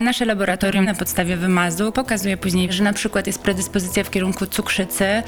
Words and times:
Nasze 0.00 0.24
laboratorium 0.24 0.84
na 0.84 0.94
podstawie 0.94 1.36
wymazu 1.36 1.92
pokazuje 1.92 2.36
później, 2.36 2.72
że 2.72 2.84
na 2.84 2.92
przykład 2.92 3.26
jest 3.26 3.42
predyspozycja 3.42 4.04
w 4.04 4.10
kierunku 4.10 4.46
cukrzycy, 4.46 5.22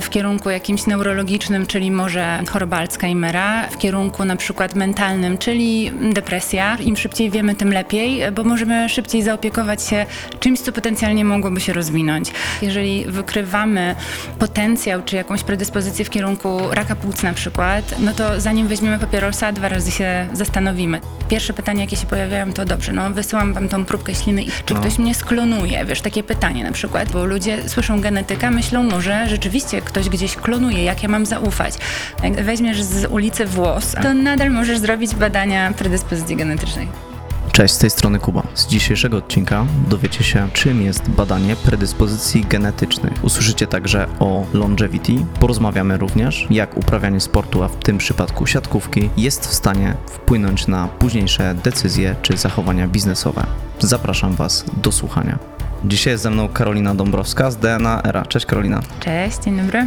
w 0.00 0.10
kierunku 0.10 0.50
jakimś 0.50 0.86
neurologicznym, 0.86 1.66
czyli 1.66 1.90
może 1.90 2.40
choroba 2.50 2.76
Alzheimera, 2.76 3.66
w 3.66 3.78
kierunku 3.78 4.24
na 4.24 4.36
przykład 4.36 4.74
mentalnym, 4.74 5.38
czyli 5.38 5.92
depresja. 6.12 6.76
Im 6.76 6.96
szybciej 6.96 7.30
wiemy, 7.30 7.54
tym 7.54 7.72
lepiej, 7.72 8.32
bo 8.32 8.44
możemy 8.44 8.88
szybciej 8.88 9.22
zaopiekować 9.22 9.82
się 9.82 10.06
czymś, 10.40 10.60
co 10.60 10.72
potencjalnie 10.72 11.24
mogłoby 11.24 11.60
się 11.60 11.72
rozwinąć. 11.72 12.32
Jeżeli 12.62 13.04
wykrywamy 13.06 13.96
potencjał 14.38 15.02
czy 15.02 15.16
jakąś 15.16 15.42
predyspozycję 15.42 16.04
w 16.04 16.10
kierunku 16.10 16.58
raka 16.70 16.96
płuc 16.96 17.22
na 17.22 17.32
przykład, 17.32 17.94
no 17.98 18.12
to 18.12 18.40
zanim 18.40 18.68
weźmiemy 18.68 18.98
papierosa, 18.98 19.52
dwa 19.52 19.68
razy 19.68 19.90
się 19.90 20.28
zastanowimy. 20.32 21.00
Pierwsze 21.28 21.52
pytania, 21.52 21.80
jakie 21.80 21.96
się 21.96 22.06
pojawiają, 22.06 22.52
to 22.52 22.64
dobrze, 22.64 22.92
no 22.92 23.10
wysyłam 23.10 23.54
wam 23.54 23.68
tą 23.68 23.84
próbkę 23.84 24.13
śliny 24.14 24.42
i 24.42 24.50
czy 24.66 24.74
No. 24.74 24.80
ktoś 24.80 24.98
mnie 24.98 25.14
sklonuje? 25.14 25.84
Wiesz, 25.84 26.00
takie 26.00 26.22
pytanie 26.22 26.64
na 26.64 26.72
przykład, 26.72 27.12
bo 27.12 27.24
ludzie 27.24 27.68
słyszą 27.68 28.00
genetyka, 28.00 28.50
myślą 28.50 28.82
może 28.82 29.28
rzeczywiście 29.28 29.82
ktoś 29.82 30.08
gdzieś 30.08 30.36
klonuje, 30.36 30.84
jak 30.84 31.02
ja 31.02 31.08
mam 31.08 31.26
zaufać? 31.26 31.74
Jak 32.22 32.42
weźmiesz 32.42 32.82
z 32.82 33.04
ulicy 33.10 33.46
włos, 33.46 33.92
to 34.02 34.14
nadal 34.14 34.50
możesz 34.50 34.78
zrobić 34.78 35.14
badania 35.14 35.72
predyspozycji 35.72 36.36
genetycznej. 36.36 37.13
Cześć, 37.54 37.74
z 37.74 37.78
tej 37.78 37.90
strony 37.90 38.18
Kuba. 38.18 38.42
Z 38.54 38.66
dzisiejszego 38.66 39.16
odcinka 39.16 39.66
dowiecie 39.88 40.24
się, 40.24 40.48
czym 40.52 40.82
jest 40.82 41.10
badanie 41.10 41.56
predyspozycji 41.56 42.44
genetycznych. 42.48 43.24
Usłyszycie 43.24 43.66
także 43.66 44.06
o 44.20 44.46
longevity. 44.52 45.12
Porozmawiamy 45.40 45.98
również, 45.98 46.46
jak 46.50 46.76
uprawianie 46.76 47.20
sportu, 47.20 47.62
a 47.62 47.68
w 47.68 47.76
tym 47.76 47.98
przypadku 47.98 48.46
siatkówki, 48.46 49.10
jest 49.16 49.46
w 49.46 49.54
stanie 49.54 49.94
wpłynąć 50.06 50.66
na 50.66 50.88
późniejsze 50.88 51.54
decyzje 51.64 52.16
czy 52.22 52.36
zachowania 52.36 52.88
biznesowe. 52.88 53.46
Zapraszam 53.78 54.34
Was 54.34 54.64
do 54.82 54.92
słuchania. 54.92 55.38
Dzisiaj 55.84 56.12
jest 56.12 56.22
ze 56.22 56.30
mną 56.30 56.48
Karolina 56.48 56.94
Dąbrowska 56.94 57.50
z 57.50 57.56
DNA 57.56 58.02
Era. 58.02 58.26
Cześć 58.26 58.46
Karolina. 58.46 58.80
Cześć, 59.00 59.38
dzień 59.38 59.56
dobry. 59.56 59.86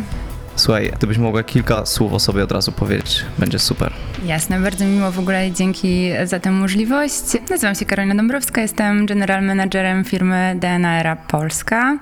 Słuchaj, 0.57 0.91
gdybyś 0.97 1.17
mogła 1.17 1.43
kilka 1.43 1.85
słów 1.85 2.13
o 2.13 2.19
sobie 2.19 2.43
od 2.43 2.51
razu 2.51 2.71
powiedzieć, 2.71 3.25
będzie 3.37 3.59
super. 3.59 3.93
Jasne, 4.25 4.59
bardzo 4.59 4.85
miło 4.85 5.11
w 5.11 5.19
ogóle 5.19 5.47
i 5.47 5.53
dzięki 5.53 6.09
za 6.25 6.39
tę 6.39 6.51
możliwość. 6.51 7.23
Nazywam 7.49 7.75
się 7.75 7.85
Karolina 7.85 8.15
Dąbrowska, 8.15 8.61
jestem 8.61 9.05
general 9.05 9.43
managerem 9.43 10.03
firmy 10.03 10.55
DNA 10.59 10.99
Era 10.99 11.15
Polska. 11.15 11.99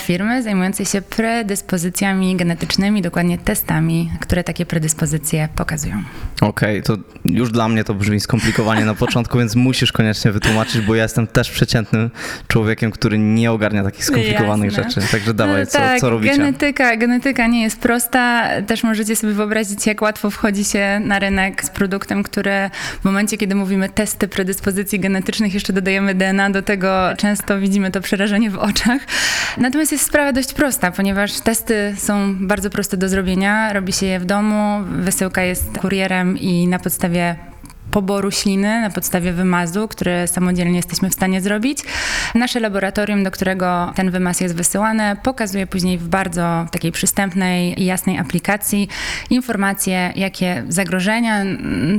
Firmy 0.00 0.42
zajmującej 0.42 0.86
się 0.86 1.02
predyspozycjami 1.02 2.36
genetycznymi, 2.36 3.02
dokładnie 3.02 3.38
testami, 3.38 4.10
które 4.20 4.44
takie 4.44 4.66
predyspozycje 4.66 5.48
pokazują. 5.56 6.02
Okej, 6.40 6.82
to 6.82 6.96
już 7.24 7.50
dla 7.52 7.68
mnie 7.68 7.84
to 7.84 7.94
brzmi 7.94 8.20
skomplikowanie 8.20 8.84
na 8.84 8.94
początku, 8.94 9.38
więc 9.38 9.56
musisz 9.56 9.92
koniecznie 9.92 10.32
wytłumaczyć, 10.32 10.80
bo 10.80 10.94
ja 10.94 11.02
jestem 11.02 11.26
też 11.26 11.50
przeciętnym 11.50 12.10
człowiekiem, 12.48 12.90
który 12.90 13.18
nie 13.18 13.52
ogarnia 13.52 13.84
takich 13.84 14.04
skomplikowanych 14.04 14.72
Jasne. 14.76 14.90
rzeczy. 14.90 15.12
Także 15.12 15.34
dawaj, 15.34 15.60
No 15.60 15.66
co, 15.66 15.78
tak, 15.78 16.00
co 16.00 16.10
robicie? 16.10 16.36
Genetyka, 16.36 16.96
genetyka 16.96 17.46
nie 17.46 17.62
jest 17.62 17.80
prosta. 17.84 18.48
Też 18.66 18.82
możecie 18.82 19.16
sobie 19.16 19.32
wyobrazić, 19.32 19.86
jak 19.86 20.02
łatwo 20.02 20.30
wchodzi 20.30 20.64
się 20.64 21.00
na 21.04 21.18
rynek 21.18 21.64
z 21.64 21.70
produktem, 21.70 22.22
który 22.22 22.70
w 23.00 23.04
momencie, 23.04 23.36
kiedy 23.36 23.54
mówimy 23.54 23.88
testy 23.88 24.28
predyspozycji 24.28 25.00
genetycznych, 25.00 25.54
jeszcze 25.54 25.72
dodajemy 25.72 26.14
DNA 26.14 26.50
do 26.50 26.62
tego, 26.62 26.88
często 27.16 27.60
widzimy 27.60 27.90
to 27.90 28.00
przerażenie 28.00 28.50
w 28.50 28.58
oczach. 28.58 29.00
Natomiast 29.56 29.92
jest 29.92 30.06
sprawa 30.06 30.32
dość 30.32 30.52
prosta, 30.52 30.90
ponieważ 30.90 31.40
testy 31.40 31.94
są 31.98 32.34
bardzo 32.46 32.70
proste 32.70 32.96
do 32.96 33.08
zrobienia. 33.08 33.72
Robi 33.72 33.92
się 33.92 34.06
je 34.06 34.20
w 34.20 34.24
domu, 34.24 34.84
wysyłka 34.90 35.42
jest 35.42 35.78
kurierem 35.78 36.38
i 36.38 36.66
na 36.66 36.78
podstawie 36.78 37.36
poboru 37.94 38.30
śliny 38.30 38.80
na 38.80 38.90
podstawie 38.90 39.32
wymazu, 39.32 39.88
który 39.88 40.26
samodzielnie 40.26 40.76
jesteśmy 40.76 41.10
w 41.10 41.14
stanie 41.14 41.40
zrobić. 41.40 41.78
Nasze 42.34 42.60
laboratorium, 42.60 43.24
do 43.24 43.30
którego 43.30 43.92
ten 43.94 44.10
wymaz 44.10 44.40
jest 44.40 44.56
wysyłany, 44.56 45.16
pokazuje 45.22 45.66
później 45.66 45.98
w 45.98 46.08
bardzo 46.08 46.66
takiej 46.70 46.92
przystępnej 46.92 47.82
i 47.82 47.84
jasnej 47.84 48.18
aplikacji 48.18 48.88
informacje, 49.30 50.12
jakie 50.16 50.64
zagrożenia, 50.68 51.44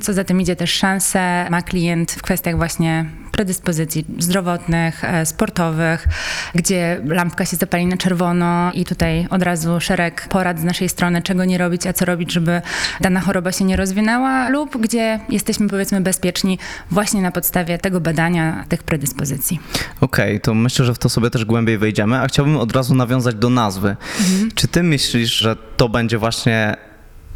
co 0.01 0.13
za 0.13 0.23
tym 0.23 0.41
idzie 0.41 0.55
też 0.55 0.73
szanse 0.73 1.47
ma 1.49 1.61
klient 1.61 2.11
w 2.11 2.21
kwestiach 2.21 2.57
właśnie 2.57 3.05
predyspozycji 3.35 4.05
zdrowotnych, 4.19 5.03
e, 5.03 5.25
sportowych, 5.25 6.07
gdzie 6.55 7.01
lampka 7.05 7.45
się 7.45 7.57
zapali 7.57 7.85
na 7.85 7.97
czerwono 7.97 8.71
i 8.73 8.85
tutaj 8.85 9.27
od 9.29 9.43
razu 9.43 9.79
szereg 9.79 10.27
porad 10.29 10.59
z 10.59 10.63
naszej 10.63 10.89
strony, 10.89 11.21
czego 11.21 11.45
nie 11.45 11.57
robić, 11.57 11.87
a 11.87 11.93
co 11.93 12.05
robić, 12.05 12.31
żeby 12.31 12.61
dana 13.01 13.19
choroba 13.19 13.51
się 13.51 13.65
nie 13.65 13.75
rozwinęła 13.75 14.49
lub 14.49 14.81
gdzie 14.81 15.19
jesteśmy 15.29 15.67
powiedzmy 15.67 16.01
bezpieczni 16.01 16.59
właśnie 16.91 17.21
na 17.21 17.31
podstawie 17.31 17.77
tego 17.77 18.01
badania 18.01 18.65
tych 18.69 18.83
predyspozycji. 18.83 19.59
Okej, 20.01 20.41
to 20.41 20.53
myślę, 20.53 20.85
że 20.85 20.93
w 20.93 20.99
to 20.99 21.09
sobie 21.09 21.29
też 21.29 21.45
głębiej 21.45 21.77
wejdziemy, 21.77 22.21
a 22.21 22.27
chciałbym 22.27 22.57
od 22.57 22.71
razu 22.71 22.95
nawiązać 22.95 23.35
do 23.35 23.49
nazwy. 23.49 23.95
Mhm. 24.19 24.51
Czy 24.55 24.67
ty 24.67 24.83
myślisz, 24.83 25.33
że 25.33 25.55
to 25.77 25.89
będzie 25.89 26.17
właśnie 26.17 26.77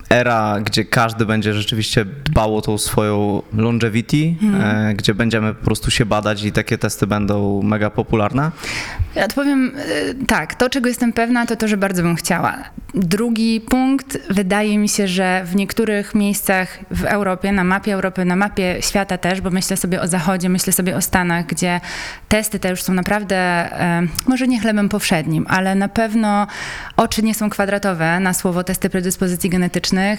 era, 0.10 0.60
gdzie 0.62 0.86
każdy 0.86 1.26
będzie 1.26 1.54
rzeczywiście 1.54 2.06
dbał 2.06 2.58
o 2.58 2.62
tą 2.62 2.78
swoją 2.78 3.42
longevity, 3.54 4.36
e, 4.64 4.94
gdzie 4.94 5.14
będziemy 5.14 5.54
po 5.54 5.66
prostu 5.66 5.92
się 5.92 6.06
badać 6.06 6.44
i 6.44 6.52
takie 6.52 6.78
testy 6.78 7.08
będą 7.08 7.62
mega 7.64 7.90
popularne? 7.90 8.52
Ja 9.16 9.26
odpowiem 9.26 9.72
y, 10.22 10.26
tak, 10.28 10.56
to 10.56 10.70
czego 10.70 10.88
jestem 10.88 11.14
pewna, 11.14 11.46
to 11.46 11.56
to, 11.56 11.68
że 11.68 11.78
bardzo 11.78 12.04
bym 12.04 12.16
chciała. 12.16 12.58
Drugi 12.94 13.62
punkt, 13.62 14.18
wydaje 14.30 14.78
mi 14.78 14.90
się, 14.90 15.08
że 15.08 15.42
w 15.46 15.56
niektórych 15.56 16.16
miejscach 16.16 16.80
w 16.92 17.06
Europie, 17.06 17.52
na 17.52 17.64
mapie 17.64 17.94
Europy, 17.94 18.26
na 18.26 18.36
mapie 18.36 18.78
świata 18.82 19.18
też, 19.18 19.42
bo 19.42 19.50
myślę 19.50 19.78
sobie 19.78 20.02
o 20.02 20.08
Zachodzie, 20.08 20.50
myślę 20.50 20.74
sobie 20.74 20.96
o 20.96 21.02
Stanach, 21.02 21.46
gdzie 21.46 21.82
testy 22.30 22.60
te 22.60 22.70
już 22.70 22.82
są 22.82 22.94
naprawdę, 22.94 23.36
e, 23.36 24.08
może 24.28 24.48
nie 24.48 24.60
chlebem 24.60 24.90
powszednim, 24.90 25.46
ale 25.50 25.76
na 25.76 25.88
pewno 25.88 26.48
oczy 26.98 27.24
nie 27.24 27.34
są 27.34 27.50
kwadratowe 27.50 28.20
na 28.20 28.34
słowo 28.34 28.64
testy 28.64 28.90
predyspozycji 28.90 29.50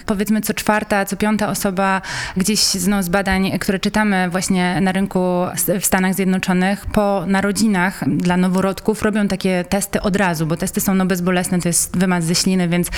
Powiedzmy 0.07 0.41
co 0.41 0.55
czwarta, 0.55 1.05
co 1.05 1.17
piąta 1.17 1.49
osoba 1.49 2.03
gdzieś 2.37 2.61
no, 2.89 3.03
z 3.03 3.09
badań, 3.09 3.59
które 3.59 3.79
czytamy 3.79 4.29
właśnie 4.31 4.81
na 4.81 4.93
rynku 4.93 5.21
w 5.81 5.87
Stanach 5.87 6.15
Zjednoczonych, 6.15 6.87
po 6.87 7.25
narodzinach 7.27 8.05
dla 8.09 8.37
noworodków 8.37 9.03
robią 9.03 9.29
takie 9.29 9.65
testy 9.69 10.01
od 10.01 10.17
razu, 10.17 10.47
bo 10.47 10.57
testy 10.57 10.81
są 10.81 10.95
no, 10.95 11.07
bezbolesne, 11.07 11.61
to 11.61 11.69
jest 11.69 11.97
wymaz 11.97 12.25
ze 12.25 12.35
śliny, 12.35 12.69
więc 12.69 12.89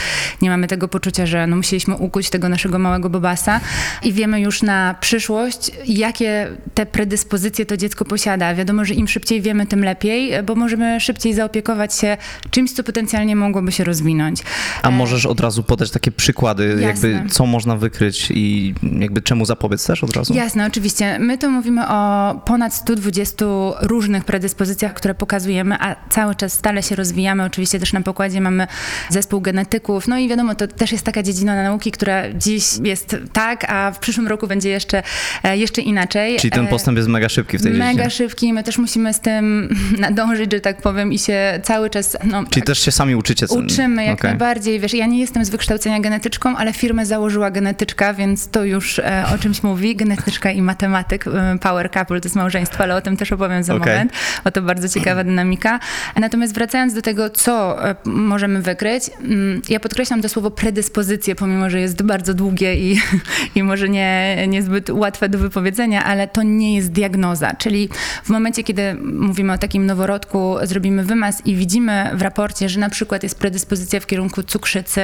nie 0.42 0.50
mamy 0.50 0.66
tego 0.66 0.88
poczucia, 0.88 1.26
że 1.26 1.46
no, 1.46 1.56
musieliśmy 1.56 1.96
ukuć 1.96 2.30
tego 2.30 2.48
naszego 2.48 2.78
małego 2.78 3.10
bobasa 3.10 3.60
i 4.02 4.12
wiemy 4.12 4.40
już 4.40 4.62
na 4.62 4.94
przyszłość, 5.00 5.70
jakie 5.86 6.48
te 6.74 6.86
predyspozycje 6.86 7.66
to 7.66 7.76
dziecko 7.76 8.04
posiada. 8.04 8.54
Wiadomo, 8.54 8.84
że 8.84 8.94
im 8.94 9.08
szybciej 9.08 9.40
wiemy, 9.40 9.66
tym 9.66 9.84
lepiej, 9.84 10.42
bo 10.42 10.54
możemy 10.54 11.00
szybciej 11.00 11.34
zaopiekować 11.34 11.94
się 11.94 12.16
czymś, 12.50 12.72
co 12.72 12.84
potencjalnie 12.84 13.36
mogłoby 13.36 13.72
się 13.72 13.84
rozwinąć. 13.84 14.40
A 14.82 14.90
możesz 14.90 15.26
od 15.26 15.40
razu 15.40 15.62
podać 15.62 15.90
takie 15.90 16.10
przykłady, 16.10 16.71
Jasne. 16.80 17.08
jakby 17.10 17.30
co 17.30 17.46
można 17.46 17.76
wykryć 17.76 18.30
i 18.30 18.74
jakby 18.98 19.22
czemu 19.22 19.44
zapobiec 19.44 19.86
też 19.86 20.04
od 20.04 20.16
razu? 20.16 20.34
Jasne, 20.34 20.66
oczywiście. 20.66 21.18
My 21.18 21.38
tu 21.38 21.50
mówimy 21.50 21.88
o 21.88 22.34
ponad 22.46 22.74
120 22.74 23.46
różnych 23.80 24.24
predyspozycjach, 24.24 24.94
które 24.94 25.14
pokazujemy, 25.14 25.76
a 25.80 25.96
cały 26.10 26.34
czas 26.34 26.52
stale 26.52 26.82
się 26.82 26.96
rozwijamy. 26.96 27.44
Oczywiście 27.44 27.80
też 27.80 27.92
na 27.92 28.00
pokładzie 28.00 28.40
mamy 28.40 28.66
zespół 29.08 29.40
genetyków. 29.40 30.08
No 30.08 30.18
i 30.18 30.28
wiadomo, 30.28 30.54
to 30.54 30.66
też 30.66 30.92
jest 30.92 31.04
taka 31.04 31.22
dziedzina 31.22 31.62
nauki, 31.62 31.90
która 31.92 32.32
dziś 32.32 32.64
jest 32.84 33.16
tak, 33.32 33.70
a 33.70 33.92
w 33.92 33.98
przyszłym 33.98 34.28
roku 34.28 34.46
będzie 34.46 34.68
jeszcze, 34.68 35.02
e, 35.42 35.56
jeszcze 35.58 35.82
inaczej. 35.82 36.36
Czyli 36.36 36.50
ten 36.50 36.66
E, 36.66 36.68
postęp 36.68 36.96
jest 36.96 37.08
mega 37.08 37.28
szybki 37.28 37.58
w 37.58 37.62
tej 37.62 37.72
Mega 37.72 37.92
dziedzinie. 37.92 38.10
szybki, 38.10 38.52
my 38.52 38.62
też 38.62 38.78
musimy 38.78 39.14
z 39.14 39.20
tym 39.20 39.68
nadążyć, 39.98 40.52
że 40.52 40.60
tak 40.60 40.82
powiem, 40.82 41.12
i 41.12 41.18
się 41.18 41.60
cały 41.62 41.90
czas. 41.90 42.16
No, 42.24 42.44
Czyli 42.50 42.62
też 42.66 42.78
się 42.78 42.92
sami 42.92 43.14
uczycie. 43.14 43.46
Uczymy 43.50 44.04
jak 44.04 44.18
Okej. 44.18 44.30
najbardziej. 44.30 44.80
Wiesz, 44.80 44.94
ja 44.94 45.06
nie 45.06 45.20
jestem 45.20 45.44
z 45.44 45.50
wykształcenia 45.50 46.00
genetyczką, 46.00 46.56
ale 46.62 46.72
firmę 46.72 47.06
założyła 47.06 47.50
genetyczka, 47.50 48.14
więc 48.14 48.48
to 48.48 48.64
już 48.64 48.98
e, 48.98 49.24
o 49.34 49.38
czymś 49.38 49.62
mówi. 49.62 49.96
Genetyczka 49.96 50.50
i 50.50 50.62
matematyk, 50.62 51.26
e, 51.26 51.58
power 51.60 51.90
couple, 51.90 52.20
to 52.20 52.26
jest 52.26 52.36
małżeństwo, 52.36 52.82
ale 52.82 52.96
o 52.96 53.00
tym 53.00 53.16
też 53.16 53.32
opowiem 53.32 53.62
za 53.62 53.74
Okej. 53.74 53.92
moment, 53.92 54.12
bo 54.44 54.50
to 54.50 54.62
bardzo 54.62 54.88
ciekawa 54.88 55.24
dynamika. 55.24 55.80
Natomiast 56.16 56.54
wracając 56.54 56.94
do 56.94 57.02
tego, 57.02 57.30
co 57.30 57.84
e, 57.88 57.94
możemy 58.04 58.62
wykryć, 58.62 59.10
mm, 59.20 59.62
ja 59.68 59.80
podkreślam 59.80 60.22
to 60.22 60.28
słowo 60.28 60.50
predyspozycje, 60.50 61.34
pomimo, 61.34 61.70
że 61.70 61.80
jest 61.80 62.02
bardzo 62.02 62.34
długie 62.34 62.74
i, 62.76 63.00
i 63.56 63.62
może 63.62 63.88
nie, 63.88 64.44
niezbyt 64.48 64.90
łatwe 64.90 65.28
do 65.28 65.38
wypowiedzenia, 65.38 66.04
ale 66.04 66.28
to 66.28 66.42
nie 66.42 66.76
jest 66.76 66.92
diagnoza. 66.92 67.54
Czyli 67.54 67.88
w 68.24 68.28
momencie, 68.28 68.64
kiedy 68.64 68.94
mówimy 69.04 69.52
o 69.52 69.58
takim 69.58 69.86
noworodku, 69.86 70.56
zrobimy 70.62 71.04
wymaz 71.04 71.46
i 71.46 71.56
widzimy 71.56 72.10
w 72.14 72.22
raporcie, 72.22 72.68
że 72.68 72.80
na 72.80 72.90
przykład 72.90 73.22
jest 73.22 73.38
predyspozycja 73.38 74.00
w 74.00 74.06
kierunku 74.06 74.42
cukrzycy, 74.42 75.02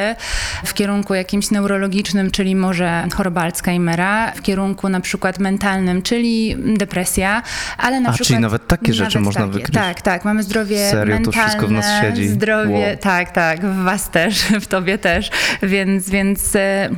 w 0.65 0.75
kierunku 0.75 1.15
jakimś 1.15 1.48
neurologicznym, 1.51 2.31
czyli 2.31 2.57
może 2.57 3.05
choroba 3.15 3.41
Alzheimera, 3.43 4.33
w 4.33 4.43
kierunku 4.43 4.89
na 4.89 5.01
przykład 5.01 5.39
mentalnym, 5.39 6.03
czyli 6.03 6.57
depresja, 6.77 7.43
ale 7.79 8.01
na 8.01 8.09
A, 8.09 8.13
przykład... 8.13 8.27
czyli 8.27 8.41
nawet 8.41 8.67
takie 8.67 8.95
rzeczy 8.95 9.21
można 9.21 9.41
takie. 9.41 9.53
wykryć? 9.53 9.75
Tak, 9.75 10.03
tak. 10.03 10.25
Mamy 10.25 10.43
zdrowie 10.43 10.91
Serio? 10.91 11.17
To 11.17 11.23
mentalne, 11.23 11.49
wszystko 11.49 11.67
w 11.67 11.71
nas 11.71 11.87
siedzi? 12.01 12.29
zdrowie, 12.29 12.87
Wow. 12.89 12.97
tak, 13.01 13.31
tak, 13.31 13.61
w 13.61 13.85
was 13.85 14.11
też, 14.11 14.39
w 14.65 14.67
tobie 14.67 14.99
też, 14.99 15.31
więc, 15.63 16.11
więc 16.11 16.57
e, 16.57 16.91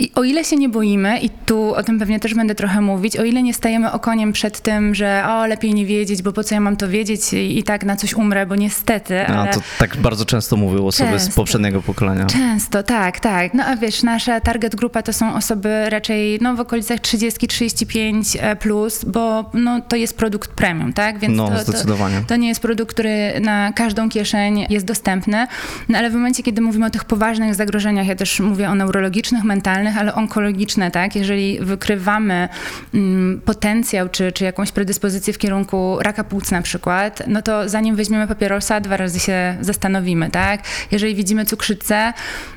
I 0.00 0.12
o 0.14 0.24
ile 0.24 0.44
się 0.44 0.56
nie 0.56 0.68
boimy, 0.68 1.18
i 1.18 1.30
tu 1.30 1.74
o 1.74 1.82
tym 1.82 1.98
pewnie 1.98 2.20
też 2.20 2.34
będę 2.34 2.54
trochę 2.54 2.80
mówić, 2.80 3.16
o 3.16 3.24
ile 3.24 3.42
nie 3.42 3.54
stajemy 3.54 3.92
okoniem 3.92 4.32
przed 4.32 4.60
tym, 4.60 4.94
że 4.94 5.24
o, 5.28 5.46
lepiej 5.46 5.74
nie 5.74 5.86
wiedzieć, 5.86 6.22
bo 6.22 6.32
po 6.32 6.44
co 6.44 6.54
ja 6.54 6.60
mam 6.60 6.76
to 6.76 6.88
wiedzieć 6.88 7.32
i, 7.32 7.58
i 7.58 7.62
tak 7.62 7.84
na 7.84 7.96
coś 7.96 8.14
umrę, 8.14 8.46
bo 8.46 8.56
niestety. 8.56 9.26
Ale... 9.26 9.52
to 9.52 9.60
tak 9.78 9.96
bardzo 9.96 10.24
często 10.24 10.56
mówią 10.56 10.86
osoby 10.86 11.18
z 11.18 11.22
Często. 11.22 11.34
poprzedniego 11.34 11.82
pokolenia. 11.82 12.26
Często, 12.26 12.82
tak, 12.82 13.20
tak. 13.20 13.54
No 13.54 13.64
a 13.64 13.76
wiesz, 13.76 14.02
nasza 14.02 14.40
target 14.40 14.76
grupa 14.76 15.02
to 15.02 15.12
są 15.12 15.34
osoby 15.34 15.90
raczej 15.90 16.38
no, 16.40 16.54
w 16.54 16.60
okolicach 16.60 16.98
30-35 16.98 18.38
e, 18.40 18.56
plus, 18.56 19.04
bo 19.04 19.50
no, 19.54 19.80
to 19.80 19.96
jest 19.96 20.16
produkt 20.16 20.50
premium, 20.50 20.92
tak? 20.92 21.18
Więc 21.18 21.36
No, 21.36 21.48
to, 21.48 21.56
to, 21.56 21.62
zdecydowanie. 21.62 22.22
to 22.26 22.36
nie 22.36 22.48
jest 22.48 22.60
produkt, 22.60 22.92
który 22.94 23.40
na 23.40 23.72
każdą 23.72 24.08
kieszeń 24.08 24.66
jest 24.70 24.86
dostępny, 24.86 25.46
no 25.88 25.98
ale 25.98 26.10
w 26.10 26.14
momencie, 26.14 26.42
kiedy 26.42 26.60
mówimy 26.60 26.86
o 26.86 26.90
tych 26.90 27.04
poważnych 27.04 27.54
zagrożeniach, 27.54 28.06
ja 28.06 28.14
też 28.14 28.40
mówię 28.40 28.70
o 28.70 28.74
neurologicznych, 28.74 29.44
mentalnych, 29.44 29.89
ale 29.98 30.14
onkologiczne, 30.14 30.90
tak? 30.90 31.16
Jeżeli 31.16 31.58
wykrywamy 31.60 32.48
mm, 32.94 33.40
potencjał 33.44 34.08
czy, 34.08 34.32
czy 34.32 34.44
jakąś 34.44 34.72
predyspozycję 34.72 35.32
w 35.32 35.38
kierunku 35.38 35.98
raka 36.00 36.24
płuc 36.24 36.50
na 36.50 36.62
przykład, 36.62 37.22
no 37.26 37.42
to 37.42 37.68
zanim 37.68 37.96
weźmiemy 37.96 38.26
papierosa, 38.26 38.80
dwa 38.80 38.96
razy 38.96 39.20
się 39.20 39.56
zastanowimy, 39.60 40.30
tak? 40.30 40.62
Jeżeli 40.90 41.14
widzimy 41.14 41.44
cukrzycę, 41.44 42.12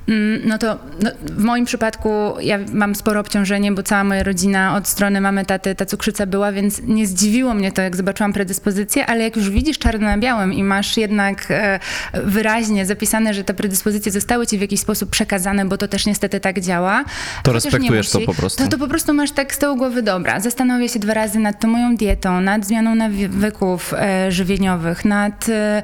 mm, 0.08 0.42
no 0.46 0.58
to 0.58 0.80
no, 1.02 1.12
w 1.24 1.44
moim 1.44 1.66
przypadku 1.66 2.10
ja 2.42 2.60
mam 2.74 2.96
sporo 2.96 3.20
obciążenie, 3.20 3.72
bo 3.72 3.84
cała 3.84 4.04
moja 4.04 4.24
rodzina 4.24 4.76
od 4.76 4.88
strony 4.88 5.22
mamy, 5.22 5.46
taty, 5.46 5.76
ta 5.76 5.86
cukrzyca 5.86 6.26
była, 6.26 6.52
więc 6.52 6.82
nie 6.82 7.08
zdziwiło 7.08 7.54
mnie 7.54 7.72
to, 7.72 7.82
jak 7.82 7.96
zobaczyłam 7.96 8.34
predyspozycję, 8.34 9.06
ale 9.06 9.24
jak 9.24 9.36
już 9.36 9.50
widzisz 9.50 9.80
czarno 9.80 10.08
na 10.08 10.18
białym 10.18 10.54
i 10.54 10.64
masz 10.64 10.98
jednak 10.98 11.46
e, 11.50 11.80
wyraźnie 12.14 12.86
zapisane, 12.86 13.34
że 13.34 13.44
te 13.44 13.54
predyspozycje 13.54 14.12
zostały 14.12 14.48
ci 14.48 14.58
w 14.58 14.62
jakiś 14.62 14.80
sposób 14.80 15.10
przekazane, 15.10 15.66
bo 15.66 15.78
to 15.78 15.88
też 15.88 16.06
niestety 16.06 16.40
tak 16.40 16.60
działa. 16.60 17.06
To 17.44 17.52
chociaż 17.52 17.64
respektujesz 17.64 18.10
to 18.10 18.20
po 18.20 18.34
prostu. 18.34 18.64
To, 18.64 18.70
to 18.70 18.78
po 18.78 18.88
prostu 18.88 19.14
masz 19.14 19.32
tak 19.32 19.56
z 19.56 19.58
tyłu 19.58 19.76
głowy, 19.76 20.02
dobra, 20.02 20.40
zastanowię 20.40 20.90
się 20.90 21.00
dwa 21.00 21.14
razy 21.14 21.40
nad 21.40 21.60
tą 21.60 21.68
moją 21.68 21.96
dietą, 21.96 22.42
nad 22.42 22.66
zmianą 22.66 22.96
nawyków 22.96 23.94
e, 23.94 24.32
żywieniowych, 24.32 25.06
nad 25.06 25.50
e, 25.50 25.84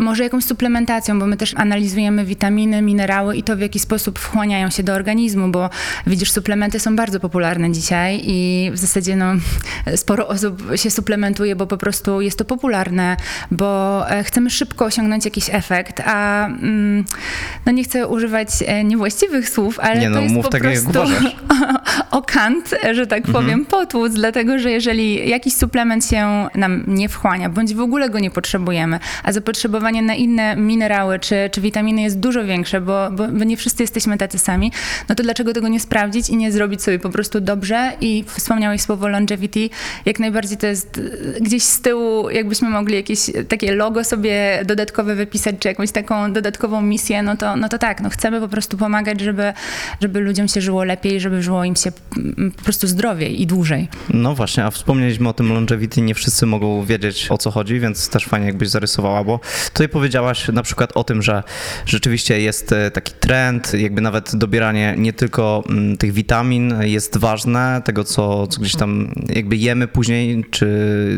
może 0.00 0.24
jakąś 0.24 0.44
suplementacją, 0.44 1.18
bo 1.18 1.26
my 1.26 1.36
też 1.36 1.54
analizujemy 1.56 2.24
witaminy, 2.24 2.82
minerały 2.82 3.36
i 3.36 3.42
to 3.42 3.56
w 3.56 3.60
jaki 3.60 3.78
sposób 3.78 4.18
wchłaniają 4.18 4.70
się 4.70 4.82
do 4.82 4.92
organizmu, 4.92 5.48
bo 5.48 5.70
widzisz, 6.06 6.32
suplementy 6.32 6.80
są 6.80 6.96
bardzo 6.96 7.20
popularne 7.20 7.72
dzisiaj 7.72 8.20
i 8.24 8.70
w 8.72 8.78
zasadzie 8.78 9.16
no, 9.16 9.32
sporo 9.96 10.28
osób 10.28 10.62
się 10.76 10.90
suplementuje, 10.90 11.56
bo 11.56 11.66
po 11.66 11.76
prostu 11.76 12.20
jest 12.20 12.38
to 12.38 12.44
popularne, 12.44 13.16
bo 13.50 14.04
e, 14.10 14.24
chcemy 14.24 14.50
szybko 14.50 14.84
osiągnąć 14.84 15.24
jakiś 15.24 15.50
efekt, 15.52 16.00
a 16.04 16.46
mm, 16.46 17.04
no 17.66 17.72
nie 17.72 17.84
chcę 17.84 18.06
używać 18.06 18.48
e, 18.66 18.84
niewłaściwych 18.84 19.50
słów, 19.50 19.80
ale 19.80 20.00
Nie, 20.00 20.10
no, 20.10 20.16
to 20.16 20.22
jest 20.22 20.34
mów 20.34 20.44
po 20.44 20.50
tak, 20.62 20.64
jak 20.64 20.82
prostu 20.82 20.90
uważasz. 20.90 21.36
O 22.14 22.22
kant, 22.22 22.74
że 22.92 23.06
tak 23.06 23.22
powiem, 23.22 23.66
potłuc, 23.66 24.12
dlatego 24.12 24.58
że 24.58 24.70
jeżeli 24.70 25.28
jakiś 25.28 25.54
suplement 25.54 26.06
się 26.06 26.48
nam 26.54 26.84
nie 26.86 27.08
wchłania, 27.08 27.48
bądź 27.48 27.74
w 27.74 27.80
ogóle 27.80 28.10
go 28.10 28.18
nie 28.18 28.30
potrzebujemy, 28.30 28.98
a 29.22 29.32
zapotrzebowanie 29.32 30.02
na 30.02 30.14
inne 30.14 30.56
minerały 30.56 31.18
czy, 31.18 31.50
czy 31.52 31.60
witaminy 31.60 32.02
jest 32.02 32.20
dużo 32.20 32.44
większe, 32.44 32.80
bo, 32.80 33.10
bo, 33.10 33.28
bo 33.28 33.44
nie 33.44 33.56
wszyscy 33.56 33.82
jesteśmy 33.82 34.18
tacy 34.18 34.38
sami, 34.38 34.72
no 35.08 35.14
to 35.14 35.22
dlaczego 35.22 35.52
tego 35.52 35.68
nie 35.68 35.80
sprawdzić 35.80 36.30
i 36.30 36.36
nie 36.36 36.52
zrobić 36.52 36.82
sobie 36.82 36.98
po 36.98 37.10
prostu 37.10 37.40
dobrze? 37.40 37.92
I 38.00 38.24
wspomniałeś 38.26 38.80
słowo 38.80 39.08
longevity, 39.08 39.70
jak 40.04 40.20
najbardziej 40.20 40.58
to 40.58 40.66
jest 40.66 40.98
e, 40.98 41.40
gdzieś 41.40 41.62
z 41.62 41.80
tyłu, 41.80 42.30
jakbyśmy 42.30 42.68
mogli 42.68 42.94
jakieś 42.94 43.20
takie 43.48 43.74
logo 43.74 44.04
sobie 44.04 44.62
dodatkowe 44.66 45.14
wypisać, 45.14 45.56
czy 45.58 45.68
jakąś 45.68 45.90
taką 45.90 46.32
dodatkową 46.32 46.82
misję, 46.82 47.22
no 47.22 47.36
to, 47.36 47.56
no 47.56 47.68
to 47.68 47.78
tak, 47.78 48.00
no 48.00 48.10
chcemy 48.10 48.40
po 48.40 48.48
prostu 48.48 48.76
pomagać, 48.76 49.20
żeby, 49.20 49.52
żeby 50.00 50.20
ludziom 50.20 50.48
się 50.48 50.60
żyło 50.60 50.84
lepiej, 50.84 51.20
żeby 51.20 51.42
żyło 51.42 51.64
im 51.64 51.76
się 51.76 51.92
po 52.56 52.62
prostu 52.62 52.86
zdrowiej 52.86 53.42
i 53.42 53.46
dłużej. 53.46 53.88
No 54.10 54.34
właśnie, 54.34 54.64
a 54.64 54.70
wspomnieliśmy 54.70 55.28
o 55.28 55.32
tym 55.32 55.52
longevity, 55.52 56.00
nie 56.00 56.14
wszyscy 56.14 56.46
mogą 56.46 56.84
wiedzieć 56.84 57.26
o 57.30 57.38
co 57.38 57.50
chodzi, 57.50 57.80
więc 57.80 58.08
też 58.08 58.24
fajnie 58.24 58.46
jakbyś 58.46 58.68
zarysowała, 58.68 59.24
bo 59.24 59.40
tutaj 59.72 59.88
powiedziałaś 59.88 60.48
na 60.48 60.62
przykład 60.62 60.92
o 60.94 61.04
tym, 61.04 61.22
że 61.22 61.42
rzeczywiście 61.86 62.40
jest 62.40 62.72
e, 62.72 62.90
taki 62.90 63.12
trend, 63.20 63.74
jakby 63.74 64.00
nawet 64.00 64.36
dobieranie 64.36 64.94
nie 64.98 65.12
tylko 65.12 65.64
tych 65.98 66.12
witamin 66.12 66.74
jest 66.80 67.16
ważne, 67.16 67.82
tego 67.84 68.04
co, 68.04 68.46
co 68.46 68.60
gdzieś 68.60 68.76
tam 68.76 69.14
jakby 69.28 69.56
jemy 69.56 69.88
później, 69.88 70.44
czy 70.50 70.68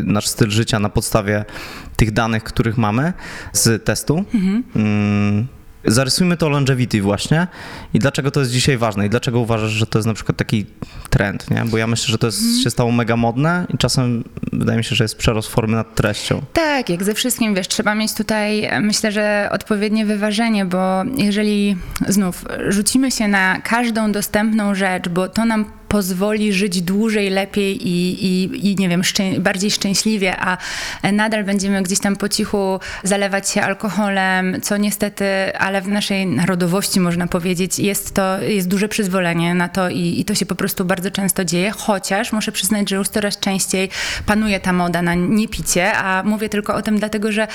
nasz 0.05 0.27
styl 0.27 0.49
życia 0.49 0.79
na 0.79 0.89
podstawie 0.89 1.45
tych 1.95 2.11
danych, 2.11 2.43
których 2.43 2.77
mamy 2.77 3.13
z 3.53 3.85
testu. 3.85 4.25
Mm, 4.75 5.47
Zarysujmy 5.85 6.37
to 6.37 6.49
longevity 6.49 7.01
właśnie 7.01 7.47
i 7.93 7.99
dlaczego 7.99 8.31
to 8.31 8.39
jest 8.39 8.51
dzisiaj 8.51 8.77
ważne 8.77 9.05
i 9.05 9.09
dlaczego 9.09 9.39
uważasz, 9.39 9.71
że 9.71 9.87
to 9.87 9.99
jest 9.99 10.07
na 10.07 10.13
przykład 10.13 10.37
taki 10.37 10.65
trend, 11.09 11.51
nie? 11.51 11.65
Bo 11.65 11.77
ja 11.77 11.87
myślę, 11.87 12.11
że 12.11 12.17
to 12.17 12.27
jest, 12.27 12.63
się 12.63 12.69
stało 12.69 12.91
mega 12.91 13.15
modne 13.15 13.65
i 13.73 13.77
czasem 13.77 14.23
wydaje 14.53 14.77
mi 14.77 14.83
się, 14.83 14.95
że 14.95 15.03
jest 15.03 15.17
przerost 15.17 15.49
formy 15.49 15.75
nad 15.75 15.95
treścią. 15.95 16.41
Tak, 16.53 16.89
jak 16.89 17.03
ze 17.03 17.13
wszystkim, 17.13 17.55
wiesz, 17.55 17.67
trzeba 17.67 17.95
mieć 17.95 18.13
tutaj, 18.13 18.69
myślę, 18.81 19.11
że 19.11 19.49
odpowiednie 19.51 20.05
wyważenie, 20.05 20.65
bo 20.65 21.03
jeżeli 21.17 21.77
znów 22.07 22.45
rzucimy 22.69 23.11
się 23.11 23.27
na 23.27 23.61
każdą 23.61 24.11
dostępną 24.11 24.75
rzecz, 24.75 25.09
bo 25.09 25.29
to 25.29 25.45
nam 25.45 25.76
pozwoli 25.87 26.53
żyć 26.53 26.81
dłużej, 26.81 27.29
lepiej 27.29 27.87
i, 27.87 28.25
i, 28.25 28.71
i 28.71 28.75
nie 28.75 28.89
wiem, 28.89 29.01
szczę- 29.01 29.39
bardziej 29.39 29.71
szczęśliwie, 29.71 30.37
a 30.37 30.57
nadal 31.11 31.43
będziemy 31.43 31.83
gdzieś 31.83 31.99
tam 31.99 32.15
po 32.15 32.29
cichu 32.29 32.79
zalewać 33.03 33.49
się 33.49 33.61
alkoholem, 33.61 34.61
co 34.61 34.77
niestety, 34.77 35.25
ale 35.57 35.81
w 35.81 35.87
naszej 35.87 36.27
narodowości 36.27 36.99
można 36.99 37.27
powiedzieć, 37.27 37.79
jest 37.79 38.13
to, 38.13 38.41
jest 38.41 38.67
duże 38.67 38.87
przyzwolenie 38.89 39.55
na 39.55 39.69
to 39.69 39.89
i, 39.89 40.19
i 40.19 40.25
to 40.25 40.35
się 40.35 40.45
po 40.45 40.55
prostu 40.55 40.85
bardzo 40.85 41.11
często 41.11 41.45
dzieje, 41.45 41.71
chociaż 41.71 42.31
muszę 42.33 42.51
przyznać, 42.51 42.89
że 42.89 42.95
już 42.95 43.07
coraz 43.09 43.39
częściej 43.39 43.89
panuje 44.25 44.59
ta 44.59 44.73
moda 44.73 45.01
na 45.01 45.15
niepicie, 45.15 45.93
a 45.93 46.23
mówię 46.25 46.49
tylko 46.49 46.75
o 46.75 46.81
tym 46.81 46.99
dlatego, 46.99 47.31
że 47.31 47.47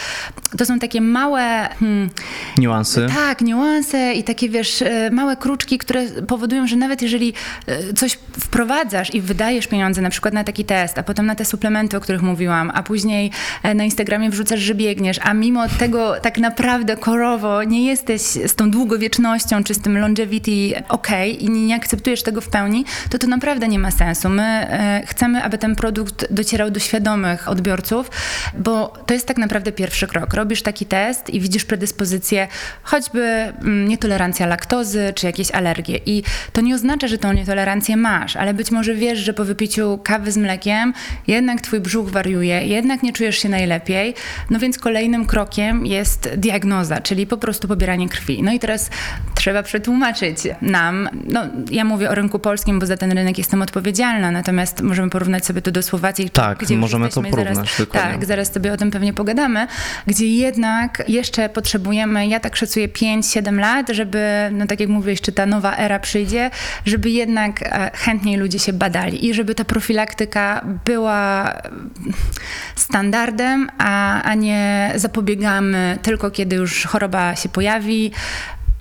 to 0.58 0.66
są 0.66 0.78
takie 0.78 1.00
małe... 1.00 1.68
Hmm, 1.80 2.10
Niuansy. 2.58 3.06
tak, 3.14 3.40
niuanse 3.40 4.12
i 4.14 4.24
takie, 4.24 4.48
wiesz, 4.48 4.82
e, 4.82 5.10
małe 5.10 5.36
kruczki, 5.36 5.78
które 5.78 6.06
powodują, 6.28 6.66
że 6.66 6.76
nawet 6.76 7.02
jeżeli 7.02 7.34
e, 7.66 7.92
coś 7.94 8.18
wprowadzasz 8.40 9.14
i 9.14 9.20
wydajesz 9.20 9.66
pieniądze 9.66 10.02
na 10.02 10.10
przykład 10.10 10.34
na 10.34 10.44
taki 10.44 10.64
test, 10.64 10.98
a 10.98 11.02
potem 11.02 11.26
na 11.26 11.34
te 11.34 11.44
suplementy, 11.44 11.96
o 11.96 12.00
których 12.00 12.22
mówiłam, 12.22 12.70
a 12.74 12.82
później 12.82 13.30
e, 13.62 13.74
na 13.74 13.84
Instagramie 13.84 14.30
wrzucasz, 14.30 14.60
że 14.60 14.74
biegniesz, 14.74 15.20
a 15.22 15.34
mimo 15.34 15.68
tego 15.68 16.20
tak 16.20 16.38
naprawdę 16.38 16.96
korowo 16.96 17.64
nie 17.64 17.86
jesteś 17.86 18.20
z 18.22 18.54
tą 18.54 18.70
długowiecznością 18.70 19.64
czy 19.64 19.74
z 19.74 19.82
tym 19.82 19.98
longevity 19.98 20.52
ok 20.88 21.08
i 21.38 21.50
nie, 21.50 21.74
akceptujesz 21.74 22.22
tego 22.22 22.40
w 22.40 22.48
pełni, 22.48 22.84
to 23.10 23.18
to 23.18 23.26
naprawdę 23.26 23.68
nie 23.68 23.78
ma 23.78 23.90
sensu. 23.90 24.28
My 24.28 24.42
e, 24.42 25.02
chcemy, 25.06 25.42
aby 25.42 25.58
ten 25.58 25.76
produkt 25.76 26.26
docierał 26.30 26.70
do 26.70 26.80
świadomych 26.80 27.48
odbiorców, 27.48 28.10
bo 28.58 28.92
to 29.06 29.14
jest 29.14 29.26
tak 29.26 29.38
naprawdę 29.38 29.72
pierwszy 29.72 30.06
krok. 30.06 30.34
Robisz 30.34 30.62
taki 30.62 30.86
test 30.86 31.30
i 31.30 31.40
widzisz 31.40 31.64
predyspozycję, 31.64 32.48
choćby 32.82 33.22
mm, 33.22 33.88
nietolerancja 33.88 34.46
laktozy 34.46 35.12
czy 35.14 35.26
jakieś 35.26 35.50
alergie. 35.50 36.00
I 36.06 36.22
to 36.52 36.60
nie 36.60 36.74
oznacza, 36.74 37.08
że 37.08 37.18
tą 37.18 37.32
nietolerancję 37.32 37.96
masz, 38.12 38.36
ale 38.36 38.54
być 38.54 38.70
może 38.70 38.94
wiesz, 38.94 39.18
że 39.18 39.32
po 39.32 39.44
wypiciu 39.44 39.98
kawy 40.04 40.32
z 40.32 40.36
mlekiem 40.36 40.92
jednak 41.26 41.60
twój 41.60 41.80
brzuch 41.80 42.10
wariuje, 42.10 42.66
jednak 42.66 43.02
nie 43.02 43.12
czujesz 43.12 43.38
się 43.38 43.48
najlepiej. 43.48 44.14
No 44.50 44.58
więc 44.58 44.78
kolejnym 44.78 45.26
krokiem 45.26 45.86
jest 45.86 46.30
diagnoza, 46.36 47.00
czyli 47.00 47.26
po 47.26 47.36
prostu 47.36 47.68
pobieranie 47.68 48.08
krwi. 48.08 48.42
No 48.42 48.52
i 48.52 48.58
teraz 48.58 48.90
trzeba 49.42 49.62
przetłumaczyć 49.62 50.38
nam, 50.60 51.08
no 51.24 51.40
ja 51.70 51.84
mówię 51.84 52.10
o 52.10 52.14
rynku 52.14 52.38
polskim, 52.38 52.78
bo 52.78 52.86
za 52.86 52.96
ten 52.96 53.12
rynek 53.12 53.38
jestem 53.38 53.62
odpowiedzialna, 53.62 54.30
natomiast 54.30 54.80
możemy 54.80 55.10
porównać 55.10 55.46
sobie 55.46 55.62
to 55.62 55.70
do 55.70 55.82
Słowacji. 55.82 56.30
Tak, 56.30 56.58
gdzie 56.58 56.76
możemy 56.76 57.08
to 57.08 57.22
porównać, 57.22 57.54
Zaraz, 57.54 57.78
dokładnie. 57.78 58.12
tak, 58.12 58.24
zaraz 58.24 58.52
sobie 58.52 58.72
o 58.72 58.76
tym 58.76 58.90
pewnie 58.90 59.12
pogadamy, 59.12 59.66
gdzie 60.06 60.28
jednak 60.28 61.02
jeszcze 61.08 61.48
potrzebujemy, 61.48 62.26
ja 62.26 62.40
tak 62.40 62.56
szacuję 62.56 62.88
5-7 62.88 63.58
lat, 63.58 63.88
żeby, 63.90 64.50
no 64.52 64.66
tak 64.66 64.80
jak 64.80 64.88
mówiłeś, 64.88 65.20
czy 65.20 65.32
ta 65.32 65.46
nowa 65.46 65.76
era 65.76 65.98
przyjdzie, 65.98 66.50
żeby 66.86 67.10
jednak 67.10 67.62
e, 67.62 67.90
chętniej 67.94 68.36
ludzie 68.36 68.58
się 68.58 68.72
badali 68.72 69.26
i 69.26 69.34
żeby 69.34 69.54
ta 69.54 69.64
profilaktyka 69.64 70.64
była 70.84 71.52
standardem, 72.76 73.70
a, 73.78 74.22
a 74.22 74.34
nie 74.34 74.92
zapobiegamy 74.96 75.98
tylko 76.02 76.30
kiedy 76.30 76.56
już 76.56 76.84
choroba 76.84 77.36
się 77.36 77.48
pojawi. 77.48 78.12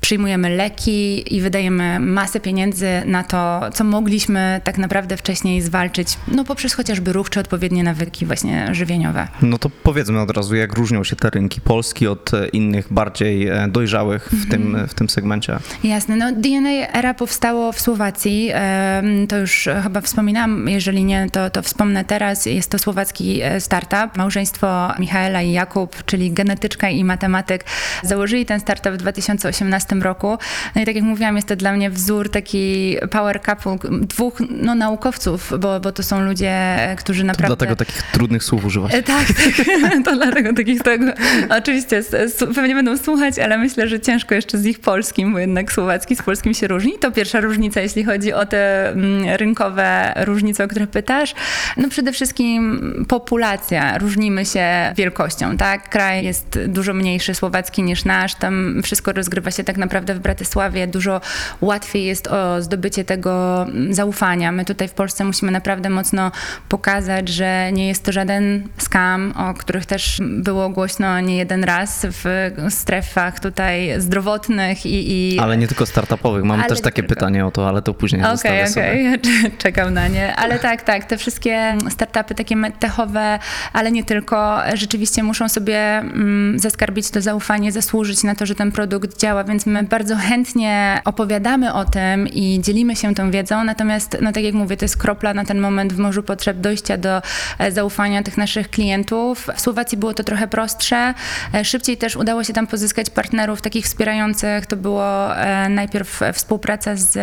Przyjmujemy 0.01 0.49
leki 0.55 1.35
i 1.35 1.41
wydajemy 1.41 1.99
masę 1.99 2.39
pieniędzy 2.39 2.87
na 3.05 3.23
to, 3.23 3.61
co 3.73 3.83
mogliśmy 3.83 4.61
tak 4.63 4.77
naprawdę 4.77 5.17
wcześniej 5.17 5.61
zwalczyć, 5.61 6.17
no 6.27 6.45
poprzez 6.45 6.73
chociażby 6.73 7.13
ruch 7.13 7.29
czy 7.29 7.39
odpowiednie 7.39 7.83
nawyki 7.83 8.25
właśnie 8.25 8.75
żywieniowe. 8.75 9.27
No 9.41 9.57
to 9.57 9.69
powiedzmy 9.83 10.21
od 10.21 10.31
razu, 10.31 10.55
jak 10.55 10.73
różnią 10.73 11.03
się 11.03 11.15
te 11.15 11.29
rynki 11.29 11.61
polski 11.61 12.07
od 12.07 12.33
e, 12.33 12.47
innych, 12.47 12.93
bardziej 12.93 13.47
e, 13.47 13.67
dojrzałych 13.67 14.29
w, 14.31 14.49
tym, 14.49 14.87
w 14.87 14.93
tym 14.93 15.09
segmencie. 15.09 15.57
Jasne, 15.83 16.15
no 16.15 16.31
DNA 16.31 16.69
Era 16.69 17.13
powstało 17.13 17.71
w 17.71 17.81
Słowacji, 17.81 18.51
to 19.29 19.37
już 19.37 19.69
chyba 19.83 20.01
wspominałam, 20.01 20.69
jeżeli 20.69 21.03
nie, 21.03 21.29
to, 21.31 21.49
to 21.49 21.61
wspomnę 21.61 22.05
teraz, 22.05 22.45
jest 22.45 22.71
to 22.71 22.79
słowacki 22.79 23.41
e, 23.41 23.61
startup, 23.61 24.17
małżeństwo 24.17 24.93
Michaela 24.99 25.41
i 25.41 25.51
Jakub, 25.51 26.03
czyli 26.05 26.31
genetyczka 26.31 26.89
i 26.89 27.03
matematyk, 27.03 27.65
założyli 28.03 28.45
ten 28.45 28.59
startup 28.59 28.93
w 28.93 28.97
2018 28.97 29.90
tym 29.91 30.01
roku. 30.01 30.37
No 30.75 30.81
i 30.81 30.85
tak 30.85 30.95
jak 30.95 31.03
mówiłam, 31.03 31.35
jest 31.35 31.47
to 31.47 31.55
dla 31.55 31.73
mnie 31.73 31.89
wzór 31.89 32.29
taki 32.29 32.97
power 33.11 33.41
couple 33.41 33.77
dwóch 33.91 34.41
no, 34.49 34.75
naukowców, 34.75 35.53
bo, 35.59 35.79
bo 35.79 35.91
to 35.91 36.03
są 36.03 36.21
ludzie, 36.21 36.77
którzy 36.97 37.21
To 37.21 37.27
naprawdę... 37.27 37.55
dlatego 37.55 37.75
takich 37.75 38.01
trudnych 38.03 38.43
słów 38.43 38.65
używasz. 38.65 38.93
E, 38.93 39.03
Tak, 39.03 39.27
tak. 39.81 40.05
To 40.05 40.15
dlatego 40.15 40.53
takich 40.53 40.81
tego. 40.81 41.05
Oczywiście 41.49 42.03
pewnie 42.55 42.75
będą 42.75 42.97
słuchać, 42.97 43.39
ale 43.39 43.57
myślę, 43.57 43.87
że 43.87 43.99
ciężko 43.99 44.35
jeszcze 44.35 44.57
z 44.57 44.65
ich 44.65 44.79
polskim, 44.79 45.33
bo 45.33 45.39
jednak 45.39 45.71
słowacki 45.71 46.15
z 46.15 46.21
polskim 46.21 46.53
się 46.53 46.67
różni. 46.67 46.93
To 46.99 47.11
pierwsza 47.11 47.39
różnica, 47.39 47.81
jeśli 47.81 48.03
chodzi 48.03 48.33
o 48.33 48.45
te 48.45 48.89
mm, 48.89 49.35
rynkowe 49.35 50.13
różnice, 50.25 50.63
o 50.63 50.67
które 50.67 50.87
pytasz. 50.87 51.35
No 51.77 51.89
przede 51.89 52.11
wszystkim 52.11 52.81
populacja. 53.07 53.97
Różnimy 53.97 54.45
się 54.45 54.93
wielkością, 54.95 55.57
tak? 55.57 55.89
Kraj 55.89 56.25
jest 56.25 56.59
dużo 56.67 56.93
mniejszy 56.93 57.33
słowacki 57.33 57.83
niż 57.83 58.05
nasz. 58.05 58.35
Tam 58.35 58.81
wszystko 58.83 59.11
rozgrywa 59.13 59.51
się 59.51 59.63
tak 59.63 59.77
naprawdę 59.81 60.15
w 60.15 60.19
Bratysławie. 60.19 60.87
Dużo 60.87 61.21
łatwiej 61.61 62.05
jest 62.05 62.27
o 62.27 62.61
zdobycie 62.61 63.03
tego 63.03 63.63
mm, 63.63 63.93
zaufania. 63.93 64.51
My 64.51 64.65
tutaj 64.65 64.87
w 64.87 64.93
Polsce 64.93 65.23
musimy 65.23 65.51
naprawdę 65.51 65.89
mocno 65.89 66.31
pokazać, 66.69 67.29
że 67.29 67.71
nie 67.71 67.87
jest 67.87 68.03
to 68.03 68.11
żaden 68.11 68.67
skam, 68.77 69.33
o 69.37 69.53
których 69.53 69.85
też 69.85 70.21
było 70.21 70.69
głośno 70.69 71.19
nie 71.19 71.37
jeden 71.37 71.63
raz 71.63 72.05
w 72.09 72.51
strefach 72.69 73.39
tutaj 73.39 74.01
zdrowotnych 74.01 74.85
i... 74.85 75.35
i... 75.35 75.39
Ale 75.39 75.57
nie 75.57 75.67
tylko 75.67 75.85
startupowych. 75.85 76.43
Mam 76.43 76.59
Ale 76.59 76.69
też 76.69 76.81
takie 76.81 77.01
tylko. 77.01 77.15
pytanie 77.15 77.45
o 77.45 77.51
to, 77.51 77.67
ale 77.67 77.81
to 77.81 77.93
później 77.93 78.21
Okej, 78.21 78.31
zostawię 78.31 78.61
okej, 78.61 78.73
sobie. 78.73 79.17
czekam 79.63 79.93
na 79.93 80.07
nie. 80.07 80.35
Ale 80.35 80.59
tak, 80.59 80.81
tak, 80.81 81.05
te 81.05 81.17
wszystkie 81.17 81.77
startupy 81.89 82.35
takie 82.35 82.55
medtechowe, 82.55 83.39
ale 83.73 83.91
nie 83.91 84.03
tylko, 84.03 84.59
rzeczywiście 84.73 85.23
muszą 85.23 85.49
sobie 85.49 85.97
mm, 85.97 86.59
zaskarbić 86.59 87.11
to 87.11 87.21
zaufanie, 87.21 87.71
zasłużyć 87.71 88.23
na 88.23 88.35
to, 88.35 88.45
że 88.45 88.55
ten 88.55 88.71
produkt 88.71 89.19
działa, 89.19 89.43
więc 89.43 89.65
my 89.71 89.83
bardzo 89.83 90.15
chętnie 90.15 91.01
opowiadamy 91.05 91.73
o 91.73 91.85
tym 91.85 92.27
i 92.27 92.59
dzielimy 92.61 92.95
się 92.95 93.15
tą 93.15 93.31
wiedzą, 93.31 93.63
natomiast, 93.63 94.17
no 94.21 94.31
tak 94.31 94.43
jak 94.43 94.53
mówię, 94.53 94.77
to 94.77 94.85
jest 94.85 94.97
kropla 94.97 95.33
na 95.33 95.45
ten 95.45 95.59
moment 95.59 95.93
w 95.93 95.97
morzu 95.97 96.23
potrzeb 96.23 96.57
dojścia 96.57 96.97
do 96.97 97.21
e, 97.59 97.71
zaufania 97.71 98.23
tych 98.23 98.37
naszych 98.37 98.69
klientów. 98.69 99.47
W 99.55 99.61
Słowacji 99.61 99.97
było 99.97 100.13
to 100.13 100.23
trochę 100.23 100.47
prostsze, 100.47 101.13
E, 101.53 101.65
szybciej 101.65 101.97
też 101.97 102.15
udało 102.15 102.43
się 102.43 102.53
tam 102.53 102.67
pozyskać 102.67 103.09
partnerów 103.09 103.61
takich 103.61 103.85
wspierających, 103.85 104.65
to 104.65 104.77
było 104.77 105.37
e, 105.37 105.69
najpierw 105.69 106.21
współpraca 106.33 106.95
z 106.95 107.17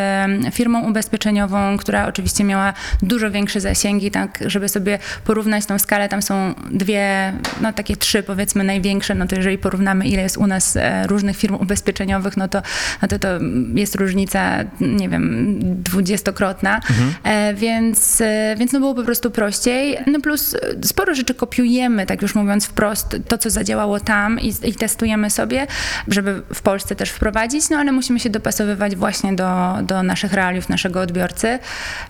firmą 0.55 0.89
ubezpieczeniową, 0.89 1.77
która 1.77 2.07
oczywiście 2.07 2.45
miała 2.45 2.73
dużo 3.03 3.31
większe 3.31 3.61
zasięgi, 3.61 4.11
tak, 4.11 4.39
żeby 4.47 4.69
sobie 4.69 4.99
porównać 5.25 5.67
tą 5.67 5.79
skalę, 5.79 6.09
tam 6.09 6.23
są 6.23 6.55
dwie, 6.71 7.33
no 7.61 7.73
takie 7.73 7.97
trzy 7.97 8.23
powiedzmy 8.23 8.65
największe, 8.65 9.15
no 9.15 9.27
to 9.27 9.37
jeżeli 9.37 9.59
porównamy 9.59 10.07
ile 10.07 10.23
jest 10.23 10.37
u 10.37 10.47
nas 10.47 10.79
różnych 11.07 11.37
firm 11.37 11.55
ubezpieczeniowych, 11.55 12.37
no 12.39 12.49
to, 12.49 12.63
no 13.03 13.09
to 13.09 13.19
to 13.19 13.29
jest 13.75 13.95
różnica, 13.95 14.65
nie 14.81 15.09
wiem, 15.09 15.57
dwudziestokrotna, 15.61 16.81
e, 17.25 17.55
więc, 17.55 18.21
e, 18.21 18.57
więc 18.59 18.73
no 18.73 18.81
było 18.81 18.95
po 18.95 19.03
prostu 19.03 19.31
prościej, 19.31 19.97
no 20.07 20.21
plus 20.21 20.57
sporo 20.85 21.15
rzeczy 21.15 21.35
kopiujemy, 21.35 22.07
tak 22.07 22.23
już 22.23 22.35
mówiąc 22.35 22.67
wprost, 22.67 23.17
to 23.29 23.39
co 23.39 23.51
zadziałało 23.51 24.01
tam 24.01 24.41
i, 24.41 24.55
i 24.65 24.75
testujemy 24.75 25.31
sobie, 25.31 25.67
żeby 26.09 26.43
w 26.55 26.63
Polsce 26.63 26.97
też 26.97 27.11
wprowadzić, 27.11 27.71
no 27.71 27.77
ale 27.77 27.93
musimy 27.93 28.21
się 28.21 28.31
dopasowywać 28.31 28.97
właśnie 28.97 29.33
do, 29.33 29.79
do 29.83 30.03
naszych 30.03 30.33
realiów, 30.33 30.69
naszego 30.69 31.01
odbiorcy. 31.01 31.59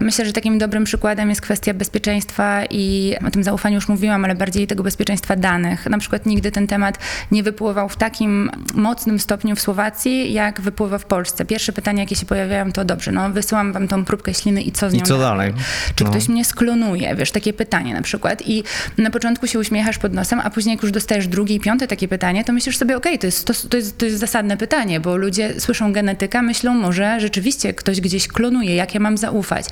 Myślę, 0.00 0.26
że 0.26 0.32
takim 0.32 0.58
dobrym 0.58 0.85
przykładem 0.85 1.28
jest 1.28 1.40
kwestia 1.40 1.75
bezpieczeństwa 1.75 2.64
i 2.70 3.14
o 3.26 3.30
tym 3.30 3.44
zaufaniu 3.44 3.75
już 3.75 3.88
mówiłam, 3.88 4.25
ale 4.25 4.35
bardziej 4.35 4.66
tego 4.66 4.82
bezpieczeństwa 4.82 5.37
danych. 5.37 5.87
Na 5.87 5.99
przykład 5.99 6.26
nigdy 6.26 6.52
ten 6.52 6.66
temat 6.66 6.99
nie 7.30 7.42
wypływał 7.42 7.88
w 7.88 7.97
takim 7.97 8.50
mocnym 8.75 9.18
stopniu 9.18 9.56
w 9.56 9.61
Słowacji, 9.61 10.18
jak 10.27 10.61
wypływa 10.61 10.99
w 10.99 11.05
Polsce. 11.05 11.45
Pierwsze 11.45 11.73
pytania, 11.73 12.03
jakie 12.03 12.17
się 12.17 12.27
pojawiają, 12.27 12.73
to 12.73 12.85
dobrze, 12.85 13.13
no 13.13 13.31
wysyłam 13.31 13.73
wam 13.73 13.89
tą 13.89 14.05
próbkę 14.05 14.35
śliny 14.35 14.63
i 14.63 14.73
co 14.73 14.91
z 14.91 14.95
I 14.95 14.97
nią 14.97 15.05
co 15.05 15.19
dalej? 15.19 15.53
Czy 15.95 16.05
No. 16.05 16.11
ktoś 16.11 16.29
mnie 16.29 16.45
sklonuje? 16.45 17.17
Wiesz, 17.17 17.31
takie 17.31 17.53
pytanie 17.53 17.95
na 17.95 18.03
przykład. 18.03 18.43
I 18.47 18.65
na 18.99 19.11
początku 19.11 19.47
się 19.47 19.59
uśmiechasz 19.59 19.99
pod 19.99 20.15
nosem, 20.15 20.41
a 20.45 20.51
później 20.51 20.75
jak 20.75 20.83
już 20.83 20.93
dostajesz 20.93 21.27
drugie 21.29 21.55
i 21.55 21.61
piąte 21.61 21.87
takie 21.87 22.09
pytanie, 22.09 22.45
to 22.45 22.53
myślisz 22.53 22.77
sobie, 22.77 22.97
okej, 22.97 23.19
to, 23.19 23.27
jest, 23.27 23.45
to, 23.47 23.55
to, 23.71 23.77
jest, 23.77 23.99
to 23.99 24.05
jest 24.05 24.19
zasadne 24.19 24.57
pytanie, 24.57 25.01
bo 25.01 25.17
ludzie 25.17 25.61
słyszą 25.61 25.93
genetyka, 25.93 26.43
myślą 26.43 26.75
może 26.75 27.21
rzeczywiście 27.21 27.75
ktoś 27.75 28.01
gdzieś 28.01 28.29
klonuje, 28.29 28.75
jak 28.75 28.95
ja 28.95 29.01
mam 29.01 29.19
zaufać? 29.19 29.67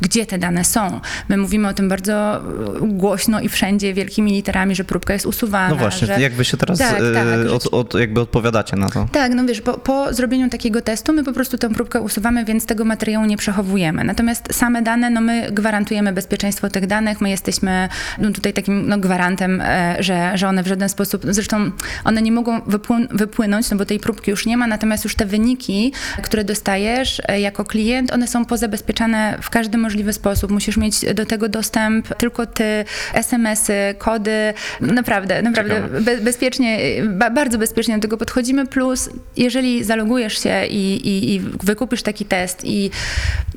Gdzie 0.00 0.26
te 0.26 0.38
dane 0.38 0.64
są? 0.64 1.00
My 1.28 1.36
mówimy 1.36 1.68
o 1.68 1.74
tym 1.74 1.88
bardzo 1.88 2.36
e, 2.36 2.40
głośno 2.82 3.40
i 3.40 3.48
wszędzie 3.48 3.94
wielkimi 3.94 4.32
literami, 4.32 4.74
że 4.74 4.84
próbka 4.84 5.12
jest 5.12 5.26
usuwana. 5.26 5.68
No 5.68 5.76
właśnie, 5.76 6.06
że... 6.06 6.20
jak 6.20 6.34
wy 6.34 6.44
się 6.44 6.56
teraz 6.56 6.78
Tak, 6.78 7.00
e, 7.00 7.14
tak, 7.14 7.26
że 7.28 7.52
od, 7.52 7.66
od, 7.66 7.94
jakby 7.94 8.20
odpowiadacie 8.20 8.76
na 8.76 8.88
to? 8.88 9.08
tak, 9.12 9.34
no 9.34 9.44
wiesz, 9.46 9.60
po, 9.60 9.74
po 9.88 10.14
zrobieniu 10.14 10.48
takiego 10.48 10.82
testu 10.82 11.12
my 11.12 11.24
po 11.24 11.32
prostu 11.32 11.58
tę 11.58 11.70
próbkę 11.70 12.00
usuwamy, 12.00 12.44
więc 12.44 12.66
tego 12.66 12.84
materiału 12.84 13.26
nie 13.26 13.36
przechowujemy. 13.36 14.04
Natomiast 14.04 14.54
same 14.54 14.82
dane, 14.82 15.10
no 15.10 15.20
my 15.20 15.48
gwarantujemy 15.52 16.12
bezpieczeństwo 16.12 16.68
tych 16.68 16.86
danych, 16.86 17.20
my 17.20 17.30
jesteśmy 17.30 17.88
no, 18.18 18.30
tutaj 18.30 18.52
takim 18.52 18.88
no, 18.88 18.98
gwarantem, 18.98 19.60
e, 19.60 19.96
że, 20.00 20.32
że 20.34 20.48
one 20.48 20.62
w 20.62 20.66
żaden 20.66 20.88
sposób, 20.88 21.22
zresztą 21.28 21.70
one 22.04 22.22
nie 22.22 22.32
mogą 22.32 22.58
wypłyn- 22.58 23.06
wypłynąć, 23.10 23.70
no 23.70 23.76
bo 23.76 23.84
tej 23.84 24.00
próbki 24.00 24.30
już 24.30 24.46
nie 24.46 24.56
ma, 24.56 24.66
natomiast 24.66 25.04
już 25.04 25.14
te 25.14 25.26
wyniki, 25.26 25.92
które 26.22 26.44
dostajesz 26.44 27.22
e, 27.28 27.40
jako 27.40 27.64
klient, 27.64 28.12
one 28.12 28.26
są 28.26 28.44
pozabezpieczane 28.44 29.38
w 29.42 29.50
każdy 29.50 29.78
możliwy 29.78 30.12
sposób. 30.12 30.50
Musisz 30.50 30.76
mieć 30.76 31.14
do 31.14 31.26
tego 31.26 31.48
dostęp. 31.48 32.14
Tylko 32.14 32.46
ty, 32.46 32.84
SMS-y, 33.14 33.94
kody, 33.98 34.54
naprawdę, 34.80 35.42
naprawdę 35.42 35.82
be, 36.00 36.16
bezpiecznie, 36.16 36.78
ba, 37.08 37.30
bardzo 37.30 37.58
bezpiecznie 37.58 37.94
do 37.94 38.02
tego 38.02 38.16
podchodzimy, 38.16 38.66
plus 38.66 39.10
jeżeli 39.36 39.77
zalogujesz 39.84 40.42
się 40.42 40.66
i, 40.66 41.08
i, 41.08 41.34
i 41.34 41.40
wykupisz 41.40 42.02
taki 42.02 42.24
test 42.24 42.64
i 42.64 42.90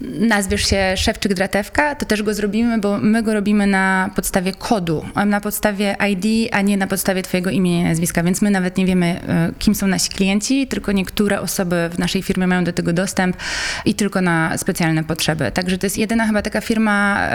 nazwiesz 0.01 0.70
się 0.70 0.94
Szewczyk 0.98 1.34
Dratewka, 1.34 1.96
to 1.96 2.06
też 2.06 2.24
go 2.24 2.34
zrobimy, 2.34 2.78
bo 2.78 2.98
my 2.98 3.24
go 3.24 3.34
robimy 3.34 3.68
na 3.68 4.10
podstawie 4.16 4.54
kodu, 4.54 5.06
na 5.25 5.42
podstawie 5.42 5.96
ID, 6.10 6.50
a 6.51 6.62
nie 6.62 6.78
na 6.78 6.88
podstawie 6.88 7.24
twojego 7.24 7.50
imienia 7.50 7.82
i 7.82 7.84
nazwiska, 7.84 8.24
więc 8.24 8.42
my 8.42 8.51
nawet 8.51 8.78
nie 8.78 8.86
wiemy, 8.86 9.06
e, 9.28 9.51
kim 9.60 9.75
są 9.75 9.88
nasi 9.88 10.10
klienci, 10.10 10.68
tylko 10.68 10.92
niektóre 10.92 11.42
osoby 11.42 11.90
w 11.94 12.00
naszej 12.00 12.24
firmie 12.24 12.48
mają 12.48 12.63
do 12.63 12.74
tego 12.74 12.94
dostęp 12.94 13.38
i 13.86 13.96
tylko 13.96 14.22
na 14.22 14.58
specjalne 14.58 15.04
potrzeby. 15.04 15.51
Także 15.51 15.78
to 15.78 15.86
jest 15.86 15.98
jedyna 15.98 16.28
chyba 16.28 16.42
taka 16.42 16.62
firma 16.62 17.30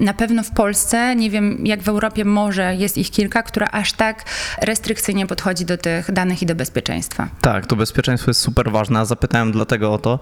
na 0.00 0.14
pewno 0.14 0.42
w 0.42 0.50
Polsce, 0.50 1.16
nie 1.16 1.30
wiem 1.30 1.66
jak 1.66 1.82
w 1.82 1.88
Europie 1.88 2.24
może 2.24 2.74
jest 2.74 2.98
ich 2.98 3.10
kilka, 3.10 3.42
która 3.42 3.68
aż 3.72 3.92
tak 3.92 4.24
restrykcyjnie 4.62 5.26
podchodzi 5.26 5.64
do 5.64 5.78
tych 5.78 6.12
danych 6.12 6.42
i 6.42 6.46
do 6.46 6.54
bezpieczeństwa. 6.54 7.28
Tak, 7.40 7.66
to 7.66 7.76
bezpieczeństwo 7.88 8.30
jest 8.30 8.40
super 8.40 8.72
ważne, 8.72 9.00
a 9.00 9.04
zapytałem 9.04 9.52
dlatego 9.52 9.94
o 9.94 9.98
to. 9.98 10.18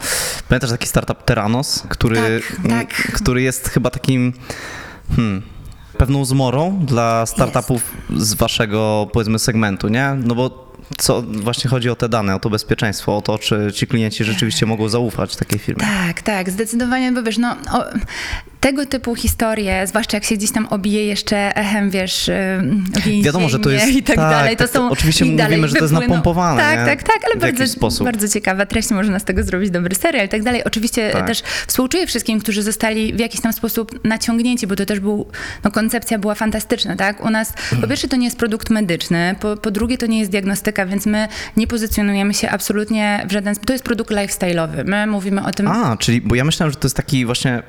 Pamiętasz 0.49 0.71
taki 0.71 0.87
startup 0.89 1.25
Terranos, 1.25 1.83
który, 1.89 2.41
Tak, 2.63 2.71
tak. 2.71 3.13
który 3.13 3.43
jest 3.43 3.69
chyba 3.69 3.91
takim 3.91 4.33
hmm, 5.17 5.43
pewną 5.99 6.25
zmorą 6.25 6.79
dla 6.85 7.27
startupów 7.27 7.93
z 8.17 8.35
waszego 8.35 9.09
powiedzmy 9.13 9.39
segmentu, 9.39 9.89
nie? 9.89 10.17
No 10.25 10.35
bo 10.35 10.67
co 10.99 11.23
właśnie 11.23 11.71
chodzi 11.71 11.91
o 11.91 11.97
te 11.97 12.09
dane, 12.09 12.37
o 12.37 12.39
to 12.39 12.51
bezpieczeństwo, 12.51 13.17
o 13.17 13.23
to, 13.23 13.39
czy 13.39 13.73
ci 13.75 13.87
klienci 13.87 14.25
rzeczywiście 14.25 14.67
mogą 14.67 14.89
zaufać 14.89 15.37
takiej 15.37 15.59
firmie. 15.59 15.81
Tak, 15.81 16.23
tak, 16.23 16.51
zdecydowanie, 16.51 17.13
bo 17.13 17.23
wiesz, 17.23 17.39
no, 17.39 17.57
o, 17.73 17.85
tego 18.67 18.87
typu 18.87 19.15
historie, 19.15 19.87
zwłaszcza 19.87 20.17
jak 20.17 20.25
się 20.25 20.37
gdzieś 20.37 20.53
tam 20.53 20.67
obije 20.67 21.07
jeszcze 21.07 21.57
echem, 21.57 21.91
wiesz, 21.91 22.31
więzienie 22.95 23.23
Wiadomo, 23.23 23.49
że 23.49 23.59
to 23.59 23.71
jest- 23.71 23.89
i 23.89 24.03
tak, 24.03 24.17
tak, 24.17 24.31
dalej, 24.31 24.57
to 24.57 24.65
tak, 24.65 24.73
to 24.73 24.79
są 24.79 24.91
oczywiście 24.91 25.25
i 25.25 25.29
mówimy, 25.29 25.43
dalej 25.49 25.69
że 25.69 25.75
to 25.75 25.85
jest 25.85 25.95
napompowane, 25.95 26.61
Tak, 26.63 26.79
nie? 26.79 26.87
tak, 26.87 27.03
tak, 27.03 27.19
ale 27.27 27.37
bardzo, 27.41 27.67
sposób. 27.67 28.05
bardzo 28.05 28.29
ciekawa 28.29 28.67
treść, 28.67 28.91
można 28.91 29.19
z 29.19 29.25
tego 29.25 29.43
zrobić 29.43 29.71
dobry 29.71 29.95
serial 29.95 30.27
i 30.27 30.29
tak 30.29 30.43
dalej. 30.43 30.65
Oczywiście 30.65 31.11
Tak. 31.11 31.27
też 31.27 31.43
współczuję 31.67 32.07
wszystkim, 32.07 32.41
którzy 32.41 32.63
zostali 32.63 33.13
w 33.15 33.19
jakiś 33.19 33.41
tam 33.41 33.53
sposób 33.53 34.05
naciągnięci, 34.05 34.67
bo 34.67 34.77
to 34.77 34.87
też 34.87 35.01
był, 35.01 35.27
no 35.65 35.71
koncepcja 35.71 36.19
była 36.19 36.35
fantastyczna, 36.35 36.97
tak? 36.97 37.25
U 37.25 37.31
nas, 37.31 37.53
po 37.81 37.87
pierwsze 37.87 38.09
to 38.09 38.17
nie 38.17 38.25
jest 38.25 38.39
produkt 38.39 38.71
medyczny, 38.71 39.35
po, 39.41 39.57
po 39.57 39.71
drugie 39.71 39.99
to 39.99 40.07
nie 40.07 40.19
jest 40.19 40.31
diagnostyka, 40.31 40.87
więc 40.87 41.07
my 41.07 41.29
nie 41.57 41.67
pozycjonujemy 41.67 42.35
się 42.35 42.51
absolutnie 42.51 43.25
w 43.29 43.33
żaden, 43.33 43.55
to 43.57 43.73
jest 43.73 43.85
produkt 43.85 44.11
lifestyle'owy. 44.11 44.85
My 44.85 45.07
mówimy 45.07 45.45
o 45.47 45.51
tym, 45.53 45.69
A, 45.69 45.97
czyli, 45.97 46.21
bo 46.21 46.35
ja 46.35 46.45
myślałem, 46.45 46.71
że 46.73 46.79
to 46.79 46.87
jest 46.87 46.97
taki 46.97 47.27
właśnie, 47.27 47.63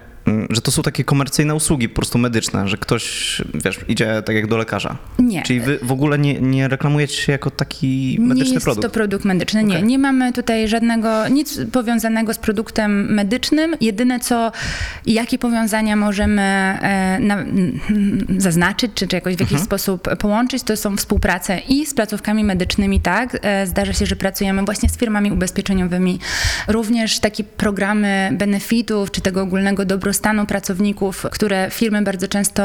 że 0.49 0.61
to 0.61 0.71
są 0.71 0.83
takie 0.83 1.03
komercyjne 1.03 1.55
usługi 1.55 1.89
po 1.89 1.95
prostu 1.95 2.17
medyczne, 2.17 2.67
że 2.67 2.77
ktoś, 2.77 3.41
wiesz, 3.53 3.79
idzie 3.87 4.21
tak 4.25 4.35
jak 4.35 4.47
do 4.47 4.57
lekarza. 4.57 4.97
Nie. 5.19 5.43
Czyli 5.43 5.59
wy 5.59 5.79
w 5.81 5.91
ogóle 5.91 6.19
nie, 6.19 6.41
nie 6.41 6.67
reklamujecie 6.67 7.13
się 7.15 7.31
jako 7.31 7.51
taki 7.51 8.17
medyczny 8.21 8.47
nie 8.47 8.53
jest 8.53 8.63
produkt. 8.65 8.87
to 8.87 8.89
produkt 8.93 9.25
medyczny, 9.25 9.63
nie. 9.63 9.75
Okej. 9.75 9.87
Nie 9.87 9.99
mamy 9.99 10.33
tutaj 10.33 10.67
żadnego, 10.67 11.27
nic 11.27 11.59
powiązanego 11.71 12.33
z 12.33 12.37
produktem 12.37 13.13
medycznym. 13.13 13.75
Jedyne 13.81 14.19
co, 14.19 14.51
jakie 15.05 15.37
powiązania 15.37 15.95
możemy 15.95 16.41
e, 16.41 17.17
na, 17.19 17.35
mm, 17.37 17.79
zaznaczyć, 18.37 18.91
czy, 18.95 19.07
czy 19.07 19.15
jakoś 19.15 19.35
w 19.35 19.39
jakiś 19.39 19.51
Mhm. 19.53 19.65
sposób 19.65 20.15
połączyć, 20.17 20.63
to 20.63 20.77
są 20.77 20.97
współprace 20.97 21.59
i 21.69 21.85
z 21.85 21.93
placówkami 21.93 22.43
medycznymi, 22.43 23.01
tak. 23.01 23.37
E, 23.41 23.67
zdarza 23.67 23.93
się, 23.93 24.05
że 24.05 24.15
pracujemy 24.15 24.63
właśnie 24.65 24.89
z 24.89 24.97
firmami 24.97 25.31
ubezpieczeniowymi. 25.31 26.19
Również 26.67 27.19
takie 27.19 27.43
programy 27.43 28.29
benefitów, 28.31 29.11
czy 29.11 29.21
tego 29.21 29.41
ogólnego 29.41 29.85
dobrostanu 29.85 30.16
dobrostanu 30.17 30.45
pracowników, 30.45 31.25
które 31.31 31.67
firmy 31.71 32.01
bardzo 32.01 32.27
często 32.27 32.63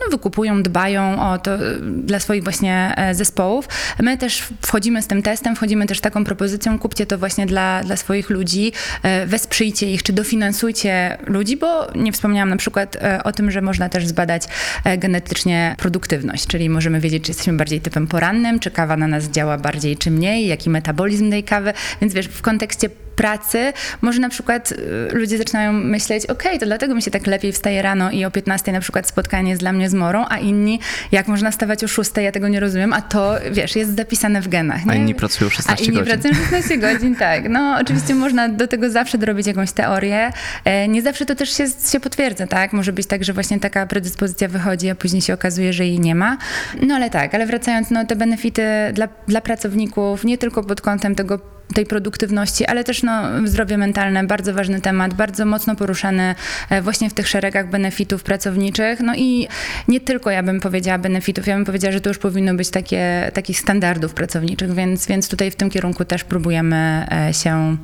no, 0.00 0.10
wykupują, 0.10 0.62
dbają 0.62 1.32
o 1.32 1.38
to 1.38 1.54
y, 1.54 1.80
dla 1.80 2.20
swoich 2.20 2.44
właśnie 2.44 2.92
e, 2.96 3.14
zespołów. 3.14 3.68
My 4.02 4.18
też 4.18 4.42
wchodzimy 4.62 5.02
z 5.02 5.06
tym 5.06 5.22
testem, 5.22 5.56
wchodzimy 5.56 5.86
też 5.86 6.00
taką 6.00 6.24
propozycją, 6.24 6.78
kupcie 6.78 7.06
to 7.06 7.18
właśnie 7.18 7.46
dla, 7.46 7.82
dla 7.84 7.96
swoich 7.96 8.30
ludzi, 8.30 8.72
e, 9.02 9.26
wesprzyjcie 9.26 9.90
ich, 9.90 10.02
czy 10.02 10.12
dofinansujcie 10.12 11.18
ludzi, 11.26 11.56
bo 11.56 11.92
nie 11.94 12.12
wspomniałam 12.12 12.48
na 12.48 12.56
przykład 12.56 12.96
e, 12.96 13.24
o 13.24 13.32
tym, 13.32 13.50
że 13.50 13.60
można 13.62 13.88
też 13.88 14.06
zbadać 14.06 14.42
e, 14.84 14.98
genetycznie 14.98 15.74
produktywność, 15.78 16.46
czyli 16.46 16.70
możemy 16.70 17.00
wiedzieć, 17.00 17.24
czy 17.24 17.30
jesteśmy 17.30 17.52
bardziej 17.52 17.80
typem 17.80 18.06
porannym, 18.06 18.60
czy 18.60 18.70
kawa 18.70 18.96
na 18.96 19.06
nas 19.06 19.24
działa 19.24 19.58
bardziej 19.58 19.96
czy 19.96 20.10
mniej, 20.10 20.46
jaki 20.46 20.70
metabolizm 20.70 21.30
tej 21.30 21.44
kawy, 21.44 21.72
więc 22.00 22.14
wiesz, 22.14 22.28
w 22.28 22.42
kontekście 22.42 22.90
pracy, 23.16 23.72
może 24.02 24.20
na 24.20 24.28
przykład 24.28 24.72
y, 24.72 24.76
ludzie 25.12 25.38
zaczynają 25.38 25.72
myśleć, 25.72 26.26
okej, 26.26 26.58
to 26.58 26.66
dlatego 26.66 26.94
mi 26.94 27.02
się 27.02 27.10
tak 27.10 27.26
lepiej 27.26 27.52
wstaje 27.52 27.82
rano 27.82 28.10
i 28.10 28.24
o 28.24 28.30
15 28.30 28.72
na 28.72 28.80
przykład 28.80 29.08
spotkanie 29.08 29.50
jest 29.50 29.62
dla 29.62 29.72
mnie 29.72 29.90
z 29.90 29.94
Morą, 29.94 30.24
a 30.28 30.38
inni, 30.38 30.80
jak 31.12 31.28
można 31.28 31.52
stawać 31.52 31.84
o 31.84 31.88
6, 31.88 32.10
ja 32.16 32.32
tego 32.32 32.48
nie 32.48 32.60
rozumiem, 32.60 32.92
a 32.92 33.02
to, 33.02 33.34
wiesz, 33.52 33.76
jest 33.76 33.96
zapisane 33.96 34.40
w 34.40 34.48
genach. 34.48 34.86
Nie? 34.86 34.92
A 34.92 34.94
inni 34.94 35.14
pracują 35.14 35.50
16 35.50 35.84
A 35.84 35.86
inni 35.86 35.96
godzin. 35.98 36.12
pracują 36.20 36.34
16 36.34 36.78
godzin, 36.92 37.16
tak. 37.16 37.48
No 37.48 37.76
oczywiście 37.80 38.14
można 38.14 38.48
do 38.48 38.68
tego 38.68 38.90
zawsze 38.90 39.18
dorobić 39.18 39.46
jakąś 39.46 39.72
teorię. 39.72 40.30
E, 40.64 40.88
Nie 40.88 41.02
zawsze 41.02 41.26
to 41.26 41.34
też 41.34 41.56
się, 41.56 41.64
się 41.92 42.00
potwierdza, 42.00 42.46
tak? 42.46 42.72
Może 42.72 42.92
być 42.92 43.06
tak, 43.06 43.24
że 43.24 43.32
właśnie 43.32 43.60
taka 43.60 43.86
predyspozycja 43.86 44.48
wychodzi, 44.48 44.90
a 44.90 44.94
później 44.94 45.22
się 45.22 45.34
okazuje, 45.34 45.72
że 45.72 45.86
jej 45.86 46.00
nie 46.00 46.14
ma. 46.14 46.36
No 46.82 46.94
ale 46.94 47.10
tak, 47.10 47.34
ale 47.34 47.46
wracając, 47.46 47.90
no 47.90 48.04
te 48.06 48.16
benefity 48.16 48.62
dla, 48.92 49.08
dla 49.28 49.40
pracowników, 49.40 50.24
nie 50.24 50.38
tylko 50.38 50.64
pod 50.64 50.80
kątem 50.80 51.14
tego 51.14 51.55
tej 51.74 51.86
produktywności, 51.86 52.66
ale 52.66 52.84
też 52.84 53.02
no, 53.02 53.22
zdrowie 53.44 53.78
mentalne, 53.78 54.24
bardzo 54.24 54.54
ważny 54.54 54.80
temat, 54.80 55.14
bardzo 55.14 55.46
mocno 55.46 55.76
poruszany 55.76 56.34
e, 56.70 56.82
właśnie 56.82 57.10
w 57.10 57.14
tych 57.14 57.28
szeregach 57.28 57.70
benefitów 57.70 58.22
pracowniczych. 58.22 59.00
No 59.00 59.14
i 59.16 59.48
nie 59.88 60.00
tylko 60.00 60.30
ja 60.30 60.42
bym 60.42 60.60
powiedziała 60.60 60.98
benefitów, 60.98 61.46
ja 61.46 61.54
bym 61.56 61.64
powiedziała, 61.64 61.92
że 61.92 62.00
to 62.00 62.10
już 62.10 62.18
powinno 62.18 62.54
być 62.54 62.70
takie, 62.70 63.30
takich 63.34 63.60
standardów 63.60 64.14
pracowniczych, 64.14 64.74
więc, 64.74 65.06
więc 65.06 65.28
tutaj 65.28 65.50
w 65.50 65.56
tym 65.56 65.70
kierunku 65.70 66.04
też 66.04 66.24
próbujemy 66.24 67.06
e, 67.28 67.34
się 67.34 67.76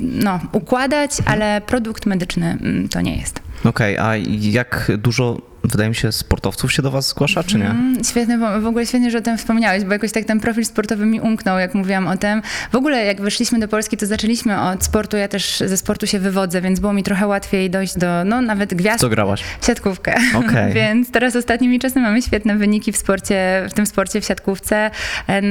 no, 0.00 0.40
układać, 0.52 1.10
ale 1.26 1.60
produkt 1.60 2.06
medyczny 2.06 2.58
mm, 2.60 2.88
to 2.88 3.00
nie 3.00 3.16
jest. 3.16 3.40
Okej, 3.64 3.98
a 3.98 4.12
jak 4.40 4.92
dużo, 4.98 5.51
wydaje 5.64 5.88
mi 5.88 5.94
się, 5.94 6.12
sportowców 6.12 6.72
się 6.72 6.82
do 6.82 6.90
was 6.90 7.08
zgłasza, 7.08 7.44
czy 7.44 7.58
nie? 7.58 7.64
Mm, 7.70 8.04
Świetnie, 8.04 8.38
bo 8.38 8.60
w 8.60 8.66
ogóle 8.66 8.86
świetnie, 8.86 9.10
że 9.10 9.18
o 9.18 9.20
tym 9.20 9.38
wspomniałeś, 9.38 9.84
bo 9.84 9.92
jakoś 9.92 10.12
tak 10.12 10.24
ten 10.24 10.40
profil 10.40 10.64
sportowy 10.64 11.06
mi 11.06 11.20
umknął, 11.20 11.58
jak 11.58 11.74
mówiłam 11.74 12.08
o 12.08 12.16
tym. 12.16 12.42
W 12.72 12.76
ogóle 12.76 13.04
jak 13.04 13.20
weszliśmy 13.20 13.58
do 13.58 13.68
Polski, 13.68 13.96
to 13.96 14.06
zaczęliśmy 14.06 14.60
od 14.60 14.84
sportu, 14.84 15.16
ja 15.16 15.28
też 15.28 15.62
ze 15.66 15.76
sportu 15.76 16.06
się 16.06 16.18
wywodzę, 16.18 16.60
więc 16.60 16.80
było 16.80 16.92
mi 16.92 17.02
trochę 17.02 17.26
łatwiej 17.26 17.70
dojść 17.70 17.98
do, 17.98 18.24
no 18.24 18.40
nawet 18.40 18.74
gwiazd. 18.74 19.00
Co 19.00 19.08
grałaś? 19.08 19.42
Siatkówkę. 19.66 20.14
Okej. 20.34 20.72
Więc 20.82 21.10
teraz 21.10 21.36
ostatnimi 21.36 21.78
czasy 21.78 22.00
mamy 22.00 22.22
świetne 22.22 22.56
wyniki 22.56 22.92
w 22.92 22.96
sporcie, 22.96 23.66
w 23.70 23.74
tym 23.74 23.86
sporcie 23.86 24.20
w 24.20 24.24
siatkówce. 24.24 24.90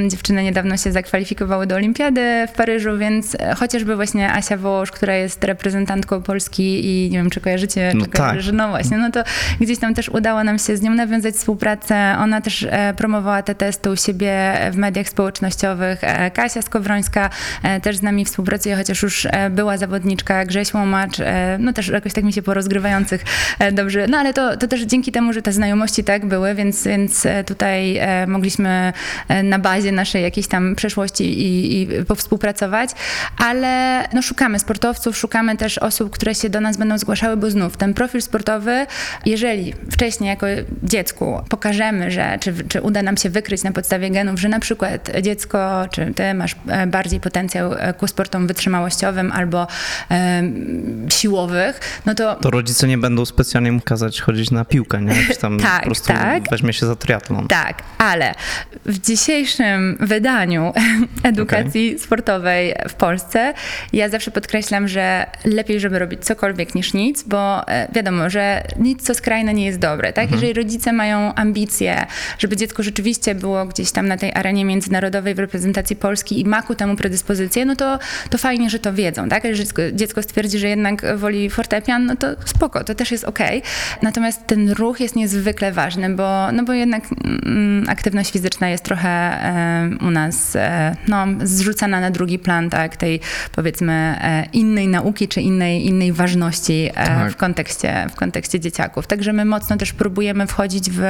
Dziewczyny 0.08 0.42
niedawno 0.42 0.76
się 0.76 0.92
zakwalifikowały 0.92 1.66
do 1.66 1.74
olimpiady 1.74 2.46
w 2.48 2.56
Paryżu, 2.56 2.98
więc 2.98 3.34
e, 3.40 3.54
chociażby 3.54 3.96
właśnie 3.96 4.32
Asia 4.32 4.56
Wołosz, 4.56 4.90
która 4.90 5.14
jest 5.16 5.44
reprezentantką 5.44 6.22
Polski 6.22 6.86
i 6.86 7.10
nie 7.10 7.18
wiem, 7.18 7.30
czy 7.30 7.40
kojarzycie, 7.40 7.92
No 7.94 8.04
czy 8.04 8.10
tak. 8.10 8.40
że 8.40 8.52
no 8.52 8.68
właśnie, 8.68 8.96
no 8.98 9.10
to 9.10 9.22
gdzieś 9.60 9.78
tam 9.78 9.94
też 9.94 10.01
udało 10.08 10.44
nam 10.44 10.58
się 10.58 10.76
z 10.76 10.82
nią 10.82 10.94
nawiązać 10.94 11.34
współpracę. 11.34 12.16
Ona 12.18 12.40
też 12.40 12.66
e, 12.70 12.94
promowała 12.96 13.42
te 13.42 13.54
testy 13.54 13.90
u 13.90 13.96
siebie 13.96 14.52
w 14.72 14.76
mediach 14.76 15.08
społecznościowych. 15.08 16.04
E, 16.04 16.30
Kasia 16.30 16.62
Skowrońska 16.62 17.30
e, 17.62 17.80
też 17.80 17.96
z 17.96 18.02
nami 18.02 18.24
współpracuje, 18.24 18.76
chociaż 18.76 19.02
już 19.02 19.26
była 19.50 19.76
zawodniczka, 19.76 20.44
Grześ 20.44 20.74
Łomacz, 20.74 21.16
no 21.58 21.72
też 21.72 21.88
jakoś 21.88 22.12
tak 22.12 22.24
mi 22.24 22.32
się 22.32 22.42
porozgrywających 22.42 23.24
e, 23.58 23.72
dobrze. 23.72 24.06
No 24.08 24.18
ale 24.18 24.34
to, 24.34 24.56
to 24.56 24.68
też 24.68 24.82
dzięki 24.82 25.12
temu, 25.12 25.32
że 25.32 25.42
te 25.42 25.52
znajomości 25.52 26.04
tak 26.04 26.26
były, 26.26 26.54
więc, 26.54 26.84
więc 26.84 27.26
tutaj 27.46 28.00
mogliśmy 28.26 28.92
na 29.44 29.58
bazie 29.58 29.92
naszej 29.92 30.22
jakiejś 30.22 30.48
tam 30.48 30.74
przeszłości 30.74 31.24
i, 31.24 31.82
i 31.82 32.04
powspółpracować, 32.04 32.90
ale 33.38 34.04
no 34.12 34.22
szukamy 34.22 34.58
sportowców, 34.58 35.16
szukamy 35.16 35.56
też 35.56 35.78
osób, 35.78 36.10
które 36.10 36.34
się 36.34 36.50
do 36.50 36.60
nas 36.60 36.76
będą 36.76 36.98
zgłaszały, 36.98 37.36
bo 37.36 37.50
znów 37.50 37.76
ten 37.76 37.94
profil 37.94 38.22
sportowy, 38.22 38.86
jeżeli 39.26 39.74
wcześniej 39.92 40.28
jako 40.28 40.46
dziecku 40.82 41.40
pokażemy, 41.48 42.10
że 42.10 42.38
czy, 42.40 42.54
czy 42.68 42.82
uda 42.82 43.02
nam 43.02 43.16
się 43.16 43.30
wykryć 43.30 43.62
na 43.62 43.72
podstawie 43.72 44.10
genów, 44.10 44.40
że 44.40 44.48
na 44.48 44.60
przykład 44.60 45.10
dziecko, 45.22 45.84
czy 45.90 46.14
ty 46.14 46.34
masz 46.34 46.56
e, 46.68 46.86
bardziej 46.86 47.20
potencjał 47.20 47.74
e, 47.74 47.94
ku 47.94 48.06
sportom 48.06 48.46
wytrzymałościowym 48.46 49.32
albo 49.32 49.66
em, 50.08 51.06
siłowych, 51.10 51.80
no 52.06 52.14
to 52.14 52.34
To 52.34 52.50
rodzice 52.50 52.88
nie 52.88 52.98
będą 52.98 53.24
specjalnie 53.24 53.72
mu 53.72 53.80
kazać 53.80 54.20
chodzić 54.20 54.50
na 54.50 54.64
piłkę, 54.64 55.02
nie? 55.02 55.14
Czy 55.32 55.36
tam 55.36 55.58
Tak, 55.72 55.80
po 55.80 55.86
prostu 55.86 56.08
tak. 56.08 56.42
weźmie 56.50 56.72
się 56.72 56.86
za 56.86 56.96
triatlon. 56.96 57.48
Tak, 57.48 57.82
ale 57.98 58.34
w 58.86 58.98
dzisiejszym 58.98 59.96
wydaniu 60.00 60.72
edukacji 61.22 61.98
sportowej 61.98 62.74
w 62.88 62.94
Polsce 62.94 63.54
ja 63.92 64.08
zawsze 64.08 64.30
podkreślam, 64.30 64.88
że 64.88 65.26
lepiej, 65.44 65.80
żeby 65.80 65.98
robić 65.98 66.24
cokolwiek 66.24 66.74
niż 66.74 66.94
nic, 66.94 67.22
bo 67.22 67.68
e, 67.68 67.88
wiadomo, 67.92 68.30
że 68.30 68.62
nic 68.78 69.02
co 69.02 69.14
skrajne 69.14 69.54
nie 69.54 69.66
jest 69.66 69.78
dobre, 69.82 70.12
tak? 70.12 70.30
Jeżeli 70.30 70.52
rodzice 70.52 70.92
mają 70.92 71.34
ambicje, 71.34 72.06
żeby 72.38 72.56
dziecko 72.56 72.82
rzeczywiście 72.82 73.34
było 73.34 73.66
gdzieś 73.66 73.90
tam 73.92 74.08
na 74.08 74.16
tej 74.16 74.32
arenie 74.34 74.64
międzynarodowej 74.64 75.34
w 75.34 75.38
reprezentacji 75.38 75.96
Polski 75.96 76.40
i 76.40 76.44
ma 76.44 76.62
ku 76.62 76.74
temu 76.74 76.96
predyspozycję, 76.96 77.64
no 77.64 77.76
to, 77.76 77.98
to 78.30 78.38
fajnie, 78.38 78.70
że 78.70 78.78
to 78.78 78.92
wiedzą, 78.92 79.28
tak? 79.28 79.44
Jeżeli 79.44 79.68
dziecko, 79.92 80.22
stwierdzi, 80.22 80.58
że 80.58 80.68
jednak 80.68 81.18
woli 81.18 81.50
fortepian, 81.50 82.06
no 82.06 82.16
to 82.16 82.26
spoko, 82.44 82.84
to 82.84 82.94
też 82.94 83.10
jest 83.10 83.24
okej. 83.24 83.62
Natomiast 84.02 84.46
ten 84.46 84.70
ruch 84.70 85.00
jest 85.00 85.16
niezwykle 85.16 85.72
ważny, 85.72 86.10
bo, 86.10 86.52
no 86.52 86.64
bo 86.64 86.72
jednak 86.72 87.04
mm, 87.44 87.84
aktywność 87.88 88.32
fizyczna 88.32 88.68
jest 88.68 88.84
trochę 88.84 89.08
e, 89.08 89.90
u 90.06 90.10
nas 90.10 90.56
e, 90.56 90.96
no, 91.08 91.26
zrzucana 91.42 92.00
na 92.00 92.10
drugi 92.10 92.38
plan, 92.38 92.70
tak? 92.70 92.96
Tej 92.96 93.20
powiedzmy 93.52 93.92
e, 93.92 94.46
innej 94.52 94.88
nauki 94.88 95.28
czy 95.28 95.40
innej, 95.40 95.86
innej 95.86 96.12
ważności 96.12 96.90
e, 96.94 97.06
Tak. 97.06 97.32
w, 97.32 97.36
kontekście, 97.36 98.06
w 98.10 98.14
kontekście 98.14 98.60
dzieciaków. 98.60 99.06
Także 99.06 99.32
my 99.32 99.44
mocno 99.44 99.71
też 99.78 99.92
próbujemy 99.92 100.46
wchodzić 100.46 100.90
w, 100.90 101.00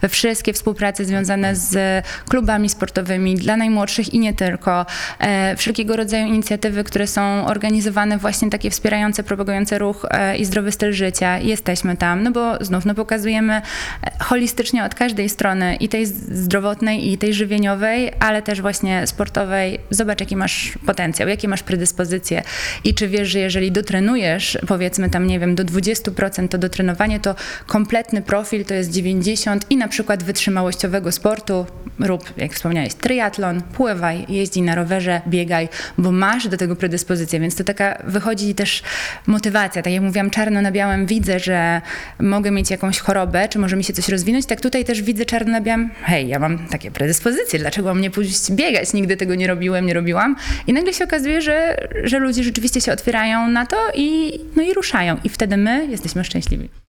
we 0.00 0.08
wszystkie 0.08 0.52
współprace 0.52 1.04
związane 1.04 1.56
z 1.56 2.04
klubami 2.28 2.68
sportowymi 2.68 3.34
dla 3.34 3.56
najmłodszych 3.56 4.14
i 4.14 4.18
nie 4.18 4.34
tylko. 4.34 4.86
E, 5.18 5.56
wszelkiego 5.56 5.96
rodzaju 5.96 6.26
inicjatywy, 6.26 6.84
które 6.84 7.06
są 7.06 7.46
organizowane 7.46 8.18
właśnie 8.18 8.50
takie 8.50 8.70
wspierające, 8.70 9.22
propagujące 9.22 9.78
ruch 9.78 10.06
e, 10.10 10.36
i 10.36 10.44
zdrowy 10.44 10.72
styl 10.72 10.92
życia. 10.92 11.38
Jesteśmy 11.38 11.96
tam, 11.96 12.22
no 12.22 12.30
bo 12.30 12.64
znów 12.64 12.84
no 12.84 12.94
pokazujemy 12.94 13.54
e, 13.54 13.60
holistycznie 14.20 14.84
od 14.84 14.94
każdej 14.94 15.28
strony 15.28 15.76
i 15.76 15.88
tej 15.88 16.06
zdrowotnej 16.06 17.12
i 17.12 17.18
tej 17.18 17.34
żywieniowej, 17.34 18.12
ale 18.20 18.42
też 18.42 18.60
właśnie 18.60 19.06
sportowej. 19.06 19.78
Zobacz 19.90 20.20
jaki 20.20 20.36
masz 20.36 20.78
potencjał, 20.86 21.28
jakie 21.28 21.48
masz 21.48 21.62
predyspozycje 21.62 22.42
i 22.84 22.94
czy 22.94 23.08
wiesz, 23.08 23.28
że 23.28 23.38
jeżeli 23.38 23.72
dotrenujesz 23.72 24.58
powiedzmy 24.66 25.10
tam 25.10 25.26
nie 25.26 25.40
wiem 25.40 25.54
do 25.54 25.64
20% 25.64 26.48
to 26.48 26.58
dotrenowanie 26.58 27.20
to 27.20 27.34
kompletny 28.08 28.22
profil 28.22 28.64
to 28.64 28.74
jest 28.74 28.90
90 28.90 29.70
i 29.70 29.76
na 29.76 29.88
przykład 29.88 30.22
wytrzymałościowego 30.22 31.12
sportu 31.12 31.66
rób, 31.98 32.32
jak 32.36 32.52
wspomniałeś, 32.52 32.94
triatlon, 32.94 33.62
pływaj, 33.62 34.24
jeździ 34.28 34.62
na 34.62 34.74
rowerze, 34.74 35.20
biegaj, 35.28 35.68
bo 35.98 36.12
masz 36.12 36.48
do 36.48 36.56
tego 36.56 36.76
predyspozycję, 36.76 37.40
więc 37.40 37.54
to 37.54 37.64
taka 37.64 38.02
wychodzi 38.04 38.54
też 38.54 38.82
motywacja. 39.26 39.82
Tak 39.82 39.92
jak 39.92 40.02
mówiłam, 40.02 40.30
czarno 40.30 40.62
na 40.62 40.72
białym 40.72 41.06
widzę, 41.06 41.38
że 41.38 41.80
mogę 42.20 42.50
mieć 42.50 42.70
jakąś 42.70 42.98
chorobę, 42.98 43.48
czy 43.48 43.58
może 43.58 43.76
mi 43.76 43.84
się 43.84 43.92
coś 43.92 44.08
rozwinąć, 44.08 44.46
tak 44.46 44.60
tutaj 44.60 44.84
też 44.84 45.02
widzę 45.02 45.24
czarno 45.24 45.52
na 45.52 45.60
białym, 45.60 45.90
hej, 46.02 46.28
ja 46.28 46.38
mam 46.38 46.68
takie 46.68 46.90
predyspozycje, 46.90 47.58
dlaczego 47.58 47.88
mam 47.88 48.00
nie 48.00 48.10
pójść 48.10 48.52
biegać? 48.52 48.92
Nigdy 48.92 49.16
tego 49.16 49.34
nie 49.34 49.46
robiłem, 49.46 49.86
nie 49.86 49.94
robiłam. 49.94 50.36
I 50.66 50.72
nagle 50.72 50.92
się 50.92 51.04
okazuje, 51.04 51.42
że, 51.42 51.88
że 52.04 52.18
ludzie 52.18 52.42
rzeczywiście 52.42 52.80
się 52.80 52.92
otwierają 52.92 53.48
na 53.48 53.66
to 53.66 53.76
i, 53.94 54.40
no 54.56 54.62
i 54.62 54.74
ruszają. 54.74 55.16
I 55.24 55.28
wtedy 55.28 55.56
my 55.56 55.86
jesteśmy 55.86 56.24
szczęśliwi. 56.24 56.87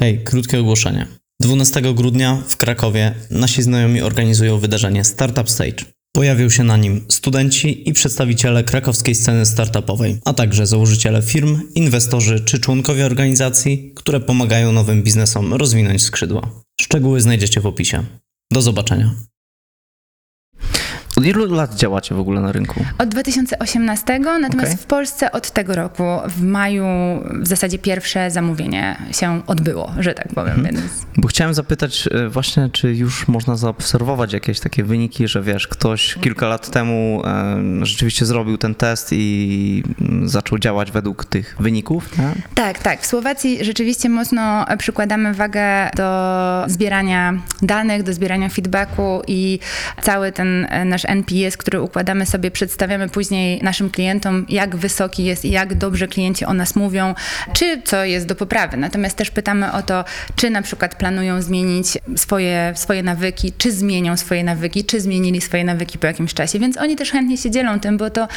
Hej, 0.00 0.24
krótkie 0.24 0.60
ogłoszenie. 0.60 1.06
12 1.40 1.94
grudnia 1.94 2.42
w 2.48 2.56
Krakowie 2.56 3.14
nasi 3.30 3.62
znajomi 3.62 4.02
organizują 4.02 4.58
wydarzenie 4.58 5.04
Startup 5.04 5.50
Stage. 5.50 5.84
Pojawią 6.12 6.50
się 6.50 6.64
na 6.64 6.76
nim 6.76 7.04
studenci 7.08 7.88
i 7.88 7.92
przedstawiciele 7.92 8.64
krakowskiej 8.64 9.14
sceny 9.14 9.46
startupowej, 9.46 10.20
a 10.24 10.34
także 10.34 10.66
założyciele 10.66 11.22
firm, 11.22 11.60
inwestorzy 11.74 12.40
czy 12.40 12.58
członkowie 12.58 13.06
organizacji, 13.06 13.92
które 13.94 14.20
pomagają 14.20 14.72
nowym 14.72 15.02
biznesom 15.02 15.54
rozwinąć 15.54 16.02
skrzydła. 16.02 16.50
Szczegóły 16.80 17.20
znajdziecie 17.20 17.60
w 17.60 17.66
opisie. 17.66 18.04
Do 18.52 18.62
zobaczenia. 18.62 19.14
Od 21.18 21.26
ilu 21.26 21.54
lat 21.54 21.74
działacie 21.74 22.14
w 22.14 22.20
ogóle 22.20 22.40
na 22.40 22.52
rynku? 22.52 22.84
Od 22.98 23.08
2018, 23.08 24.18
natomiast 24.18 24.72
Okej. 24.72 24.76
w 24.76 24.86
Polsce 24.86 25.32
od 25.32 25.50
tego 25.50 25.74
roku, 25.74 26.04
w 26.28 26.42
maju, 26.42 26.84
w 27.40 27.46
zasadzie 27.46 27.78
pierwsze 27.78 28.30
zamówienie 28.30 28.96
się 29.12 29.42
odbyło, 29.46 29.92
że 29.98 30.14
tak 30.14 30.28
powiem. 30.28 30.64
Więc... 30.64 30.80
Bo 31.16 31.28
chciałem 31.28 31.54
zapytać 31.54 32.08
e, 32.12 32.28
właśnie, 32.28 32.70
czy 32.72 32.94
już 32.94 33.28
można 33.28 33.56
zaobserwować 33.56 34.32
jakieś 34.32 34.60
takie 34.60 34.84
wyniki, 34.84 35.28
że 35.28 35.42
wiesz, 35.42 35.68
ktoś 35.68 36.14
kilka 36.14 36.48
lat 36.48 36.70
temu 36.70 37.22
rzeczywiście 37.82 38.26
zrobił 38.26 38.58
ten 38.58 38.74
test 38.74 39.08
i 39.12 39.82
mm, 40.00 40.28
zaczął 40.28 40.58
działać 40.58 40.90
według 40.90 41.24
tych 41.24 41.56
wyników, 41.60 42.18
nie? 42.18 42.32
Tak, 42.54 42.78
tak. 42.78 43.00
W 43.00 43.06
Słowacji 43.06 43.64
rzeczywiście 43.64 44.08
mocno 44.08 44.66
przykładamy 44.78 45.34
wagę 45.34 45.90
do 45.96 46.64
zbierania 46.66 47.34
danych, 47.62 48.02
do 48.02 48.12
zbierania 48.12 48.48
feedbacku 48.48 49.22
i 49.26 49.58
cały 50.02 50.32
ten 50.32 50.66
e, 50.70 50.84
nasz 50.84 51.07
NPS, 51.08 51.56
który 51.56 51.80
układamy 51.80 52.26
sobie, 52.26 52.50
przedstawiamy 52.50 53.08
później 53.08 53.62
naszym 53.62 53.90
klientom, 53.90 54.46
jak 54.48 54.76
wysoki 54.76 55.24
jest 55.24 55.44
i 55.44 55.50
jak 55.50 55.74
dobrze 55.74 56.08
klienci 56.08 56.44
o 56.44 56.54
nas 56.54 56.76
mówią, 56.76 57.14
czy 57.52 57.82
co 57.84 58.04
jest 58.04 58.26
do 58.26 58.34
poprawy. 58.34 58.76
Natomiast 58.76 59.16
też 59.16 59.30
pytamy 59.30 59.72
o 59.72 59.82
to, 59.82 60.04
czy 60.36 60.50
na 60.50 60.62
przykład 60.62 60.94
planują 60.94 61.42
zmienić 61.42 61.98
swoje, 62.16 62.72
swoje 62.76 63.02
nawyki, 63.02 63.52
czy 63.58 63.72
zmienią 63.72 64.16
swoje 64.16 64.44
nawyki, 64.44 64.84
czy 64.84 65.00
zmienili 65.00 65.40
swoje 65.40 65.64
nawyki 65.64 65.98
po 65.98 66.06
jakimś 66.06 66.34
czasie. 66.34 66.58
Więc 66.58 66.76
oni 66.76 66.96
też 66.96 67.10
chętnie 67.10 67.36
się 67.36 67.50
dzielą 67.50 67.80
tym, 67.80 67.96
bo 67.96 68.10
to, 68.10 68.28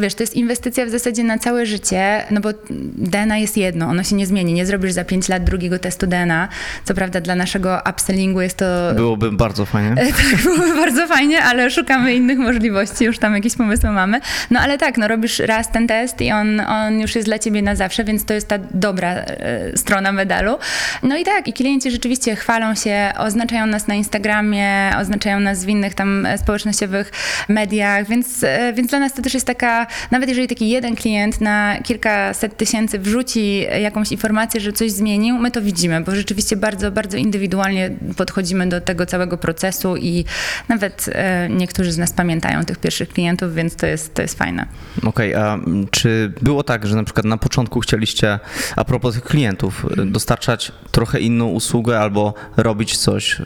wiesz, 0.00 0.14
to 0.14 0.22
jest 0.22 0.34
inwestycja 0.34 0.86
w 0.86 0.90
zasadzie 0.90 1.24
na 1.24 1.38
całe 1.38 1.66
życie, 1.66 2.24
no 2.30 2.40
bo 2.40 2.48
DNA 2.96 3.38
jest 3.38 3.56
jedno, 3.56 3.86
ono 3.86 4.02
się 4.02 4.16
nie 4.16 4.26
zmieni. 4.26 4.52
Nie 4.52 4.66
zrobisz 4.66 4.92
za 4.92 5.04
5 5.04 5.28
lat 5.28 5.44
drugiego 5.44 5.78
testu 5.78 6.06
DNA. 6.06 6.48
Co 6.84 6.94
prawda 6.94 7.20
dla 7.20 7.34
naszego 7.34 7.82
upsellingu 7.90 8.40
jest 8.40 8.56
to 8.56 8.66
Byłoby 8.94 9.32
bardzo 9.32 9.66
fajnie. 9.66 9.94
tak, 10.16 10.42
byłoby 10.42 10.74
bardzo 10.74 11.06
fajnie, 11.06 11.42
ale 11.42 11.70
szukamy 11.70 12.05
innych 12.08 12.38
możliwości, 12.38 13.04
już 13.04 13.18
tam 13.18 13.34
jakieś 13.34 13.56
pomysły 13.56 13.90
mamy. 13.90 14.20
No 14.50 14.60
ale 14.60 14.78
tak, 14.78 14.98
no 14.98 15.08
robisz 15.08 15.38
raz 15.38 15.72
ten 15.72 15.86
test 15.86 16.20
i 16.20 16.32
on, 16.32 16.60
on 16.60 17.00
już 17.00 17.14
jest 17.14 17.28
dla 17.28 17.38
ciebie 17.38 17.62
na 17.62 17.74
zawsze, 17.74 18.04
więc 18.04 18.24
to 18.24 18.34
jest 18.34 18.48
ta 18.48 18.58
dobra 18.58 19.10
e, 19.10 19.76
strona 19.76 20.12
medalu. 20.12 20.58
No 21.02 21.16
i 21.16 21.24
tak, 21.24 21.48
i 21.48 21.52
klienci 21.52 21.90
rzeczywiście 21.90 22.36
chwalą 22.36 22.74
się, 22.74 23.12
oznaczają 23.18 23.66
nas 23.66 23.88
na 23.88 23.94
Instagramie, 23.94 24.92
oznaczają 25.00 25.40
nas 25.40 25.64
w 25.64 25.68
innych 25.68 25.94
tam 25.94 26.26
e, 26.26 26.38
społecznościowych 26.38 27.12
mediach, 27.48 28.08
więc, 28.08 28.44
e, 28.44 28.72
więc 28.72 28.90
dla 28.90 28.98
nas 28.98 29.12
to 29.12 29.22
też 29.22 29.34
jest 29.34 29.46
taka, 29.46 29.86
nawet 30.10 30.28
jeżeli 30.28 30.48
taki 30.48 30.68
jeden 30.68 30.96
klient 30.96 31.40
na 31.40 31.76
kilkaset 31.84 32.56
tysięcy 32.56 32.98
wrzuci 32.98 33.66
jakąś 33.82 34.12
informację, 34.12 34.60
że 34.60 34.72
coś 34.72 34.92
zmienił, 34.92 35.38
my 35.38 35.50
to 35.50 35.62
widzimy, 35.62 36.00
bo 36.00 36.14
rzeczywiście 36.14 36.56
bardzo, 36.56 36.90
bardzo 36.90 37.16
indywidualnie 37.16 37.90
podchodzimy 38.16 38.68
do 38.68 38.80
tego 38.80 39.06
całego 39.06 39.38
procesu 39.38 39.96
i 39.96 40.24
nawet 40.68 41.06
e, 41.12 41.48
niektórzy 41.48 41.85
z 41.92 41.98
nas 41.98 42.12
pamiętają 42.12 42.64
tych 42.64 42.78
pierwszych 42.78 43.08
klientów, 43.08 43.54
więc 43.54 43.76
to 43.76 43.86
jest, 43.86 44.14
to 44.14 44.22
jest 44.22 44.38
fajne. 44.38 44.66
Okej, 45.04 45.34
a 45.34 45.54
mm, 45.54 45.86
czy 45.90 46.32
było 46.42 46.62
tak, 46.62 46.86
że 46.86 46.96
na 46.96 47.04
przykład 47.04 47.26
na 47.26 47.36
początku 47.36 47.80
chcieliście, 47.80 48.38
a 48.76 48.84
propos 48.84 49.14
tych 49.14 49.24
klientów, 49.24 49.86
y, 49.98 50.06
dostarczać 50.06 50.72
trochę 50.90 51.20
inną 51.20 51.46
usługę 51.46 52.00
albo 52.00 52.34
robić 52.56 52.96
coś 52.96 53.42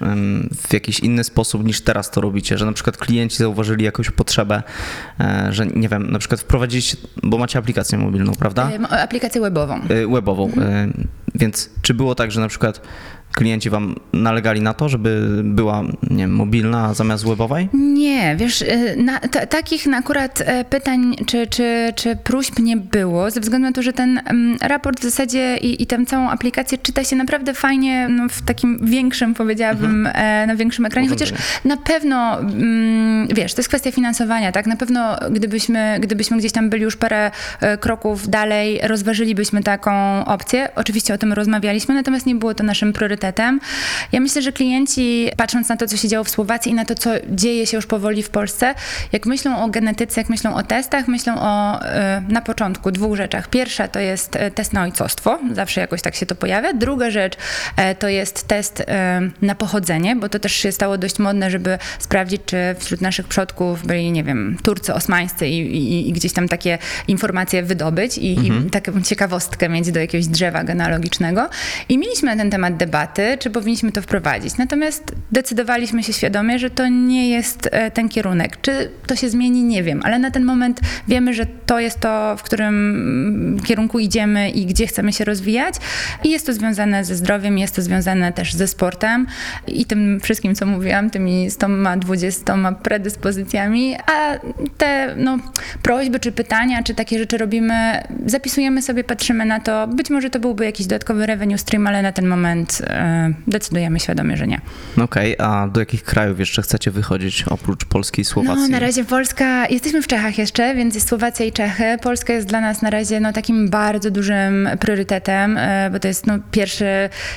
w 0.69 0.73
jakiś 0.73 1.01
inny 1.01 1.25
sposób 1.25 1.65
niż 1.65 1.81
teraz 1.81 2.11
to 2.11 2.21
robicie, 2.21 2.59
że 2.59 2.67
na 2.67 2.73
przykład 2.73 2.97
klienci 2.97 3.37
zauważyli 3.37 3.85
jakąś 3.85 4.11
potrzebę, 4.11 4.63
e, 5.21 5.49
że 5.51 5.67
nie 5.67 5.89
wiem, 5.89 6.11
na 6.11 6.19
przykład 6.19 6.41
wprowadziliście, 6.41 6.97
bo 7.23 7.39
macie 7.39 7.59
aplikację 7.59 7.99
mobilną, 7.99 8.33
prawda? 8.33 8.71
E, 8.93 9.03
Aplikację 9.03 9.41
webową. 9.41 9.81
Y, 9.91 10.09
Webową, 10.09 10.49
y, 10.49 10.53
więc 11.35 11.71
czy 11.83 11.95
było 11.95 12.15
tak, 12.15 12.33
że 12.33 12.41
na 12.41 12.49
przykład 12.49 12.81
klienci 13.35 13.71
wam 13.71 13.95
nalegali 14.13 14.61
na 14.61 14.75
to, 14.75 14.89
żeby 14.89 15.43
była, 15.45 15.83
nie 16.11 16.17
wiem, 16.17 16.33
mobilna 16.33 16.95
zamiast 16.95 17.27
webowej? 17.27 17.69
Nie, 17.73 18.37
wiesz, 18.37 18.63
y, 18.63 18.97
na, 18.97 19.19
ta, 19.19 19.47
takich 19.47 19.87
akurat 19.95 20.41
e, 20.41 20.65
pytań 20.65 21.17
czy, 21.27 21.47
czy, 21.47 21.93
czy 21.97 22.17
próśb 22.17 22.59
nie 22.59 22.77
było, 22.77 23.31
ze 23.31 23.41
względu 23.41 23.69
na 23.69 23.73
to, 23.73 23.83
że 23.83 23.93
ten 23.93 24.21
mm, 24.25 24.59
raport 24.63 25.01
w 25.01 25.03
zasadzie 25.03 25.57
i, 25.57 25.83
i 25.83 25.87
tę 25.87 26.07
całą 26.07 26.31
aplikację 26.31 26.79
czyta 26.79 27.05
się 27.05 27.17
naprawdę 27.17 27.55
fajnie 27.55 28.09
no, 28.09 28.29
w 28.29 28.43
takim 28.43 28.79
większym, 28.83 29.35
powiedziałabym, 29.35 30.07
e, 30.07 30.47
na 30.47 30.57
większym 30.57 30.87
ekranie, 30.87 31.09
chociaż 31.09 31.33
na 31.65 31.77
pewno, 31.77 32.41
mm, 32.41 33.29
wiesz, 33.29 33.55
to 33.55 33.61
jest 33.61 33.69
kwestia 33.69 33.93
finansowania, 33.93 34.53
tak? 34.53 34.67
Na 34.67 34.77
pewno 34.77 35.17
gdybyśmy, 35.31 35.97
gdybyśmy 36.01 36.37
gdzieś 36.37 36.53
tam 36.53 36.71
byli 36.71 36.83
już 36.83 36.97
parę 36.97 37.31
e, 37.61 37.79
kroków 37.79 38.29
dalej, 38.29 38.81
rozważylibyśmy 38.83 39.63
taką 39.63 40.25
opcję. 40.25 40.69
Oczywiście 40.75 41.15
o 41.15 41.19
tym 41.19 41.33
rozmawialiśmy, 41.33 41.95
natomiast 41.95 42.27
nie 42.27 42.35
było 42.35 42.55
to 42.55 42.65
naszym 42.65 42.93
priorytetem. 42.93 43.20
Ja 44.13 44.21
myślę, 44.21 44.43
że 44.43 44.53
klienci, 44.53 45.29
patrząc 45.37 45.69
na 45.69 45.77
to, 45.77 45.87
co 45.87 45.97
się 45.97 46.09
działo 46.09 46.25
w 46.25 46.31
Słowacji 46.31 46.73
i 46.73 46.75
na 46.75 46.85
to, 46.85 46.95
co 46.95 47.11
dzieje 47.29 47.67
się 47.67 47.77
już 47.77 47.87
powoli 47.87 48.23
w 48.23 48.31
Polsce, 48.31 48.75
jak 49.13 49.27
myślą 49.27 49.65
o 49.65 49.69
genetyce, 49.69 50.21
jak 50.21 50.31
myślą 50.31 50.55
o 50.55 50.63
testach, 50.63 51.09
myślą 51.09 51.35
o 51.41 51.83
e, 51.83 52.23
na 52.29 52.41
początku 52.41 52.91
dwóch 52.91 53.17
rzeczach. 53.17 53.49
Pierwsza 53.51 53.89
to 53.89 54.01
jest 54.01 54.37
e, 54.37 54.51
test 54.51 54.73
na 54.73 54.83
ojcostwo, 54.83 55.39
zawsze 55.53 55.81
jakoś 55.81 56.03
tak 56.03 56.15
się 56.15 56.27
to 56.27 56.35
pojawia. 56.35 56.73
Druga 56.73 57.11
rzecz 57.11 57.37
e, 57.77 57.95
to 57.95 58.09
jest 58.09 58.49
test 58.49 58.85
na 59.43 59.55
pochodzenie, 59.55 60.17
bo 60.17 60.29
to 60.29 60.39
też 60.39 60.53
się 60.53 60.73
stało 60.73 60.99
dość 60.99 61.19
modne, 61.19 61.51
żeby 61.51 61.79
sprawdzić, 61.99 62.43
czy 62.47 62.57
wśród 62.79 63.01
naszych 63.01 63.29
przodków 63.29 63.87
byli, 63.87 64.13
nie 64.13 64.25
wiem, 64.25 64.57
Turcy 64.63 64.95
osmańscy 64.95 65.49
i, 65.49 65.77
i, 65.77 66.09
i 66.09 66.13
gdzieś 66.13 66.33
tam 66.33 66.49
takie 66.49 66.79
informacje 67.09 67.63
wydobyć 67.63 68.19
i, 68.19 68.47
i 68.47 68.71
taką 68.71 69.03
ciekawostkę 69.03 69.69
mieć 69.69 69.93
do 69.93 70.01
jakiegoś 70.01 70.27
drzewa 70.27 70.65
genealogicznego. 70.65 71.49
I 71.89 71.99
mieliśmy 71.99 72.29
na 72.29 72.37
ten 72.37 72.51
temat 72.51 72.77
debaty, 73.11 73.39
czy 73.39 73.51
powinniśmy 73.51 73.93
to 73.93 74.03
wprowadzić. 74.03 74.57
Natomiast 74.57 75.15
decydowaliśmy 75.33 76.03
się 76.03 76.13
świadomie, 76.13 76.59
że 76.59 76.71
to 76.71 76.89
nie 76.89 77.31
jest 77.31 77.69
e, 77.73 77.91
ten 77.91 78.09
kierunek. 78.09 78.61
Czy 78.61 78.91
to 79.07 79.17
się 79.17 79.31
zmieni, 79.31 79.65
nie 79.65 79.83
wiem, 79.83 80.01
ale 80.05 80.19
na 80.19 80.31
ten 80.31 80.45
moment 80.45 80.81
wiemy, 81.09 81.35
że 81.35 81.47
to 81.67 81.81
jest 81.81 82.01
to, 82.01 82.37
w 82.37 82.43
którym 82.43 82.69
mm, 82.69 83.61
kierunku 83.61 83.99
idziemy 83.99 84.51
i 84.51 84.67
gdzie 84.67 84.87
chcemy 84.87 85.13
się 85.13 85.25
rozwijać. 85.25 85.75
I 86.25 86.31
jest 86.31 86.47
to 86.47 86.53
związane 86.53 87.05
ze 87.05 87.17
zdrowiem, 87.17 87.59
jest 87.59 87.77
to 87.77 87.83
związane 87.83 88.33
też 88.33 88.55
ze 88.55 88.67
sportem 88.67 89.27
i 89.67 89.85
tym 89.85 90.21
wszystkim, 90.21 90.55
co 90.55 90.67
mówiłam, 90.67 91.11
tymi 91.11 91.51
120 91.51 92.73
predyspozycjami, 92.83 93.97
a 94.07 94.39
te 94.79 95.15
no, 95.17 95.39
prośby 95.83 96.21
czy 96.21 96.33
pytania, 96.33 96.83
czy 96.83 96.95
takie 96.95 97.19
rzeczy 97.19 97.39
robimy, 97.39 97.75
zapisujemy 98.27 98.83
sobie, 98.83 99.05
patrzymy 99.05 99.45
na 99.45 99.61
to. 99.61 99.87
Być 99.87 100.11
może 100.11 100.31
to 100.31 100.41
byłby 100.41 100.65
jakiś 100.65 100.87
dodatkowy 100.87 101.27
revenue 101.27 101.59
stream, 101.59 101.87
ale 101.87 102.03
na 102.03 102.13
ten 102.13 102.27
moment 102.27 102.83
e, 102.87 103.00
decydujemy 103.47 104.01
świadomie, 104.01 104.37
że 104.37 104.47
nie. 104.47 104.61
Okej, 105.03 105.37
a 105.39 105.69
do 105.69 105.81
jakich 105.81 106.05
krajów 106.05 106.39
jeszcze 106.39 106.63
chcecie 106.63 106.91
wychodzić 106.91 107.45
oprócz 107.49 107.85
Polski 107.85 108.23
i 108.23 108.25
Słowacji? 108.25 108.63
No, 108.63 108.69
na 108.69 108.79
razie 108.79 109.05
Polska, 109.05 109.67
jesteśmy 109.67 110.03
w 110.03 110.07
Czechach 110.07 110.39
jeszcze, 110.39 110.75
więc 110.75 110.95
jest 110.95 111.09
Słowacja 111.09 111.47
i 111.47 111.53
Czechy. 111.53 111.97
Polska 112.03 112.33
jest 112.33 112.47
dla 112.47 112.61
nas 112.61 112.83
na 112.83 112.91
razie 112.91 113.21
no, 113.21 113.33
takim 113.33 113.69
bardzo 113.69 114.11
dużym 114.11 114.69
priorytetem, 114.81 115.57
e, 115.59 115.91
bo 115.93 115.99
to 115.99 116.09
jest 116.09 116.27
no, 116.27 116.39
pierwszy 116.51 116.87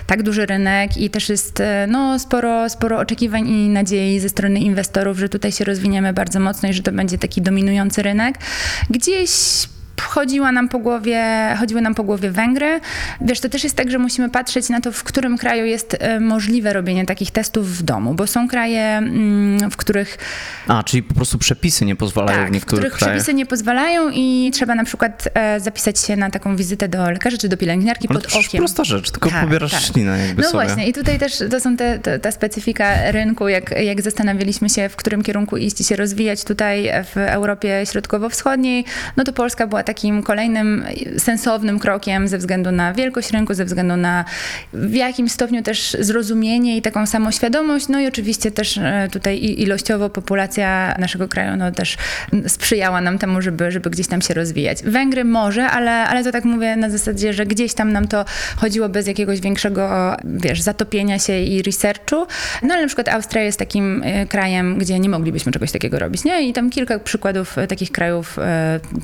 tak 0.07 0.23
duży 0.23 0.45
rynek 0.45 0.97
i 0.97 1.09
też 1.09 1.29
jest 1.29 1.59
e, 1.59 1.87
no, 1.89 2.19
sporo, 2.19 2.69
sporo 2.69 2.99
oczekiwań 2.99 3.47
i 3.47 3.69
nadziei 3.69 4.19
ze 4.19 4.29
strony 4.29 4.59
inwestorów, 4.59 5.19
że 5.19 5.29
tutaj 5.29 5.51
się 5.51 5.65
rozwiniemy 5.65 6.13
bardzo 6.13 6.39
mocno 6.39 6.69
i 6.69 6.73
że 6.73 6.83
to 6.83 6.91
będzie 6.91 7.17
taki 7.17 7.41
dominujący 7.41 8.01
rynek. 8.01 8.35
Gdzieś 8.89 9.29
chodziła 10.01 10.51
nam 10.51 10.69
po 10.69 10.79
głowie, 10.79 11.25
chodziły 11.59 11.81
nam 11.81 11.95
po 11.95 12.03
głowie 12.03 12.31
Węgry. 12.31 12.79
Wiesz, 13.21 13.39
to 13.39 13.49
też 13.49 13.63
jest 13.63 13.75
tak, 13.75 13.91
że 13.91 13.97
musimy 13.99 14.29
patrzeć 14.29 14.69
na 14.69 14.81
to, 14.81 14.91
w 14.91 15.03
którym 15.03 15.37
kraju 15.37 15.65
jest 15.65 15.97
e, 15.99 16.19
możliwe 16.19 16.73
robienie 16.73 17.05
takich 17.05 17.31
testów 17.31 17.77
w 17.77 17.83
domu, 17.83 18.13
bo 18.13 18.27
są 18.27 18.47
kraje, 18.47 18.81
mm, 18.97 19.71
w 19.71 19.77
których 19.77 20.17
A, 20.67 20.83
czyli 20.83 21.03
po 21.03 21.13
prostu 21.13 21.37
przepisy 21.37 21.85
nie 21.85 21.95
pozwalają 21.95 22.39
tak, 22.39 22.49
w 22.49 22.51
niektórych 22.51 22.79
których 22.85 22.93
krajach. 22.99 23.15
przepisy 23.17 23.33
nie 23.33 23.45
pozwalają 23.45 24.09
i 24.13 24.51
trzeba 24.53 24.75
na 24.75 24.83
przykład 24.83 25.27
e, 25.33 25.59
zapisać 25.59 25.99
się 25.99 26.15
na 26.15 26.29
taką 26.29 26.55
wizytę 26.55 26.87
do 26.89 27.11
lekarza 27.11 27.37
czy 27.37 27.49
do 27.49 27.57
pielęgniarki 27.57 28.07
Ale 28.09 28.19
pod 28.21 28.31
to 28.31 28.39
okiem. 28.39 28.59
prosta 28.61 28.83
rzecz, 28.83 29.11
tylko 29.11 29.29
Tak, 29.29 29.43
pobierasz 29.43 29.71
tak. 29.71 29.81
ślinę 29.81 30.25
jakby 30.27 30.41
No 30.41 30.49
sobie. 30.49 30.65
właśnie 30.65 30.87
i 30.87 30.93
tutaj 30.93 31.19
też 31.19 31.37
to 31.51 31.59
są 31.59 31.77
te, 31.77 31.99
te, 31.99 32.19
ta 32.19 32.31
specyfika 32.31 33.11
rynku, 33.11 33.47
jak, 33.47 33.71
jak 33.81 34.01
zastanawialiśmy 34.01 34.69
się, 34.69 34.89
w 34.89 34.95
którym 34.95 35.23
kierunku 35.23 35.57
iść 35.57 35.81
i 35.81 35.83
się 35.83 35.95
rozwijać 35.95 36.43
tutaj 36.43 36.89
w 37.13 37.17
Europie 37.17 37.83
Środkowo-Wschodniej, 37.91 38.85
no 39.17 39.23
to 39.23 39.33
Polska 39.33 39.67
była 39.67 39.82
takim 39.83 40.23
kolejnym 40.23 40.85
sensownym 41.17 41.79
krokiem 41.79 42.27
ze 42.27 42.37
względu 42.37 42.71
na 42.71 42.93
wielkość 42.93 43.31
rynku, 43.31 43.53
ze 43.53 43.65
względu 43.65 43.97
na 43.97 44.25
w 44.73 44.93
jakim 44.93 45.29
stopniu 45.29 45.63
też 45.63 45.97
zrozumienie 45.99 46.77
i 46.77 46.81
taką 46.81 47.05
samoświadomość, 47.05 47.87
no 47.87 47.99
i 47.99 48.07
oczywiście 48.07 48.51
też 48.51 48.77
e, 48.77 49.07
tutaj 49.11 49.55
ilościowo 49.57 50.09
populacja 50.09 50.95
naszego 50.99 51.27
kraju 51.27 51.55
no 51.57 51.71
też 51.71 51.97
sprzyjała 52.47 53.01
nam 53.01 53.17
temu, 53.17 53.41
żeby, 53.41 53.71
żeby 53.71 53.89
gdzieś 53.89 54.07
tam 54.07 54.21
się 54.21 54.33
rozwijać. 54.33 54.83
Węgry 54.83 55.23
może, 55.23 55.65
ale, 55.65 55.91
ale 55.91 56.23
to 56.23 56.31
tak 56.31 56.45
mówię 56.45 56.75
na 56.75 56.89
zasadzie, 56.89 57.33
że 57.33 57.45
gdzieś 57.45 57.73
tam 57.73 57.91
nam 57.91 58.07
to 58.07 58.25
chodziło 58.55 58.89
bez 58.89 59.07
jakiegoś 59.07 59.39
większego, 59.39 60.15
wiesz, 60.23 60.61
zatopienia 60.61 61.19
się 61.19 61.39
i 61.39 61.61
researchu. 61.61 62.27
No 62.61 62.73
ale 62.73 62.81
na 62.81 62.87
przykład 62.87 63.09
Austria 63.09 63.43
jest 63.43 63.59
takim 63.59 64.01
e, 64.05 64.25
krajem, 64.25 64.77
gdzie 64.77 64.99
nie 64.99 65.09
moglibyśmy 65.09 65.51
czegoś 65.51 65.71
takiego 65.71 65.99
robić, 65.99 66.23
nie? 66.23 66.49
I 66.49 66.53
tam 66.53 66.69
kilka 66.69 66.99
przykładów 66.99 67.57
e, 67.57 67.67
takich 67.67 67.91
krajów 67.91 68.37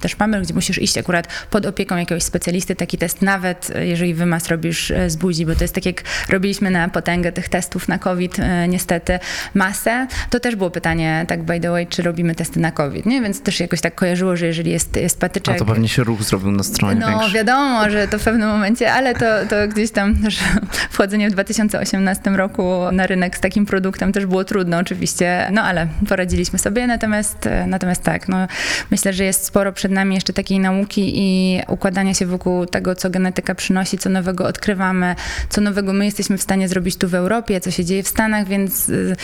też 0.02 0.20
mamy, 0.20 0.42
gdzie 0.42 0.54
musimy 0.54 0.69
musisz 0.70 0.84
iść 0.84 0.98
akurat 0.98 1.28
pod 1.50 1.66
opieką 1.66 1.98
jakiegoś 1.98 2.24
specjalisty, 2.24 2.76
taki 2.76 2.98
test, 2.98 3.22
nawet 3.22 3.72
e, 3.76 3.88
jeżeli 3.88 4.14
wymaz 4.14 4.48
robisz 4.48 4.92
e, 4.92 5.10
z 5.10 5.16
buzi, 5.16 5.46
bo 5.46 5.56
to 5.56 5.64
jest 5.64 5.76
tak 5.76 5.86
jak 5.86 6.04
robiliśmy 6.30 6.72
na 6.72 6.90
potęgę 6.90 7.32
tych 7.32 7.50
testów 7.50 7.88
na 7.88 8.00
COVID, 8.00 8.40
e, 8.40 8.68
niestety 8.68 9.20
masę, 9.54 10.08
to 10.30 10.40
też 10.40 10.56
było 10.56 10.70
pytanie, 10.72 11.26
tak 11.28 11.44
by 11.44 11.60
the 11.60 11.72
way, 11.72 11.88
czy 11.88 12.02
robimy 12.02 12.36
testy 12.36 12.60
na 12.60 12.72
COVID, 12.72 13.06
nie? 13.06 13.22
Więc 13.22 13.42
też 13.42 13.60
jakoś 13.60 13.82
tak 13.82 13.96
kojarzyło, 13.96 14.36
że 14.36 14.46
jeżeli 14.46 14.72
jest, 14.72 14.96
jest 14.96 15.18
A 15.18 15.22
patyczek... 15.22 15.58
to 15.58 15.66
pewnie 15.66 15.88
się 15.88 16.04
ruch 16.04 16.24
zrobił 16.24 16.52
na 16.52 16.64
stronie 16.64 17.00
No 17.00 17.10
większy. 17.10 17.32
wiadomo, 17.32 17.90
że 17.90 18.08
to 18.08 18.20
w 18.20 18.24
pewnym 18.24 18.50
momencie, 18.50 18.94
ale 18.94 19.14
to, 19.16 19.26
to 19.50 19.68
gdzieś 19.68 19.92
tam 19.92 20.16
też 20.24 20.40
wchodzenie 20.90 21.30
w 21.30 21.34
2018 21.34 22.30
roku 22.30 22.92
na 22.92 23.08
rynek 23.08 23.38
z 23.38 23.40
takim 23.40 23.66
produktem 23.66 24.14
też 24.14 24.26
było 24.26 24.44
trudno 24.44 24.78
oczywiście, 24.78 25.48
no 25.52 25.62
ale 25.62 25.88
poradziliśmy 26.10 26.60
sobie, 26.60 26.88
natomiast, 26.88 27.50
natomiast 27.68 28.04
tak, 28.04 28.28
no 28.28 28.38
myślę, 28.92 29.14
że 29.14 29.24
jest 29.24 29.46
sporo 29.46 29.74
przed 29.74 29.92
nami 29.92 30.16
jeszcze 30.16 30.34
takiej 30.34 30.59
nauki 30.60 31.12
i 31.16 31.60
układania 31.68 32.14
się 32.14 32.26
wokół 32.26 32.66
tego, 32.66 32.96
co 32.96 33.10
genetyka 33.10 33.56
przynosi, 33.56 33.98
co 33.98 34.10
nowego 34.10 34.46
odkrywamy, 34.46 35.16
co 35.50 35.62
nowego 35.62 35.94
my 35.94 36.06
jesteśmy 36.06 36.38
w 36.38 36.42
stanie 36.42 36.68
zrobić 36.68 36.96
tu 36.96 37.08
w 37.08 37.16
Europie, 37.16 37.62
co 37.62 37.72
się 37.72 37.86
dzieje 37.86 38.04
w 38.04 38.08
Stanach, 38.08 38.48
więc 38.48 38.90
y, 38.90 39.16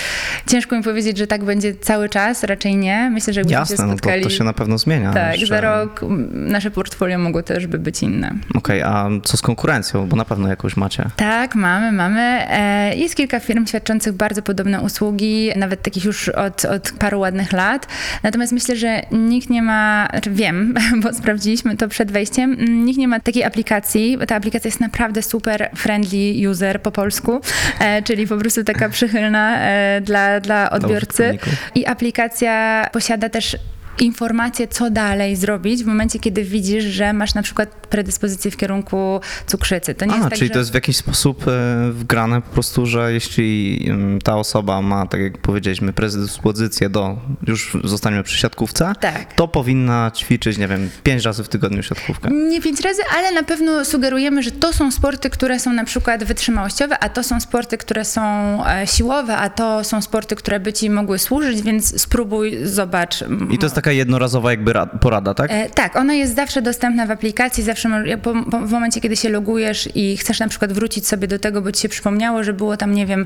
ciężko 0.48 0.76
mi 0.76 0.84
powiedzieć, 0.84 1.18
że 1.18 1.28
tak 1.28 1.44
będzie 1.44 1.76
cały 1.76 2.10
czas, 2.10 2.44
raczej 2.44 2.76
nie. 2.76 3.10
Myślę, 3.10 3.34
że 3.34 3.40
jakbyśmy 3.40 3.66
się 3.66 3.72
Jasne, 3.74 3.86
no 3.86 3.94
to, 3.94 3.98
spotkali... 3.98 4.24
to 4.24 4.30
się 4.30 4.44
na 4.44 4.54
pewno 4.54 4.78
zmienia. 4.78 5.14
tak, 5.14 5.32
jeszcze. 5.40 5.56
za 5.56 5.62
rok 5.62 6.02
nasze 6.32 6.72
portfolio 6.72 7.18
mogło 7.20 7.44
też 7.44 7.68
by 7.68 7.80
być 7.80 8.04
inne. 8.04 8.32
Okej, 8.56 8.82
a 8.82 9.10
co 9.24 9.38
z 9.38 9.42
konkurencją? 9.42 10.08
Bo 10.08 10.16
na 10.16 10.26
pewno 10.26 10.48
jakąś 10.48 10.78
macie. 10.78 11.10
Tak, 11.16 11.56
mamy, 11.56 11.92
mamy. 11.92 12.22
E, 12.50 12.96
Jest 12.96 13.16
kilka 13.16 13.40
firm 13.40 13.66
świadczących 13.66 14.14
bardzo 14.14 14.42
podobne 14.42 14.82
usługi, 14.82 15.50
nawet 15.56 15.82
takich 15.82 16.06
już 16.06 16.30
od, 16.30 16.66
od 16.66 16.92
paru 17.00 17.20
ładnych 17.20 17.52
lat. 17.54 17.88
Natomiast 18.24 18.54
myślę, 18.54 18.76
że 18.76 19.02
nikt 19.12 19.50
nie 19.50 19.62
ma, 19.62 20.08
znaczy 20.12 20.32
wiem, 20.32 20.74
bo 21.04 21.14
sprawdziliśmy 21.26 21.78
to 21.78 21.88
przed 21.88 22.12
wejściem, 22.12 22.54
mm, 22.54 22.86
nikt 22.86 23.00
nie 23.00 23.08
ma 23.08 23.20
takiej 23.20 23.44
aplikacji. 23.44 24.18
Ta 24.28 24.36
aplikacja 24.36 24.68
jest 24.68 24.80
naprawdę 24.80 25.22
super 25.22 25.70
friendly 25.76 26.50
user 26.50 26.82
po 26.82 26.92
polsku, 26.92 27.42
e, 27.80 28.02
czyli 28.02 28.28
po 28.28 28.38
prostu 28.38 28.64
taka 28.64 28.90
przychylna 28.90 29.58
e, 29.60 30.02
dla, 30.02 30.40
dla 30.40 30.70
odbiorcy. 30.70 31.38
I 31.76 31.86
aplikacja 31.86 32.86
posiada 32.92 33.30
też 33.30 33.58
informacje, 34.00 34.68
co 34.68 34.90
dalej 34.90 35.36
zrobić 35.36 35.84
w 35.84 35.88
momencie, 35.88 36.20
kiedy 36.20 36.44
widzisz, 36.44 36.84
że 36.84 37.14
masz 37.14 37.34
na 37.34 37.42
przykład 37.42 37.70
predyspozycję 37.70 38.52
w 38.52 38.58
kierunku 38.58 39.20
cukrzycy. 39.48 39.96
To 39.96 40.06
nie 40.06 40.12
A, 40.12 40.16
jest 40.16 40.30
tak, 40.30 40.38
czyli 40.38 40.48
że... 40.48 40.54
to 40.54 40.60
jest 40.60 40.72
w 40.72 40.74
jakiś 40.74 40.98
sposób 40.98 41.48
e, 41.48 41.92
wgrane 41.92 42.42
po 42.42 42.50
prostu, 42.50 42.86
że 42.86 43.14
jeśli 43.14 43.80
mm, 43.90 44.22
ta 44.22 44.38
osoba 44.38 44.82
ma, 44.82 45.06
tak 45.06 45.22
jak 45.22 45.38
powiedzieliśmy, 45.38 45.94
predyspozycję 45.94 46.90
do, 46.90 47.18
już 47.48 47.78
zostaniemy 47.84 48.24
przy 48.24 48.38
siatkówce, 48.38 48.94
Tak. 49.00 49.34
to 49.34 49.48
powinna 49.48 50.12
ćwiczyć, 50.16 50.58
nie 50.58 50.68
wiem, 50.68 50.90
pięć 51.04 51.26
razy 51.26 51.44
w 51.44 51.50
tygodniu 51.50 51.84
siatkówkę. 51.84 52.30
Nie 52.32 52.62
pięć 52.62 52.80
razy, 52.82 53.02
ale 53.18 53.32
na 53.32 53.44
pewno 53.44 53.86
sugerujemy, 53.86 54.44
że 54.44 54.52
to 54.52 54.74
są 54.74 54.92
sporty, 54.92 55.30
które 55.30 55.60
są 55.60 55.74
na 55.74 55.84
przykład 55.84 56.24
wytrzymałościowe, 56.24 57.00
a 57.00 57.10
to 57.10 57.24
są 57.24 57.40
sporty, 57.40 57.78
które 57.78 58.06
są 58.06 58.22
e, 58.68 58.88
siłowe, 58.88 59.38
a 59.38 59.50
to 59.50 59.84
są 59.84 60.02
sporty, 60.02 60.36
które 60.36 60.60
by 60.60 60.74
ci 60.74 60.90
mogły 60.90 61.20
służyć, 61.20 61.62
więc 61.62 62.02
spróbuj, 62.02 62.58
zobacz. 62.64 63.24
I 63.52 63.58
to 63.58 63.66
jest 63.66 63.76
taka 63.86 63.92
jednorazowa 63.92 64.52
jakby 64.52 64.74
ra- 64.74 64.86
porada, 64.86 65.34
tak? 65.34 65.52
E, 65.52 65.70
tak, 65.70 65.96
ona 65.96 66.14
jest 66.14 66.36
zawsze 66.36 66.62
dostępna 66.62 67.06
w 67.06 67.12
aplikacji, 67.12 67.64
zawsze 67.64 68.04
po, 68.22 68.34
po, 68.52 68.60
w 68.60 68.72
momencie, 68.72 69.02
kiedy 69.02 69.16
się 69.16 69.30
logujesz 69.30 69.90
i 69.96 70.18
chcesz 70.18 70.40
na 70.40 70.48
przykład 70.48 70.74
wrócić 70.74 71.08
sobie 71.08 71.28
do 71.28 71.40
tego, 71.40 71.62
bo 71.62 71.72
ci 71.72 71.82
się 71.82 71.90
przypomniało, 71.90 72.44
że 72.44 72.54
było 72.54 72.78
tam, 72.78 72.94
nie 72.94 73.06
wiem, 73.06 73.26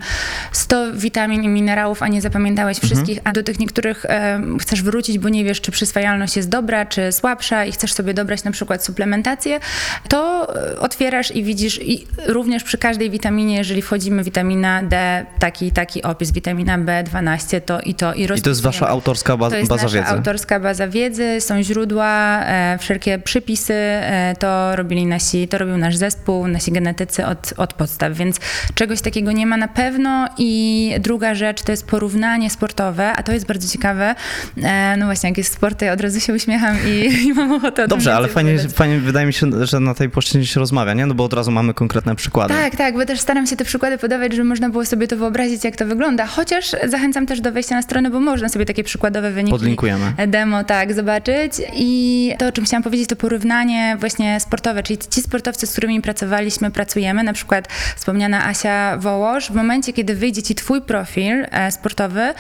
100 0.52 0.94
witamin 0.94 1.44
i 1.44 1.48
minerałów, 1.48 2.04
a 2.04 2.08
nie 2.08 2.22
zapamiętałeś 2.22 2.80
wszystkich, 2.80 3.20
a 3.24 3.32
do 3.32 3.44
tych 3.44 3.60
niektórych 3.60 4.06
e, 4.06 4.42
chcesz 4.62 4.84
wrócić, 4.84 5.20
bo 5.20 5.30
nie 5.30 5.44
wiesz, 5.44 5.62
czy 5.62 5.72
przyswajalność 5.72 6.38
jest 6.38 6.50
dobra, 6.50 6.86
czy 6.86 7.12
słabsza 7.12 7.66
i 7.66 7.72
chcesz 7.72 7.94
sobie 7.94 8.14
dobrać 8.14 8.44
na 8.44 8.52
przykład 8.52 8.86
suplementację, 8.86 9.60
to 10.10 10.48
e, 10.74 10.80
otwierasz 10.80 11.36
i 11.36 11.44
widzisz 11.44 11.82
i 11.82 12.08
również 12.28 12.64
przy 12.64 12.78
każdej 12.78 13.10
witaminie, 13.10 13.56
jeżeli 13.58 13.82
wchodzimy 13.82 14.24
witamina 14.24 14.84
D, 14.84 15.26
taki 15.40 15.72
taki 15.72 16.04
opis, 16.04 16.32
witamina 16.32 16.78
B12, 16.78 17.62
to 17.62 17.82
i 17.82 17.96
to 17.96 18.14
i 18.14 18.24
I 18.40 18.42
to 18.42 18.50
jest 18.50 18.62
wasza 18.62 18.88
autorska 18.88 19.38
ba- 19.38 19.50
baza 19.70 19.84
wiedzy. 20.00 20.10
Autorska 20.50 20.60
baza 20.60 20.88
wiedzy, 20.88 21.42
są 21.42 21.64
źródła, 21.64 22.42
e, 22.46 22.78
wszelkie 22.80 23.20
przypisy, 23.20 23.74
e, 23.74 24.36
to 24.40 24.76
robili 24.76 25.06
nasi, 25.06 25.48
to 25.48 25.58
robił 25.58 25.78
nasz 25.78 25.96
zespół, 25.96 26.48
nasi 26.48 26.72
genetycy 26.72 27.26
od, 27.26 27.54
od 27.58 27.74
podstaw, 27.74 28.14
więc 28.14 28.40
czegoś 28.74 29.02
takiego 29.02 29.32
nie 29.32 29.46
ma 29.46 29.58
na 29.58 29.68
pewno 29.68 30.28
i 30.38 30.94
druga 31.00 31.36
rzecz 31.36 31.62
to 31.62 31.72
jest 31.72 31.88
porównanie 31.88 32.50
sportowe, 32.50 33.12
a 33.12 33.24
to 33.24 33.32
jest 33.32 33.46
bardzo 33.46 33.68
ciekawe, 33.68 34.16
e, 34.64 34.98
no 34.98 35.06
właśnie 35.06 35.30
jak 35.30 35.38
jest 35.38 35.54
sport, 35.54 35.80
to 35.80 35.86
ja 35.86 35.94
od 35.94 36.02
razu 36.02 36.20
się 36.20 36.34
uśmiecham 36.34 36.78
i, 36.88 37.10
i 37.28 37.34
mam 37.34 37.52
ochotę 37.52 37.84
o 37.84 37.88
Dobrze, 37.88 38.16
ale 38.16 38.28
fajnie, 38.28 38.52
opowiadać. 38.52 38.76
fajnie 38.76 39.00
wydaje 39.00 39.28
mi 39.28 39.34
się, 39.34 39.66
że 39.66 39.80
na 39.80 39.94
tej 39.94 40.10
płaszczyźnie 40.10 40.46
się 40.46 40.60
rozmawia, 40.60 40.94
nie? 40.94 41.06
No 41.06 41.14
bo 41.14 41.24
od 41.24 41.34
razu 41.34 41.52
mamy 41.52 41.74
konkretne 41.74 42.16
przykłady. 42.16 42.54
Tak, 42.54 42.76
tak, 42.76 42.94
bo 42.94 43.06
też 43.06 43.20
staram 43.20 43.48
się 43.48 43.56
te 43.56 43.66
przykłady 43.66 43.98
podawać, 43.98 44.32
żeby 44.34 44.44
można 44.44 44.70
było 44.70 44.86
sobie 44.86 45.08
to 45.08 45.18
wyobrazić, 45.18 45.64
jak 45.64 45.76
to 45.76 45.86
wygląda. 45.86 46.26
Chociaż 46.26 46.76
zachęcam 46.88 47.26
też 47.26 47.42
do 47.42 47.52
wejścia 47.52 47.76
na 47.76 47.82
stronę, 47.82 48.10
bo 48.10 48.20
można 48.20 48.50
sobie 48.50 48.66
takie 48.66 48.84
przykładowe 48.84 49.32
wyniki 49.32 49.52
Podlinkujemy. 49.52 50.14
Demo 50.40 50.64
tak 50.64 50.94
zobaczyć. 50.94 51.54
I 51.74 52.34
to, 52.38 52.48
o 52.48 52.52
czym 52.52 52.66
chciałam 52.66 52.84
powiedzieć, 52.84 53.10
to 53.10 53.16
porównanie 53.16 53.98
właśnie 54.00 54.40
sportowe, 54.40 54.84
czyli 54.84 55.00
ci 55.10 55.22
sportowcy, 55.22 55.68
z 55.68 55.72
którymi 55.72 56.02
pracowaliśmy, 56.02 56.72
pracujemy, 56.72 57.24
na 57.24 57.34
przykład 57.34 57.68
wspomniana 57.96 58.46
Asia 58.46 58.98
Wołosz, 58.98 59.52
w 59.52 59.56
momencie, 59.56 59.94
kiedy 59.94 60.16
wyjdzie 60.16 60.44
ci 60.44 60.56
twój 60.56 60.82
profil 60.82 61.46
e, 61.52 61.72
sportowy, 61.72 62.34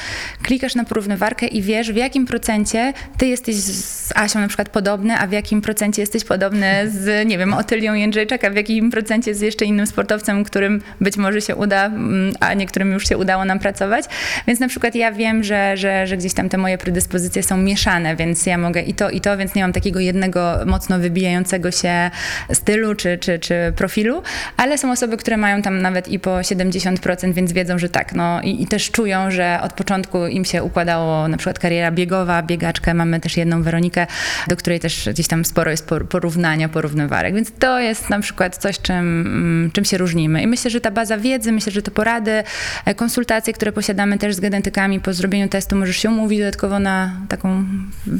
klikasz 0.43 0.75
na 0.75 0.83
porównywarkę 0.83 1.47
i 1.47 1.61
wiesz, 1.61 1.91
w 1.91 1.95
jakim 1.95 2.25
procencie 2.25 2.93
ty 3.17 3.27
jesteś 3.27 3.55
z 3.55 4.11
Asią 4.15 4.39
na 4.39 4.47
przykład 4.47 4.69
podobny, 4.69 5.17
a 5.17 5.27
w 5.27 5.31
jakim 5.31 5.61
procencie 5.61 6.01
jesteś 6.01 6.23
podobny 6.23 6.91
z, 6.91 7.27
nie 7.27 7.37
wiem, 7.37 7.53
Otylią 7.53 7.93
Jędrzejczak, 7.93 8.43
a 8.43 8.49
w 8.49 8.55
jakim 8.55 8.91
procencie 8.91 9.35
z 9.35 9.41
jeszcze 9.41 9.65
innym 9.65 9.87
sportowcem, 9.87 10.43
którym 10.43 10.81
być 11.01 11.17
może 11.17 11.41
się 11.41 11.55
uda, 11.55 11.85
mm, 11.85 12.33
a 12.39 12.53
niektórym 12.53 12.91
już 12.91 13.09
się 13.09 13.17
udało 13.17 13.45
nam 13.45 13.59
pracować. 13.59 14.05
Więc 14.47 14.59
na 14.59 14.67
przykład 14.67 14.95
ja 14.95 15.11
wiem, 15.11 15.43
że, 15.43 15.77
że, 15.77 16.07
że 16.07 16.17
gdzieś 16.17 16.33
tam 16.33 16.49
te 16.49 16.57
moje 16.57 16.77
predyspozycje 16.77 17.43
są 17.43 17.57
mieszane, 17.57 17.88
więc 18.17 18.45
ja 18.45 18.57
mogę 18.57 18.81
i 18.81 18.93
to, 18.93 19.09
i 19.09 19.21
to, 19.21 19.37
więc 19.37 19.55
nie 19.55 19.61
mam 19.61 19.73
takiego 19.73 19.99
jednego 19.99 20.59
mocno 20.65 20.99
wybijającego 20.99 21.71
się 21.71 22.11
stylu 22.53 22.95
czy, 22.95 23.17
czy, 23.17 23.39
czy 23.39 23.73
profilu, 23.75 24.23
ale 24.57 24.77
są 24.77 24.91
osoby, 24.91 25.17
które 25.17 25.37
mają 25.37 25.61
tam 25.61 25.81
nawet 25.81 26.07
i 26.07 26.19
po 26.19 26.31
70%, 26.31 27.33
więc 27.33 27.53
wiedzą, 27.53 27.79
że 27.79 27.89
tak, 27.89 28.15
no 28.15 28.41
i, 28.41 28.63
i 28.63 28.67
też 28.67 28.91
czują, 28.91 29.31
że 29.31 29.59
od 29.61 29.73
początku 29.73 30.27
im 30.27 30.45
się 30.45 30.63
układało 30.63 31.27
na 31.27 31.37
przykład 31.37 31.59
kariera 31.59 31.91
biegowa, 31.91 32.43
biegaczkę, 32.43 32.93
mamy 32.93 33.19
też 33.19 33.37
jedną 33.37 33.63
Weronikę, 33.63 34.07
do 34.47 34.55
której 34.55 34.79
też 34.79 35.09
gdzieś 35.09 35.27
tam 35.27 35.45
sporo 35.45 35.71
jest 35.71 35.87
por- 35.87 36.07
porównania, 36.07 36.69
porównywarek, 36.69 37.35
więc 37.35 37.51
to 37.59 37.79
jest 37.79 38.09
na 38.09 38.19
przykład 38.19 38.57
coś, 38.57 38.79
czym, 38.79 38.95
mm, 38.95 39.71
czym 39.71 39.85
się 39.85 39.97
różnimy. 39.97 40.41
I 40.41 40.47
myślę, 40.47 40.71
że 40.71 40.81
ta 40.81 40.91
baza 40.91 41.17
wiedzy, 41.17 41.51
myślę, 41.51 41.71
że 41.71 41.81
te 41.81 41.91
porady, 41.91 42.43
e, 42.85 42.95
konsultacje, 42.95 43.53
które 43.53 43.71
posiadamy 43.71 44.17
też 44.17 44.35
z 44.35 44.39
genetykami 44.39 44.99
po 44.99 45.13
zrobieniu 45.13 45.47
testu, 45.47 45.75
możesz 45.75 45.97
się 45.97 46.09
umówić 46.09 46.39
dodatkowo 46.39 46.79
na 46.79 47.11
taką 47.29 47.65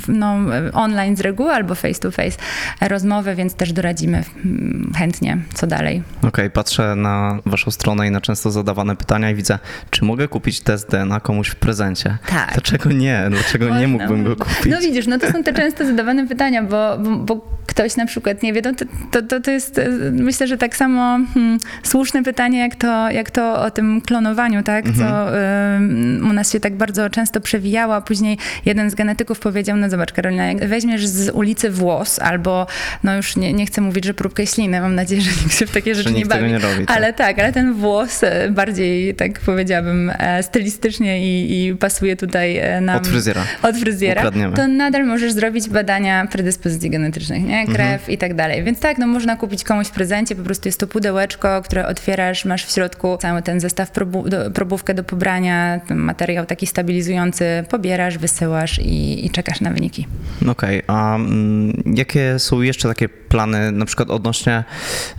no, 0.08 0.36
online 0.74 1.18
z 1.18 1.22
reguły 1.22 1.52
albo 1.52 1.76
face 1.76 2.00
to 2.00 2.12
face 2.12 2.38
rozmowę, 2.82 3.36
więc 3.36 3.54
też 3.54 3.74
doradzimy 3.74 4.24
mm, 4.46 4.92
chętnie, 4.98 5.38
co 5.54 5.68
dalej. 5.68 6.04
Okej, 6.22 6.50
patrzę 6.50 6.96
na 6.96 7.40
waszą 7.46 7.72
stronę 7.72 8.08
i 8.08 8.12
na 8.12 8.22
często 8.22 8.52
zadawane 8.52 8.96
pytania 8.96 9.32
i 9.32 9.36
widzę, 9.36 9.60
czy 9.90 10.06
mogę 10.06 10.28
kupić 10.28 10.62
test 10.62 10.90
DNA 10.92 11.20
komuś 11.20 11.50
w 11.50 11.56
prezencie? 11.56 12.18
Tak. 12.30 12.54
Dlaczego 12.54 12.92
nie? 12.92 13.28
Dlaczego 13.30 13.66
nie 13.66 13.88
Można, 13.88 13.88
mógłbym 13.88 14.24
go 14.24 14.30
można. 14.30 14.46
kupić? 14.46 14.74
No 14.74 14.80
widzisz, 14.82 15.08
no 15.08 15.20
to 15.20 15.32
są 15.32 15.44
te 15.44 15.54
często 15.54 15.86
zadawane 15.86 16.28
pytania, 16.28 16.64
bo, 16.64 16.98
bo, 16.98 17.16
bo 17.18 17.60
ktoś 17.70 17.96
na 17.96 18.06
przykład 18.06 18.44
nie 18.44 18.54
wie, 18.54 18.62
to, 18.62 18.70
to, 19.12 19.22
to, 19.22 19.42
to 19.42 19.52
jest 19.52 19.82
myślę, 20.12 20.48
że 20.48 20.58
tak 20.58 20.76
samo 20.76 21.20
hmm, 21.34 21.60
słuszne 21.84 22.24
pytanie, 22.24 22.60
jak 22.60 22.76
to, 22.76 23.12
jak 23.12 23.32
to 23.32 23.62
o 23.62 23.72
tym 23.72 24.02
klonowaniu, 24.02 24.64
tak, 24.64 24.86
co 24.98 25.38
ym, 25.76 26.28
u 26.30 26.34
nas 26.34 26.52
się 26.52 26.60
tak 26.60 26.76
bardzo 26.76 27.10
często 27.10 27.42
przewijało, 27.42 27.96
a 27.96 28.02
później 28.02 28.38
jeden 28.66 28.90
z 28.90 28.96
genetyków 28.96 29.40
powiedział, 29.40 29.78
no 29.78 29.90
zobacz 29.90 30.14
Karolina, 30.14 30.46
jak 30.46 30.66
weźmiesz 30.66 31.08
z 31.08 31.30
ulicy 31.30 31.70
włos 31.70 32.20
albo, 32.20 32.68
no 33.04 33.16
już 33.16 33.36
nie, 33.36 33.54
nie 33.54 33.66
chcę 33.66 33.82
mówić, 33.82 34.06
że 34.06 34.14
próbkę 34.14 34.48
śliny, 34.48 34.82
mam 34.82 34.96
nadzieję, 34.96 35.22
że 35.22 35.32
nikt 35.44 35.58
się 35.58 35.66
w 35.66 35.72
takie 35.72 35.96
rzeczy 35.96 36.12
nie 36.12 36.26
bawi, 36.26 36.48
nie 36.48 36.60
robi, 36.60 36.86
tak. 36.86 36.98
ale 36.98 37.14
tak, 37.14 37.40
ale 37.40 37.54
ten 37.54 37.74
włos 37.74 38.24
e, 38.24 38.50
bardziej, 38.50 39.16
tak 39.16 39.40
powiedziałabym, 39.40 40.12
e, 40.20 40.44
stylistycznie 40.44 41.22
i, 41.22 41.68
i 41.68 41.76
pasuje 41.76 42.16
tutaj 42.16 42.58
e, 42.58 42.82
nam... 42.82 42.98
Od 42.98 43.08
fryzjera. 43.08 43.44
Od 43.62 43.78
fryzjera. 43.78 44.22
Ukradniemy. 44.22 44.56
To 44.56 44.68
nadal 44.68 45.06
możesz 45.06 45.34
zrobić 45.34 45.70
badania 45.70 46.28
predyspozycji 46.32 46.90
genetycznych, 46.90 47.44
nie? 47.44 47.66
Mhm. 47.70 47.88
Krew 47.88 48.10
i 48.10 48.18
tak 48.18 48.34
dalej. 48.34 48.64
Więc 48.64 48.80
tak, 48.80 48.98
no 48.98 49.08
można 49.08 49.36
kupić 49.36 49.64
komuś 49.64 49.88
w 49.88 49.92
prezencie, 49.92 50.36
po 50.36 50.44
prostu 50.44 50.68
jest 50.68 50.80
to 50.80 50.88
pudełeczko, 50.88 51.62
które 51.62 51.88
otwierasz, 51.88 52.46
masz 52.46 52.66
w 52.66 52.72
środku 52.72 53.18
cały 53.18 53.42
ten 53.42 53.60
zestaw, 53.60 53.92
probu- 53.92 54.30
do, 54.30 54.52
probówkę 54.52 54.94
do 54.94 55.04
pobrania, 55.04 55.80
ten 55.88 55.98
materiał 55.98 56.46
taki 56.46 56.68
stabilizujący, 56.68 57.46
pobierasz, 57.70 58.18
wysyłasz 58.18 58.80
i, 58.80 59.26
i 59.26 59.30
czekasz 59.30 59.62
na 59.62 59.72
wyniki. 59.72 60.08
Okej, 60.48 60.82
a 60.88 61.16
mm, 61.16 61.84
jakie 61.96 62.40
są 62.40 62.62
jeszcze 62.62 62.88
takie 62.88 63.10
plany 63.30 63.72
na 63.72 63.86
przykład 63.86 64.10
odnośnie, 64.10 64.64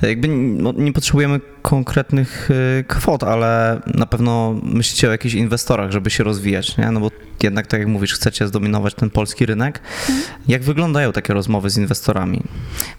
jakby 0.03 0.29
no, 0.29 0.73
nie 0.73 0.93
potrzebujemy 0.93 1.41
konkretnych 1.63 2.51
y, 2.51 2.85
kwot, 2.89 3.23
ale 3.25 3.81
na 3.87 4.07
pewno 4.07 4.61
myślicie 4.63 5.09
o 5.09 5.11
jakichś 5.11 5.35
inwestorach, 5.35 5.91
żeby 5.91 6.11
się 6.11 6.25
rozwijać, 6.25 6.77
nie? 6.77 6.91
No 6.91 7.01
bo 7.01 7.11
jednak 7.43 7.67
tak 7.67 7.81
jak 7.81 7.89
mówisz, 7.89 8.15
chcecie 8.15 8.47
zdominować 8.47 8.95
ten 8.95 9.11
polski 9.11 9.47
rynek. 9.47 9.81
Jak 10.49 10.63
wyglądają 10.63 11.13
takie 11.13 11.35
rozmowy 11.35 11.71
z 11.71 11.77
inwestorami? 11.77 12.43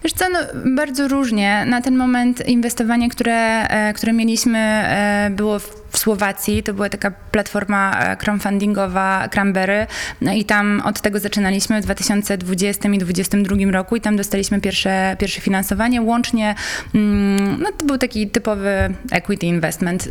Wiesz 0.04 0.12
co, 0.12 0.24
no, 0.28 0.38
bardzo 0.76 1.08
różnie. 1.08 1.64
Na 1.66 1.80
ten 1.80 1.96
moment 1.96 2.48
inwestowanie, 2.48 3.08
które, 3.08 3.68
e, 3.68 3.92
które 3.92 4.12
mieliśmy 4.12 4.58
e, 4.58 5.30
było 5.36 5.58
w 5.58 5.81
w 5.92 5.98
Słowacji. 5.98 6.62
To 6.62 6.74
była 6.74 6.88
taka 6.88 7.10
platforma 7.10 7.98
e, 7.98 8.16
crowdfundingowa 8.16 9.28
Cranberry 9.28 9.86
no 10.20 10.32
i 10.32 10.44
tam 10.44 10.82
od 10.84 11.00
tego 11.00 11.18
zaczynaliśmy 11.18 11.80
w 11.80 11.84
2020 11.84 12.88
i 12.88 12.98
2022 12.98 13.70
roku 13.72 13.96
i 13.96 14.00
tam 14.00 14.16
dostaliśmy 14.16 14.60
pierwsze, 14.60 15.16
pierwsze 15.18 15.40
finansowanie. 15.40 16.02
Łącznie, 16.02 16.54
mm, 16.94 17.62
no 17.62 17.72
to 17.78 17.86
był 17.86 17.98
taki 17.98 18.30
typowy 18.30 18.94
equity 19.10 19.46
investment. 19.46 20.08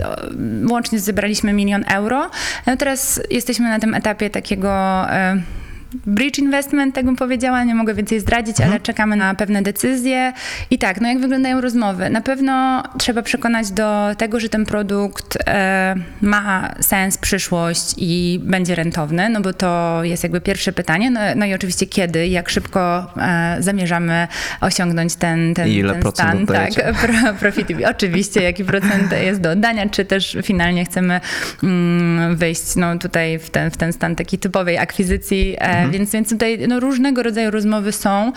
Łącznie 0.69 0.99
zebraliśmy 0.99 1.53
milion 1.53 1.83
euro. 1.87 2.29
No 2.67 2.77
teraz 2.77 3.21
jesteśmy 3.29 3.69
na 3.69 3.79
tym 3.79 3.93
etapie 3.93 4.29
takiego 4.29 4.69
e, 5.09 5.41
bridge 6.05 6.39
investment, 6.39 6.95
tak 6.95 7.05
bym 7.05 7.15
powiedziała, 7.15 7.63
nie 7.63 7.75
mogę 7.75 7.93
więcej 7.93 8.19
zdradzić, 8.19 8.61
ale 8.61 8.79
czekamy 8.79 9.15
na 9.15 9.35
pewne 9.35 9.61
decyzje. 9.61 10.33
I 10.69 10.77
tak, 10.77 11.01
no 11.01 11.07
jak 11.07 11.19
wyglądają 11.19 11.61
rozmowy? 11.61 12.09
Na 12.09 12.21
pewno 12.21 12.83
trzeba 12.97 13.21
przekonać 13.21 13.71
do 13.71 14.07
tego, 14.17 14.39
że 14.39 14.49
ten 14.49 14.65
produkt 14.65 15.37
e, 15.47 15.95
ma 16.21 16.75
sens, 16.79 17.17
przyszłość 17.17 17.93
i 17.97 18.39
będzie 18.43 18.75
rentowny, 18.75 19.29
no 19.29 19.41
bo 19.41 19.53
to 19.53 19.99
jest 20.03 20.23
jakby 20.23 20.41
pierwsze 20.41 20.71
pytanie. 20.73 21.11
No, 21.11 21.19
no 21.35 21.45
i 21.45 21.53
oczywiście 21.53 21.85
kiedy, 21.85 22.27
jak 22.27 22.49
szybko 22.49 23.13
e, 23.17 23.57
zamierzamy 23.59 24.27
osiągnąć 24.61 25.15
ten, 25.15 25.53
ten, 25.53 25.67
I 25.67 25.75
ile 25.75 25.93
ten 25.93 26.11
stan. 26.11 26.45
Tak, 26.45 26.71
pro, 27.01 27.33
profit. 27.39 27.67
Oczywiście, 27.89 28.43
jaki 28.43 28.65
procent 28.65 29.11
jest 29.23 29.41
do 29.41 29.51
oddania, 29.51 29.89
czy 29.89 30.05
też 30.05 30.37
finalnie 30.43 30.85
chcemy 30.85 31.21
mm, 31.63 32.35
wyjść 32.35 32.75
no, 32.75 32.97
tutaj 32.97 33.39
w 33.39 33.49
ten, 33.49 33.71
w 33.71 33.77
ten 33.77 33.93
stan 33.93 34.15
takiej 34.15 34.39
typowej 34.39 34.77
akwizycji, 34.77 35.55
e, 35.59 35.80
więc, 35.89 36.11
więc 36.11 36.29
tutaj 36.29 36.67
no, 36.67 36.79
różnego 36.79 37.23
rodzaju 37.23 37.51
rozmowy 37.51 37.91
są. 37.91 38.31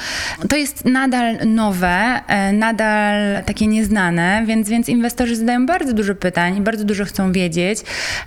To 0.48 0.56
jest 0.56 0.84
nadal 0.84 1.36
nowe, 1.46 2.20
e, 2.26 2.52
nadal 2.52 3.44
takie 3.44 3.66
nieznane, 3.66 4.42
więc, 4.46 4.68
więc 4.68 4.88
inwestorzy 4.88 5.36
zadają 5.36 5.66
bardzo 5.66 5.92
dużo 5.92 6.14
pytań 6.14 6.64
bardzo 6.64 6.84
dużo 6.84 7.04
chcą 7.04 7.32
wiedzieć. 7.32 7.78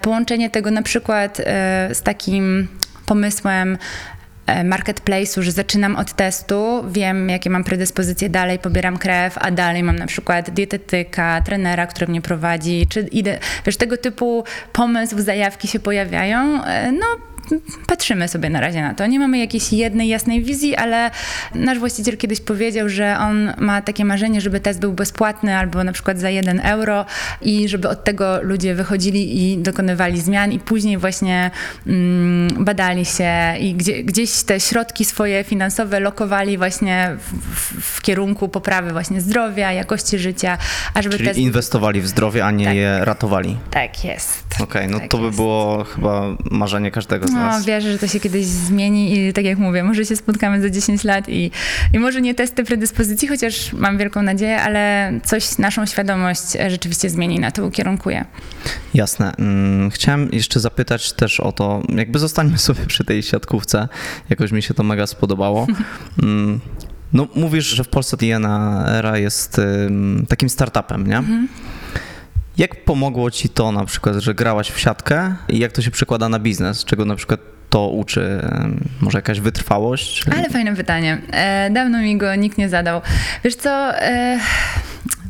Połączenie 0.01 0.49
tego 0.49 0.71
na 0.71 0.81
przykład 0.81 1.39
e, 1.39 1.89
z 1.95 2.01
takim 2.01 2.67
pomysłem 3.05 3.77
e, 4.45 4.63
marketplace'u, 4.63 5.41
że 5.41 5.51
zaczynam 5.51 5.95
od 5.95 6.13
testu, 6.13 6.83
wiem 6.91 7.29
jakie 7.29 7.49
mam 7.49 7.63
predyspozycje 7.63 8.29
dalej, 8.29 8.59
pobieram 8.59 8.97
krew, 8.97 9.37
a 9.37 9.51
dalej 9.51 9.83
mam 9.83 9.95
na 9.95 10.07
przykład 10.07 10.49
dietetyka, 10.49 11.41
trenera, 11.41 11.87
który 11.87 12.07
mnie 12.07 12.21
prowadzi, 12.21 12.87
czy 12.89 13.01
idę, 13.01 13.39
wiesz, 13.65 13.77
tego 13.77 13.97
typu 13.97 14.43
pomysł, 14.73 15.21
zajawki 15.21 15.67
się 15.67 15.79
pojawiają, 15.79 16.61
no 16.91 17.05
patrzymy 17.87 18.27
sobie 18.27 18.49
na 18.49 18.61
razie 18.61 18.81
na 18.81 18.93
to. 18.93 19.05
Nie 19.07 19.19
mamy 19.19 19.37
jakiejś 19.37 19.73
jednej 19.73 20.07
jasnej 20.07 20.43
wizji, 20.43 20.75
ale 20.75 21.11
nasz 21.55 21.79
właściciel 21.79 22.17
kiedyś 22.17 22.41
powiedział, 22.41 22.89
że 22.89 23.17
on 23.19 23.53
ma 23.57 23.81
takie 23.81 24.05
marzenie, 24.05 24.41
żeby 24.41 24.59
test 24.59 24.79
był 24.79 24.93
bezpłatny 24.93 25.57
albo 25.57 25.83
na 25.83 25.91
przykład 25.91 26.19
za 26.19 26.29
jeden 26.29 26.59
euro 26.59 27.05
i 27.41 27.69
żeby 27.69 27.89
od 27.89 28.03
tego 28.03 28.41
ludzie 28.41 28.75
wychodzili 28.75 29.51
i 29.51 29.57
dokonywali 29.57 30.21
zmian 30.21 30.51
i 30.51 30.59
później 30.59 30.97
właśnie 30.97 31.51
mm, 31.87 32.65
badali 32.65 33.05
się 33.05 33.31
i 33.59 33.73
gdzie, 33.73 34.03
gdzieś 34.03 34.43
te 34.43 34.59
środki 34.59 35.05
swoje 35.05 35.43
finansowe 35.43 35.99
lokowali 35.99 36.57
właśnie 36.57 37.17
w, 37.19 37.33
w, 37.55 37.97
w 37.97 38.01
kierunku 38.01 38.49
poprawy 38.49 38.91
właśnie 38.91 39.21
zdrowia, 39.21 39.71
jakości 39.71 40.19
życia, 40.19 40.57
a 40.93 41.01
żeby 41.01 41.15
Czyli 41.15 41.27
test... 41.27 41.39
inwestowali 41.39 42.01
w 42.01 42.07
zdrowie, 42.07 42.45
a 42.45 42.51
nie 42.51 42.65
Tak. 42.65 42.75
je 42.75 42.99
ratowali. 43.01 43.57
Tak 43.71 44.05
jest. 44.05 44.46
Okej, 44.59 44.87
no 44.87 44.99
Tak 44.99 45.09
to 45.09 45.17
by 45.17 45.25
jest. 45.25 45.35
było 45.35 45.83
chyba 45.83 46.23
marzenie 46.51 46.91
każdego 46.91 47.27
z 47.27 47.31
No, 47.31 47.37
nas. 47.39 47.65
wierzę, 47.65 47.91
że 47.91 47.99
to 47.99 48.07
się 48.07 48.19
kiedyś 48.19 48.45
zmieni 48.45 49.19
i 49.19 49.33
tak 49.33 49.45
jak 49.45 49.57
mówię, 49.57 49.83
może 49.83 50.05
się 50.05 50.15
spotkamy 50.15 50.61
za 50.61 50.69
10 50.69 51.03
lat 51.03 51.29
i, 51.29 51.51
i 51.93 51.99
może 51.99 52.21
nie 52.21 52.35
testy 52.35 52.63
predyspozycji, 52.63 53.27
chociaż 53.27 53.73
mam 53.73 53.97
wielką 53.97 54.21
nadzieję, 54.21 54.61
ale 54.61 55.11
coś 55.25 55.57
naszą 55.57 55.85
świadomość 55.85 56.41
rzeczywiście 56.67 57.09
zmieni, 57.09 57.39
na 57.39 57.51
to 57.51 57.65
ukierunkuje. 57.65 58.25
Jasne. 58.93 59.35
Mm, 59.35 59.91
Chciałem 59.91 60.29
jeszcze 60.31 60.59
zapytać 60.59 61.13
też 61.13 61.39
o 61.39 61.51
to, 61.51 61.81
jakby 61.95 62.19
zostańmy 62.19 62.57
sobie 62.57 62.85
przy 62.85 63.03
tej 63.03 63.23
siatkówce. 63.23 63.87
Jakoś 64.29 64.51
mi 64.51 64.61
się 64.61 64.73
to 64.73 64.83
mega 64.83 65.07
spodobało. 65.07 65.67
Mm, 66.23 66.59
No, 67.13 67.27
mówisz, 67.35 67.65
że 67.65 67.83
w 67.83 67.87
Polsce 67.87 68.17
DNA 68.17 68.85
Era 68.87 69.17
jest 69.17 69.61
takim 70.29 70.49
startupem, 70.49 71.07
nie? 71.07 71.23
Jak 72.57 72.85
pomogło 72.85 73.31
ci 73.31 73.49
to 73.49 73.71
na 73.71 73.85
przykład, 73.85 74.15
że 74.15 74.33
grałaś 74.33 74.69
w 74.69 74.79
siatkę 74.79 75.35
i 75.49 75.59
jak 75.59 75.71
to 75.71 75.81
się 75.81 75.91
przekłada 75.91 76.29
na 76.29 76.39
biznes? 76.39 76.85
Czego 76.85 77.05
na 77.05 77.15
przykład 77.15 77.39
to 77.69 77.89
uczy? 77.89 78.41
Może 79.01 79.17
jakaś 79.17 79.39
wytrwałość? 79.39 80.25
Ale 80.37 80.49
fajne 80.49 80.75
pytanie. 80.75 81.21
E, 81.31 81.69
dawno 81.69 82.01
mi 82.01 82.17
go 82.17 82.35
nikt 82.35 82.57
nie 82.57 82.69
zadał. 82.69 83.01
Wiesz 83.43 83.55
co, 83.55 84.01
e, 84.01 84.39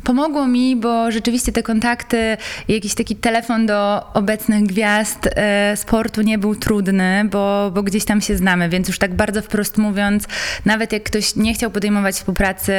pomogło 0.08 0.46
mi, 0.46 0.76
bo 0.76 1.10
rzeczywiście 1.12 1.52
te 1.52 1.62
kontakty 1.62 2.36
jakiś 2.68 2.94
taki 2.94 3.16
telefon 3.16 3.66
do 3.66 4.06
obecnych 4.14 4.66
gwiazd 4.66 5.28
e, 5.36 5.76
sportu 5.76 6.22
nie 6.22 6.38
był 6.38 6.54
trudny, 6.54 7.24
bo, 7.24 7.70
bo 7.74 7.82
gdzieś 7.82 8.04
tam 8.04 8.20
się 8.20 8.36
znamy, 8.36 8.68
więc 8.68 8.88
już 8.88 8.98
tak 8.98 9.14
bardzo 9.14 9.42
wprost 9.42 9.78
mówiąc, 9.78 10.24
nawet 10.64 10.92
jak 10.92 11.02
ktoś 11.02 11.36
nie 11.36 11.54
chciał 11.54 11.70
podejmować 11.70 12.14
współpracy, 12.14 12.72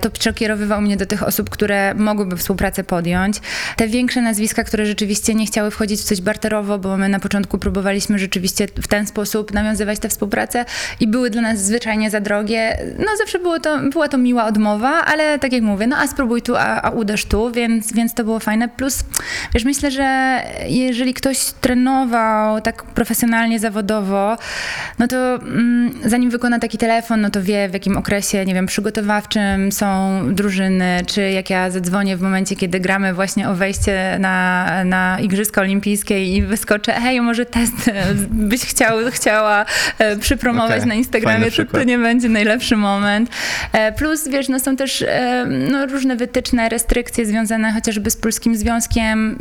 to 0.00 0.10
przekierowywał 0.10 0.80
mnie 0.80 0.96
do 0.96 1.06
tych 1.06 1.22
osób, 1.22 1.50
które 1.50 1.94
mogłyby 1.94 2.36
współpracę 2.36 2.84
podjąć. 2.84 3.36
Te 3.76 3.88
większe 3.88 4.20
nazwiska, 4.20 4.64
które 4.64 4.86
rzeczywiście 4.86 5.34
nie 5.34 5.46
chciały 5.46 5.70
wchodzić 5.70 6.00
w 6.00 6.04
coś 6.04 6.20
barterowo, 6.20 6.78
bo 6.78 6.96
my 6.96 7.08
na 7.08 7.20
początku 7.20 7.58
próbowaliśmy 7.58 8.18
rzeczywiście 8.18 8.66
w 8.66 8.88
ten 8.88 9.06
sposób 9.06 9.52
nawiązywać 9.52 9.98
tę 9.98 10.08
współpracę 10.08 10.64
i 11.00 11.08
były 11.08 11.30
dla 11.30 11.42
nas 11.42 11.58
zwyczajnie 11.58 12.10
za 12.10 12.20
drogie. 12.20 12.78
No 12.98 13.16
zawsze 13.18 13.38
było 13.38 13.60
to, 13.60 13.78
była 13.92 14.08
to 14.08 14.18
miła 14.18 14.44
odmowa, 14.44 15.04
ale 15.04 15.38
tak 15.38 15.52
jak 15.52 15.62
mówię, 15.62 15.86
no 15.86 15.96
a 15.96 16.06
spróbuj 16.06 16.42
tu, 16.42 16.56
a, 16.56 16.65
a 16.66 16.90
uderz 16.90 17.24
tu, 17.24 17.52
więc, 17.52 17.92
więc 17.92 18.14
to 18.14 18.24
było 18.24 18.40
fajne. 18.40 18.68
Plus, 18.68 19.04
wiesz, 19.54 19.64
myślę, 19.64 19.90
że 19.90 20.40
jeżeli 20.66 21.14
ktoś 21.14 21.38
trenował 21.60 22.60
tak 22.60 22.84
profesjonalnie, 22.84 23.58
zawodowo, 23.58 24.36
no 24.98 25.08
to 25.08 25.16
mm, 25.34 25.90
zanim 26.04 26.30
wykona 26.30 26.58
taki 26.58 26.78
telefon, 26.78 27.20
no 27.20 27.30
to 27.30 27.42
wie 27.42 27.68
w 27.68 27.72
jakim 27.72 27.96
okresie, 27.96 28.44
nie 28.44 28.54
wiem, 28.54 28.66
przygotowawczym 28.66 29.72
są 29.72 30.20
drużyny, 30.34 31.02
czy 31.06 31.30
jak 31.30 31.50
ja 31.50 31.70
zadzwonię 31.70 32.16
w 32.16 32.20
momencie, 32.20 32.56
kiedy 32.56 32.80
gramy 32.80 33.14
właśnie 33.14 33.48
o 33.48 33.54
wejście 33.54 34.16
na, 34.20 34.66
na 34.84 35.20
Igrzyska 35.20 35.60
Olimpijskie 35.60 36.36
i 36.36 36.42
wyskoczę, 36.42 36.92
hej, 36.92 37.20
może 37.20 37.46
test 37.46 37.90
byś 38.50 38.60
chciał, 38.60 38.98
chciała 39.10 39.64
e, 39.98 40.16
przypromować 40.16 40.76
Okej, 40.76 40.88
na 40.88 40.94
Instagramie, 40.94 41.50
to, 41.50 41.64
to 41.64 41.84
nie 41.84 41.98
będzie 41.98 42.28
najlepszy 42.28 42.76
moment. 42.76 43.30
E, 43.72 43.92
Plus, 43.92 44.28
wiesz, 44.28 44.48
no 44.48 44.60
są 44.60 44.76
też 44.76 45.02
e, 45.02 45.46
no, 45.70 45.86
różne 45.86 46.16
wytyczne, 46.16 46.55
restrykcje 46.68 47.26
związane 47.26 47.72
chociażby 47.72 48.10
z 48.10 48.16
Polskim 48.16 48.56
Związkiem, 48.56 49.38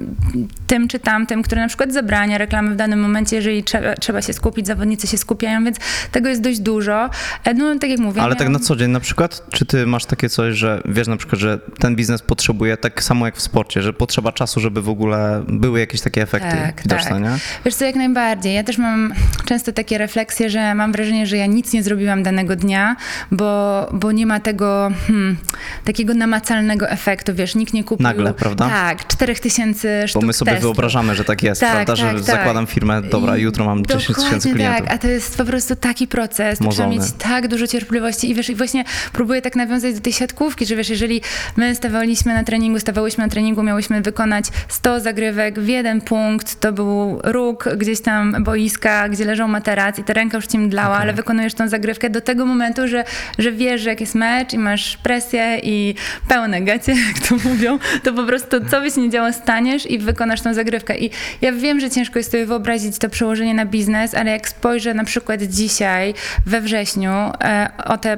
tym 0.67 0.87
czy 0.87 0.99
tamtym, 0.99 1.43
które 1.43 1.61
na 1.61 1.67
przykład 1.67 1.93
zabrania 1.93 2.37
reklamy 2.37 2.71
w 2.71 2.75
danym 2.75 2.99
momencie, 2.99 3.35
jeżeli 3.35 3.63
trzeba, 3.63 3.95
trzeba 3.95 4.21
się 4.21 4.33
skupić, 4.33 4.67
zawodnicy 4.67 5.07
się 5.07 5.17
skupiają, 5.17 5.63
więc 5.63 5.77
tego 6.11 6.29
jest 6.29 6.41
dość 6.41 6.59
dużo. 6.59 7.09
E, 7.43 7.53
No, 7.53 7.79
tak 7.79 7.89
jak 7.89 7.99
mówię. 7.99 8.21
Ale 8.21 8.35
tak 8.35 8.49
na 8.49 8.59
co 8.59 8.75
dzień 8.75 8.91
na 8.91 8.99
przykład? 8.99 9.43
Czy 9.51 9.65
ty 9.65 9.87
masz 9.87 10.05
takie 10.05 10.29
coś, 10.29 10.55
że 10.55 10.81
wiesz 10.85 11.07
na 11.07 11.17
przykład, 11.17 11.41
że 11.41 11.59
ten 11.79 11.95
biznes 11.95 12.21
potrzebuje 12.21 12.77
tak 12.77 13.03
samo 13.03 13.25
jak 13.25 13.35
w 13.37 13.41
sporcie, 13.41 13.81
że 13.81 13.93
potrzeba 13.93 14.31
czasu, 14.31 14.59
żeby 14.59 14.81
w 14.81 14.89
ogóle 14.89 15.43
były 15.47 15.79
jakieś 15.79 16.01
takie 16.01 16.21
efekty 16.21 16.57
Tak, 16.57 16.81
widoczne, 16.83 17.09
tak. 17.09 17.21
nie? 17.21 17.29
Wiesz 17.65 17.75
co, 17.75 17.85
jak 17.85 17.95
najbardziej. 17.95 18.53
Ja 18.55 18.63
też 18.63 18.77
mam 18.77 19.13
często 19.45 19.71
takie 19.71 19.97
refleksje, 19.97 20.49
że 20.49 20.75
mam 20.75 20.91
wrażenie, 20.91 21.27
że 21.27 21.37
ja 21.37 21.45
nic 21.45 21.73
nie 21.73 21.83
zrobiłam 21.83 22.23
danego 22.23 22.55
dnia, 22.55 22.95
bo, 23.31 23.89
bo 23.93 24.11
nie 24.11 24.25
ma 24.25 24.39
tego 24.39 24.91
hmm, 25.07 25.37
takiego 25.83 26.13
namacalnego 26.13 26.87
efektu, 26.95 27.33
wiesz, 27.35 27.55
nikt 27.55 27.73
nie 27.73 27.83
kupił... 27.83 28.03
Nagle, 28.03 28.33
prawda? 28.33 28.69
Tak, 28.69 29.07
4000 29.07 29.99
Bo 30.01 30.07
sztuk 30.07 30.23
my 30.23 30.33
sobie 30.33 30.51
testów. 30.51 30.63
wyobrażamy, 30.63 31.15
że 31.15 31.23
tak 31.23 31.43
jest, 31.43 31.61
Tak, 31.61 31.71
prawda? 31.85 31.95
tak, 31.95 32.01
że 32.01 32.13
tak. 32.13 32.23
zakładam 32.23 32.67
firmę, 32.67 33.01
dobra, 33.01 33.37
I 33.37 33.41
jutro 33.41 33.65
mam 33.65 33.85
10 33.85 34.07
tysięcy 34.07 34.23
dokładnie 34.23 34.53
klientów. 34.53 34.85
Tak, 34.87 34.95
a 34.95 34.97
to 34.97 35.07
jest 35.07 35.37
po 35.37 35.45
prostu 35.45 35.75
taki 35.75 36.07
proces. 36.07 36.59
To 36.59 36.69
Trzeba 36.69 36.87
mieć 36.89 37.01
tak 37.17 37.47
dużo 37.47 37.67
cierpliwości 37.67 38.29
i 38.29 38.35
wiesz, 38.35 38.49
i 38.49 38.55
właśnie 38.55 38.83
próbuję 39.13 39.41
tak 39.41 39.55
nawiązać 39.55 39.93
do 39.95 40.01
tej 40.01 40.13
siatkówki, 40.13 40.65
że 40.65 40.75
wiesz, 40.75 40.89
jeżeli 40.89 41.21
my 41.57 41.75
stawaliśmy 41.75 42.33
na 42.33 42.43
treningu, 42.43 42.79
stawałyśmy 42.79 43.23
na 43.23 43.29
treningu, 43.29 43.63
miałyśmy 43.63 44.01
wykonać 44.01 44.45
100 44.67 44.99
zagrywek 44.99 45.59
w 45.59 45.67
jeden 45.67 46.01
punkt, 46.01 46.59
to 46.59 46.73
był 46.73 47.19
róg 47.23 47.69
gdzieś 47.77 48.01
tam 48.01 48.43
boiska, 48.43 49.09
gdzie 49.09 49.25
leżał 49.25 49.47
materac 49.47 49.99
i 49.99 50.03
ta 50.03 50.13
ręka 50.13 50.37
już 50.37 50.47
ci 50.47 50.59
mdlała, 50.59 50.97
ale 50.97 51.13
wykonujesz 51.13 51.53
tą 51.53 51.67
zagrywkę 51.69 52.09
do 52.09 52.21
tego 52.21 52.45
momentu, 52.45 52.87
że, 52.87 53.03
że 53.39 53.51
wiesz, 53.51 53.81
że 53.81 53.89
jak 53.89 54.01
jest 54.01 54.15
mecz 54.15 54.53
i 54.53 54.57
masz 54.57 54.97
presję 54.97 55.59
i 55.63 55.95
pełne 56.27 56.61
jak 57.07 57.27
to 57.29 57.49
mówią, 57.49 57.79
to 58.03 58.13
po 58.13 58.23
prostu 58.23 58.57
co 58.69 58.81
byś 58.81 58.95
nie 58.95 59.09
działo, 59.09 59.33
staniesz 59.33 59.91
i 59.91 59.99
wykonasz 59.99 60.41
tą 60.41 60.53
zagrywkę. 60.53 60.97
I 60.97 61.09
ja 61.41 61.51
wiem, 61.51 61.79
że 61.79 61.89
ciężko 61.89 62.19
jest 62.19 62.31
sobie 62.31 62.45
wyobrazić 62.45 62.97
to 62.97 63.09
przełożenie 63.09 63.53
na 63.53 63.65
biznes, 63.65 64.13
ale 64.13 64.31
jak 64.31 64.49
spojrzę 64.49 64.93
na 64.93 65.03
przykład 65.03 65.41
dzisiaj, 65.41 66.13
we 66.45 66.61
wrześniu, 66.61 67.11
e, 67.11 67.69
o 67.85 67.97
te 67.97 68.17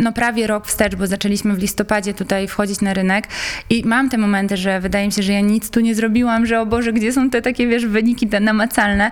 no 0.00 0.12
prawie 0.12 0.46
rok 0.46 0.66
wstecz, 0.66 0.94
bo 0.94 1.06
zaczęliśmy 1.06 1.54
w 1.54 1.58
listopadzie 1.58 2.14
tutaj 2.14 2.48
wchodzić 2.48 2.80
na 2.80 2.94
rynek 2.94 3.28
i 3.70 3.82
mam 3.84 4.10
te 4.10 4.18
momenty, 4.18 4.56
że 4.56 4.80
wydaje 4.80 5.06
mi 5.06 5.12
się, 5.12 5.22
że 5.22 5.32
ja 5.32 5.40
nic 5.40 5.70
tu 5.70 5.80
nie 5.80 5.94
zrobiłam, 5.94 6.46
że 6.46 6.60
o 6.60 6.66
Boże, 6.66 6.92
gdzie 6.92 7.12
są 7.12 7.30
te 7.30 7.42
takie, 7.42 7.66
wiesz, 7.66 7.86
wyniki 7.86 8.28
te 8.28 8.40
namacalne, 8.40 9.10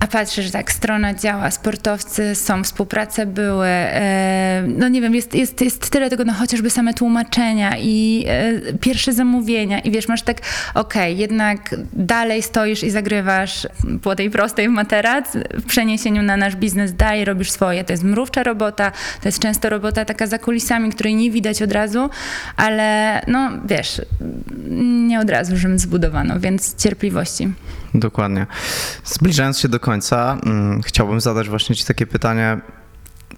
a 0.00 0.06
patrzę, 0.06 0.42
że 0.42 0.50
tak, 0.50 0.72
strona 0.72 1.14
działa, 1.14 1.50
sportowcy 1.50 2.34
są, 2.34 2.64
współprace 2.64 3.26
były, 3.26 3.66
e, 3.66 4.64
no 4.66 4.88
nie 4.88 5.00
wiem, 5.00 5.14
jest, 5.14 5.34
jest, 5.34 5.60
jest 5.60 5.90
tyle 5.90 6.10
tego, 6.10 6.24
no 6.24 6.32
chociażby 6.32 6.70
same 6.70 6.94
tłumaczenia 6.94 7.78
i 7.78 8.24
e, 8.28 8.72
pierwsze 8.80 9.12
zamówienia 9.12 9.80
i 9.80 9.90
wiesz, 9.90 10.08
masz 10.08 10.22
tak, 10.22 10.40
okej, 10.74 11.18
jednak 11.18 11.74
dalej 11.92 12.42
stoisz 12.42 12.84
i 12.84 12.90
zagrywasz 12.90 13.66
po 14.02 14.16
tej 14.16 14.30
prostej 14.30 14.68
w 14.68 14.72
materac, 14.72 15.32
w 15.54 15.66
przeniesieniu 15.66 16.22
na 16.22 16.36
nasz 16.36 16.56
biznes 16.56 16.94
dalej 16.94 17.24
robisz 17.24 17.50
swoje, 17.50 17.84
to 17.84 17.92
jest 17.92 18.04
mrówcza 18.04 18.42
robota, 18.42 18.90
to 19.22 19.28
jest 19.28 19.38
często 19.38 19.68
robota 19.68 20.04
taka 20.18 20.26
za 20.26 20.38
kulisami, 20.38 20.90
której 20.90 21.14
nie 21.14 21.30
widać 21.30 21.62
od 21.62 21.72
razu, 21.72 22.10
ale 22.56 23.20
no 23.26 23.50
wiesz, 23.64 24.02
nie 25.08 25.20
od 25.20 25.30
razu 25.30 25.56
Rzym 25.56 25.78
zbudowano, 25.78 26.40
więc 26.40 26.76
cierpliwości. 26.76 27.52
Dokładnie. 27.94 28.46
Zbliżając 29.04 29.58
się 29.58 29.68
do 29.68 29.80
końca, 29.80 30.38
mm, 30.46 30.82
chciałbym 30.82 31.20
zadać 31.20 31.48
właśnie 31.48 31.76
Ci 31.76 31.84
takie 31.84 32.06
pytanie. 32.06 32.58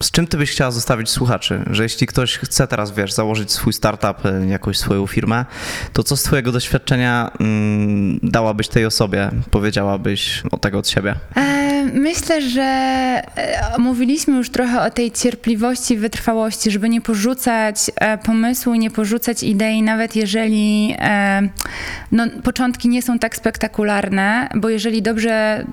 Z 0.02 0.10
czym 0.10 0.26
Ty 0.26 0.36
byś 0.36 0.50
chciała 0.50 0.70
zostawić 0.70 1.08
słuchaczy? 1.08 1.64
Że 1.70 1.82
jeśli 1.82 2.06
ktoś 2.06 2.38
chce 2.38 2.66
teraz, 2.66 2.94
wiesz, 2.94 3.12
założyć 3.12 3.52
swój 3.52 3.72
startup, 3.72 4.26
y, 4.26 4.46
jakąś 4.46 4.78
swoją 4.78 5.06
firmę, 5.06 5.44
to 5.92 6.02
co 6.02 6.16
z 6.16 6.22
Twojego 6.22 6.52
doświadczenia 6.52 7.30
mm, 7.40 8.18
dałabyś 8.22 8.68
tej 8.68 8.86
osobie? 8.86 9.30
Powiedziałabyś 9.50 10.42
o 10.50 10.58
tego 10.58 10.78
od 10.78 10.88
siebie? 10.88 11.14
E, 11.36 11.60
Myślę, 11.94 12.42
że 12.42 12.62
e, 12.62 13.78
mówiliśmy 13.78 14.36
już 14.36 14.50
trochę 14.50 14.82
o 14.82 14.90
tej 14.90 15.10
cierpliwości, 15.10 15.96
wytrwałości, 15.96 16.70
żeby 16.70 16.88
nie 16.88 17.00
porzucać 17.00 17.90
e, 17.96 18.18
pomysłu, 18.18 18.74
nie 18.74 18.90
porzucać 18.90 19.42
idei, 19.42 19.82
nawet 19.82 20.16
jeżeli 20.16 20.96
no, 22.12 22.26
początki 22.42 22.88
nie 22.88 23.02
są 23.02 23.18
tak 23.18 23.36
spektakularne, 23.36 24.48
bo 24.54 24.68
jeżeli 24.68 25.02
dobrze 25.02 25.64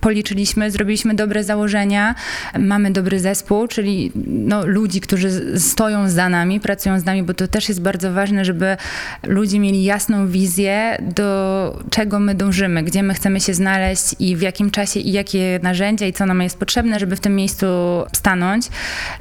policzyliśmy, 0.00 0.70
zrobiliśmy 0.70 1.14
dobre 1.14 1.44
założenia, 1.44 2.14
mamy 2.58 2.90
dobry 2.90 3.20
zespół, 3.20 3.68
czyli 3.68 4.12
no, 4.26 4.66
ludzi, 4.66 5.00
którzy 5.00 5.60
stoją 5.60 6.08
za 6.08 6.28
nami, 6.28 6.60
pracują 6.60 7.00
z 7.00 7.04
nami, 7.04 7.22
bo 7.22 7.34
to 7.34 7.48
też 7.48 7.68
jest 7.68 7.82
bardzo 7.82 8.12
ważne, 8.12 8.44
żeby 8.44 8.76
ludzie 9.22 9.60
mieli 9.60 9.84
jasną 9.84 10.28
wizję, 10.28 10.98
do 11.00 11.82
czego 11.90 12.20
my 12.20 12.34
dążymy, 12.34 12.82
gdzie 12.82 13.02
my 13.02 13.14
chcemy 13.14 13.40
się 13.40 13.54
znaleźć 13.54 14.14
i 14.18 14.36
w 14.36 14.40
jakim 14.40 14.70
czasie 14.70 15.00
i 15.00 15.12
jakie 15.12 15.60
narzędzia 15.62 16.06
i 16.06 16.12
co 16.12 16.26
nam 16.26 16.42
jest 16.42 16.58
potrzebne, 16.58 17.00
żeby 17.00 17.16
w 17.16 17.20
tym 17.20 17.36
miejscu 17.36 17.66
stanąć. 18.12 18.68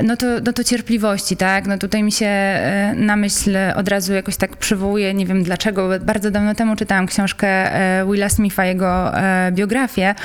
No 0.03 0.17
to, 0.17 0.25
no 0.45 0.53
to 0.53 0.63
cierpliwości, 0.63 1.37
tak? 1.37 1.67
No 1.67 1.77
tutaj 1.77 2.03
mi 2.03 2.11
się 2.11 2.25
e, 2.25 2.93
na 2.97 3.15
myśl 3.15 3.57
od 3.75 3.87
razu 3.87 4.13
jakoś 4.13 4.37
tak 4.37 4.57
przywołuje, 4.57 5.13
nie 5.13 5.25
wiem 5.25 5.43
dlaczego, 5.43 5.89
bardzo 6.01 6.31
dawno 6.31 6.55
temu 6.55 6.75
czytałam 6.75 7.07
książkę 7.07 7.47
e, 7.47 8.05
Willa 8.11 8.29
Smitha, 8.29 8.65
jego 8.65 9.17
e, 9.17 9.51
biografię, 9.51 10.15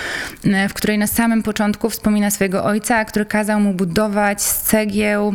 w 0.69 0.75
której 0.75 0.99
na 0.99 1.07
samym 1.07 1.43
początku 1.43 1.91
wspomina 1.91 2.31
swojego 2.31 2.65
ojca, 2.65 3.05
który 3.05 3.27
kazał 3.27 3.61
mu 3.61 3.75
budować 3.75 4.43
z 4.43 4.63
cegieł 4.63 5.35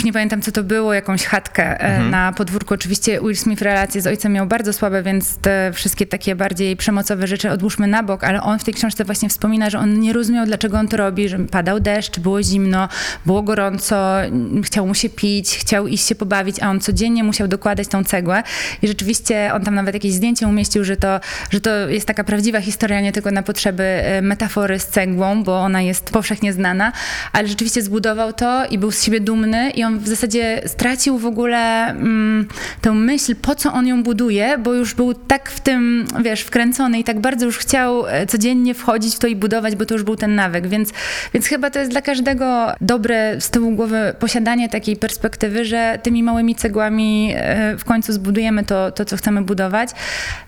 już 0.00 0.04
nie 0.04 0.12
pamiętam, 0.12 0.42
co 0.42 0.52
to 0.52 0.64
było, 0.64 0.94
jakąś 0.94 1.24
chatkę 1.24 1.80
e, 1.80 2.02
na 2.02 2.32
podwórku. 2.32 2.74
Oczywiście 2.74 3.20
Will 3.20 3.36
Smith 3.36 3.62
relacje 3.62 4.00
z 4.00 4.06
ojcem 4.06 4.32
miał 4.32 4.46
bardzo 4.46 4.72
słabe, 4.72 5.02
więc 5.02 5.36
te 5.36 5.70
wszystkie 5.74 6.06
takie 6.06 6.34
bardziej 6.34 6.76
przemocowe 6.76 7.26
rzeczy 7.26 7.50
odłóżmy 7.50 7.86
na 7.86 8.02
bok, 8.02 8.24
ale 8.24 8.42
on 8.42 8.58
w 8.58 8.64
tej 8.64 8.74
książce 8.74 9.04
właśnie 9.04 9.28
wspomina, 9.28 9.70
że 9.70 9.78
on 9.78 10.00
nie 10.00 10.12
rozumiał, 10.12 10.46
dlaczego 10.46 10.78
on 10.78 10.88
to 10.88 10.96
robi, 10.96 11.28
że 11.28 11.38
padał 11.38 11.80
deszcz, 11.80 12.20
było 12.20 12.42
zimno, 12.42 12.88
było 13.26 13.42
gorąco, 13.42 14.16
chciał 14.64 14.86
mu 14.86 14.94
się 14.94 15.08
pić, 15.08 15.58
chciał 15.58 15.86
iść 15.86 16.06
się 16.06 16.14
pobawić, 16.14 16.62
a 16.62 16.70
on 16.70 16.80
codziennie 16.80 17.24
musiał 17.24 17.48
dokładać 17.48 17.88
tą 17.88 18.04
cegłę 18.04 18.42
i 18.82 18.88
rzeczywiście 18.88 19.50
on 19.54 19.64
tam 19.64 19.74
nawet 19.74 19.94
jakieś 19.94 20.12
zdjęcie 20.12 20.48
umieścił, 20.48 20.84
że 20.84 20.96
to, 20.96 21.20
że 21.50 21.60
to 21.60 21.70
jest 21.88 22.06
taka 22.06 22.24
prawdziwa 22.24 22.60
historia, 22.60 23.00
nie 23.00 23.12
tylko 23.12 23.30
na 23.30 23.42
potrzeby 23.42 23.82
e, 23.82 23.89
metafory 24.22 24.78
z 24.78 24.86
cegłą, 24.86 25.44
bo 25.44 25.58
ona 25.58 25.82
jest 25.82 26.10
powszechnie 26.10 26.52
znana, 26.52 26.92
ale 27.32 27.48
rzeczywiście 27.48 27.82
zbudował 27.82 28.32
to 28.32 28.66
i 28.66 28.78
był 28.78 28.90
z 28.90 29.02
siebie 29.02 29.20
dumny 29.20 29.70
i 29.70 29.84
on 29.84 29.98
w 29.98 30.08
zasadzie 30.08 30.62
stracił 30.66 31.18
w 31.18 31.26
ogóle 31.26 31.86
mm, 31.86 32.48
tę 32.80 32.92
myśl, 32.92 33.34
po 33.42 33.54
co 33.54 33.72
on 33.72 33.86
ją 33.86 34.02
buduje, 34.02 34.58
bo 34.58 34.74
już 34.74 34.94
był 34.94 35.14
tak 35.14 35.50
w 35.50 35.60
tym, 35.60 36.06
wiesz, 36.22 36.40
wkręcony 36.40 36.98
i 36.98 37.04
tak 37.04 37.20
bardzo 37.20 37.46
już 37.46 37.58
chciał 37.58 38.06
e, 38.06 38.26
codziennie 38.26 38.74
wchodzić 38.74 39.14
w 39.14 39.18
to 39.18 39.26
i 39.26 39.36
budować, 39.36 39.76
bo 39.76 39.86
to 39.86 39.94
już 39.94 40.02
był 40.02 40.16
ten 40.16 40.34
nawyk, 40.34 40.68
więc, 40.68 40.92
więc 41.34 41.46
chyba 41.46 41.70
to 41.70 41.78
jest 41.78 41.90
dla 41.90 42.02
każdego 42.02 42.72
dobre 42.80 43.40
z 43.40 43.50
tyłu 43.50 43.70
głowy 43.70 44.14
posiadanie 44.18 44.68
takiej 44.68 44.96
perspektywy, 44.96 45.64
że 45.64 45.98
tymi 46.02 46.22
małymi 46.22 46.54
cegłami 46.54 47.32
e, 47.36 47.76
w 47.76 47.84
końcu 47.84 48.12
zbudujemy 48.12 48.64
to, 48.64 48.90
to 48.90 49.04
co 49.04 49.16
chcemy 49.16 49.42
budować. 49.42 49.90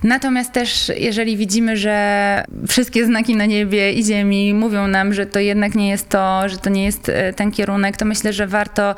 Natomiast 0.03 0.53
też, 0.53 0.93
jeżeli 0.97 1.37
widzimy, 1.37 1.77
że 1.77 2.45
wszystkie 2.69 3.07
znaki 3.07 3.32
na 3.37 3.47
niebie 3.47 3.93
i 3.93 4.05
ziemi 4.05 4.55
mówią 4.55 4.87
nam, 4.87 5.15
że 5.15 5.27
to 5.27 5.39
jednak 5.39 5.75
nie 5.75 5.89
jest 5.89 6.09
to, 6.09 6.49
że 6.49 6.57
to 6.57 6.71
nie 6.71 6.85
jest 6.85 7.09
e, 7.09 7.33
ten 7.33 7.51
kierunek, 7.51 7.97
to 7.97 8.05
myślę, 8.05 8.33
że 8.33 8.47
warto 8.47 8.95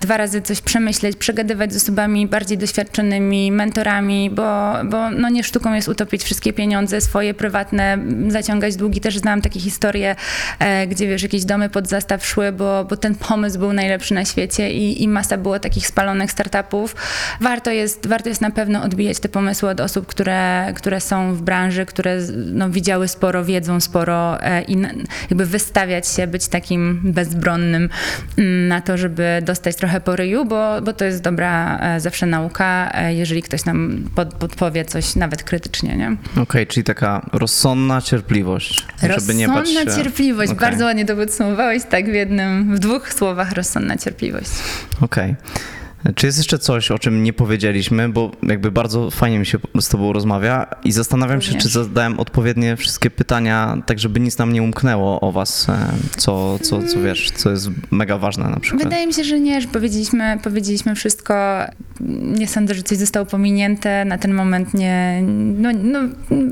dwa 0.00 0.16
razy 0.16 0.42
coś 0.42 0.60
przemyśleć, 0.60 1.16
przegadywać 1.16 1.72
z 1.72 1.76
osobami 1.76 2.26
bardziej 2.26 2.58
doświadczonymi, 2.58 3.52
mentorami, 3.52 4.30
bo, 4.30 4.72
bo 4.84 5.10
no 5.10 5.28
nie 5.28 5.44
sztuką 5.44 5.74
jest 5.74 5.88
utopić 5.88 6.24
wszystkie 6.24 6.52
pieniądze 6.52 7.00
swoje 7.00 7.34
prywatne, 7.34 7.98
zaciągać 8.28 8.76
długi. 8.76 9.00
Też 9.00 9.18
znam 9.18 9.42
takie 9.42 9.60
historie, 9.60 10.16
e, 10.58 10.86
gdzie 10.86 11.08
wiesz, 11.08 11.22
jakieś 11.22 11.44
domy 11.44 11.68
pod 11.68 11.88
zastaw 11.88 12.26
szły, 12.26 12.52
bo, 12.52 12.84
bo 12.84 12.96
ten 12.96 13.14
pomysł 13.14 13.58
był 13.58 13.72
najlepszy 13.72 14.14
na 14.14 14.24
świecie 14.24 14.72
i, 14.72 15.02
i 15.02 15.08
masa 15.08 15.36
było 15.36 15.58
takich 15.58 15.86
spalonych 15.86 16.32
startupów. 16.32 16.96
Warto 17.40 17.70
jest, 17.70 18.06
warto 18.06 18.28
jest 18.28 18.40
na 18.40 18.50
pewno 18.50 18.82
odbijać 18.82 19.20
te 19.20 19.28
pomysły 19.28 19.68
od 19.70 19.80
osób, 19.80 20.06
które, 20.06 20.72
które 20.76 21.00
są 21.00 21.34
w 21.34 21.42
branży, 21.42 21.86
które 21.86 22.18
no, 22.52 22.70
widziały 22.70 23.08
sporo, 23.08 23.44
wiedzą 23.44 23.75
sporo 23.80 24.42
e, 24.42 24.62
i 24.62 24.76
jakby 25.30 25.46
wystawiać 25.46 26.08
się, 26.08 26.26
być 26.26 26.48
takim 26.48 27.00
bezbronnym 27.04 27.88
mm, 28.38 28.68
na 28.68 28.80
to, 28.80 28.98
żeby 28.98 29.42
dostać 29.42 29.76
trochę 29.76 30.00
po 30.00 30.16
ryju, 30.16 30.44
bo, 30.44 30.82
bo 30.82 30.92
to 30.92 31.04
jest 31.04 31.22
dobra 31.22 31.78
e, 31.78 32.00
zawsze 32.00 32.26
nauka, 32.26 32.90
e, 32.94 33.14
jeżeli 33.14 33.42
ktoś 33.42 33.64
nam 33.64 34.04
pod, 34.14 34.34
podpowie 34.34 34.84
coś 34.84 35.16
nawet 35.16 35.42
krytycznie, 35.42 35.96
nie? 35.96 36.16
Okej, 36.42 36.66
czyli 36.66 36.84
taka 36.84 37.30
rozsądna 37.32 38.00
cierpliwość. 38.02 38.86
żeby 39.18 39.34
nie 39.34 39.48
bać 39.48 39.56
Rozsądna 39.58 39.96
cierpliwość, 39.96 40.52
Okej. 40.52 40.60
bardzo 40.60 40.84
ładnie 40.84 41.04
to 41.04 41.16
podsumowałeś, 41.16 41.82
tak 41.90 42.04
w 42.04 42.14
jednym, 42.14 42.76
w 42.76 42.78
dwóch 42.78 43.12
słowach 43.12 43.52
rozsądna 43.52 43.96
cierpliwość. 43.96 44.50
Okej. 45.00 45.34
Czy 46.14 46.26
jest 46.26 46.38
jeszcze 46.38 46.58
coś, 46.58 46.90
o 46.90 46.98
czym 46.98 47.22
nie 47.22 47.32
powiedzieliśmy, 47.32 48.08
bo 48.08 48.30
jakby 48.42 48.70
bardzo 48.70 49.10
fajnie 49.10 49.38
mi 49.38 49.46
się 49.46 49.58
z 49.80 49.88
Tobą 49.88 50.12
rozmawia 50.12 50.66
i 50.84 50.92
zastanawiam 50.92 51.42
się, 51.42 51.54
czy 51.54 51.68
zadałem 51.68 52.20
odpowiednie 52.20 52.76
wszystkie 52.76 53.10
pytania, 53.10 53.82
tak 53.86 53.98
żeby 53.98 54.20
nic 54.20 54.38
nam 54.38 54.52
nie 54.52 54.62
umknęło 54.62 55.20
o 55.20 55.32
Was, 55.32 55.68
e, 55.68 55.92
co, 56.16 56.58
co, 56.58 56.82
co 56.82 57.00
wiesz, 57.00 57.30
co 57.30 57.50
jest 57.50 57.68
mega 57.90 58.18
ważne 58.18 58.48
na 58.48 58.60
przykład. 58.60 58.82
Wydaje 58.82 59.06
mi 59.06 59.14
się, 59.14 59.24
że 59.24 59.40
nie, 59.40 59.60
że 59.60 59.68
powiedzieliśmy, 59.68 60.38
powiedzieliśmy 60.42 60.94
wszystko. 60.94 61.34
Nie 62.20 62.48
sądzę, 62.48 62.74
że 62.74 62.82
coś 62.82 62.98
zostało 62.98 63.26
pominięte. 63.26 64.04
Na 64.04 64.18
ten 64.18 64.34
moment 64.34 64.74
nie. 64.74 65.22
No, 65.58 65.70
no, 65.82 65.98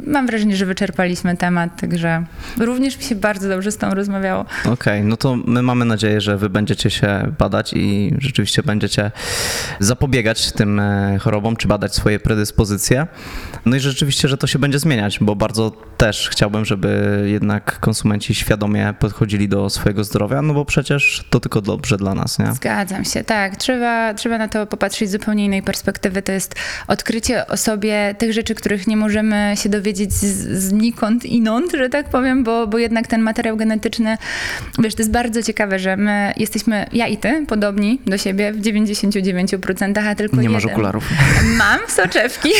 mam 0.06 0.26
wrażenie, 0.26 0.56
że 0.56 0.66
wyczerpaliśmy 0.66 1.36
temat, 1.36 1.80
także 1.80 2.24
również 2.58 2.98
mi 2.98 3.04
się 3.04 3.14
bardzo 3.14 3.48
dobrze 3.48 3.72
z 3.72 3.76
tą 3.76 3.94
rozmawiało. 3.94 4.44
Okej, 4.64 5.02
no 5.02 5.16
to 5.16 5.36
my 5.36 5.62
mamy 5.62 5.84
nadzieję, 5.84 6.20
że 6.20 6.36
wy 6.36 6.50
będziecie 6.50 6.90
się 6.90 7.32
badać 7.38 7.72
i 7.76 8.14
rzeczywiście 8.18 8.62
będziecie 8.62 9.10
zapobiegać 9.80 10.52
tym 10.52 10.80
e, 10.80 11.18
chorobom, 11.18 11.56
czy 11.56 11.68
badać 11.68 11.94
swoje 11.94 12.20
predyspozycje. 12.20 13.06
No 13.66 13.76
i 13.76 13.80
rzeczywiście, 13.80 14.28
że 14.28 14.36
to 14.36 14.46
się 14.46 14.58
będzie 14.58 14.78
zmieniać, 14.78 15.18
bo 15.20 15.36
bardzo 15.36 15.70
też 15.96 16.28
chciałbym, 16.28 16.64
żeby 16.64 17.22
jednak 17.26 17.80
konsumenci 17.80 18.34
świadomie 18.34 18.94
podchodzili 18.98 19.48
do 19.48 19.70
swojego 19.70 20.04
zdrowia, 20.04 20.42
no 20.42 20.54
bo 20.54 20.64
przecież 20.64 21.24
to 21.30 21.40
tylko 21.40 21.60
dobrze 21.60 21.96
dla 21.96 22.14
nas, 22.14 22.38
nie? 22.38 22.52
Zgadzam 22.52 23.04
się, 23.04 23.24
tak. 23.24 23.56
Trzeba, 23.56 24.14
trzeba 24.14 24.38
na 24.38 24.48
to 24.48 24.66
popatrzeć 24.66 25.08
z 25.08 25.12
zupełnie 25.12 25.44
innej 25.44 25.62
perspektywy. 25.62 26.22
To 26.22 26.32
jest 26.32 26.54
odkrycie 26.88 27.46
o 27.46 27.56
sobie 27.56 28.14
tych 28.18 28.32
rzeczy, 28.32 28.54
których 28.54 28.86
nie 28.86 28.96
możemy 28.96 29.54
się 29.56 29.68
dowiedzieć 29.68 30.12
z, 30.12 30.62
znikąd 30.62 31.24
inąd, 31.24 31.72
że 31.72 31.88
tak 31.88 32.08
powiem, 32.08 32.44
bo, 32.44 32.66
bo 32.66 32.78
jednak 32.78 33.06
ten 33.06 33.22
materiał 33.22 33.56
genetyczny, 33.56 34.18
wiesz, 34.78 34.94
to 34.94 35.02
jest 35.02 35.12
bardzo 35.12 35.42
ciekawe, 35.42 35.78
że 35.78 35.96
my 35.96 36.32
jesteśmy, 36.36 36.86
ja 36.92 37.06
i 37.06 37.16
ty, 37.16 37.44
podobni 37.48 38.00
do 38.06 38.18
siebie 38.18 38.52
w 38.52 38.60
99%, 38.60 39.33
99%, 39.34 40.08
a 40.08 40.14
tylko 40.14 40.36
Nie 40.36 40.50
masz 40.50 40.62
jeden. 40.62 40.74
okularów. 40.74 41.10
Mam 41.58 41.78
soczewki, 41.88 42.50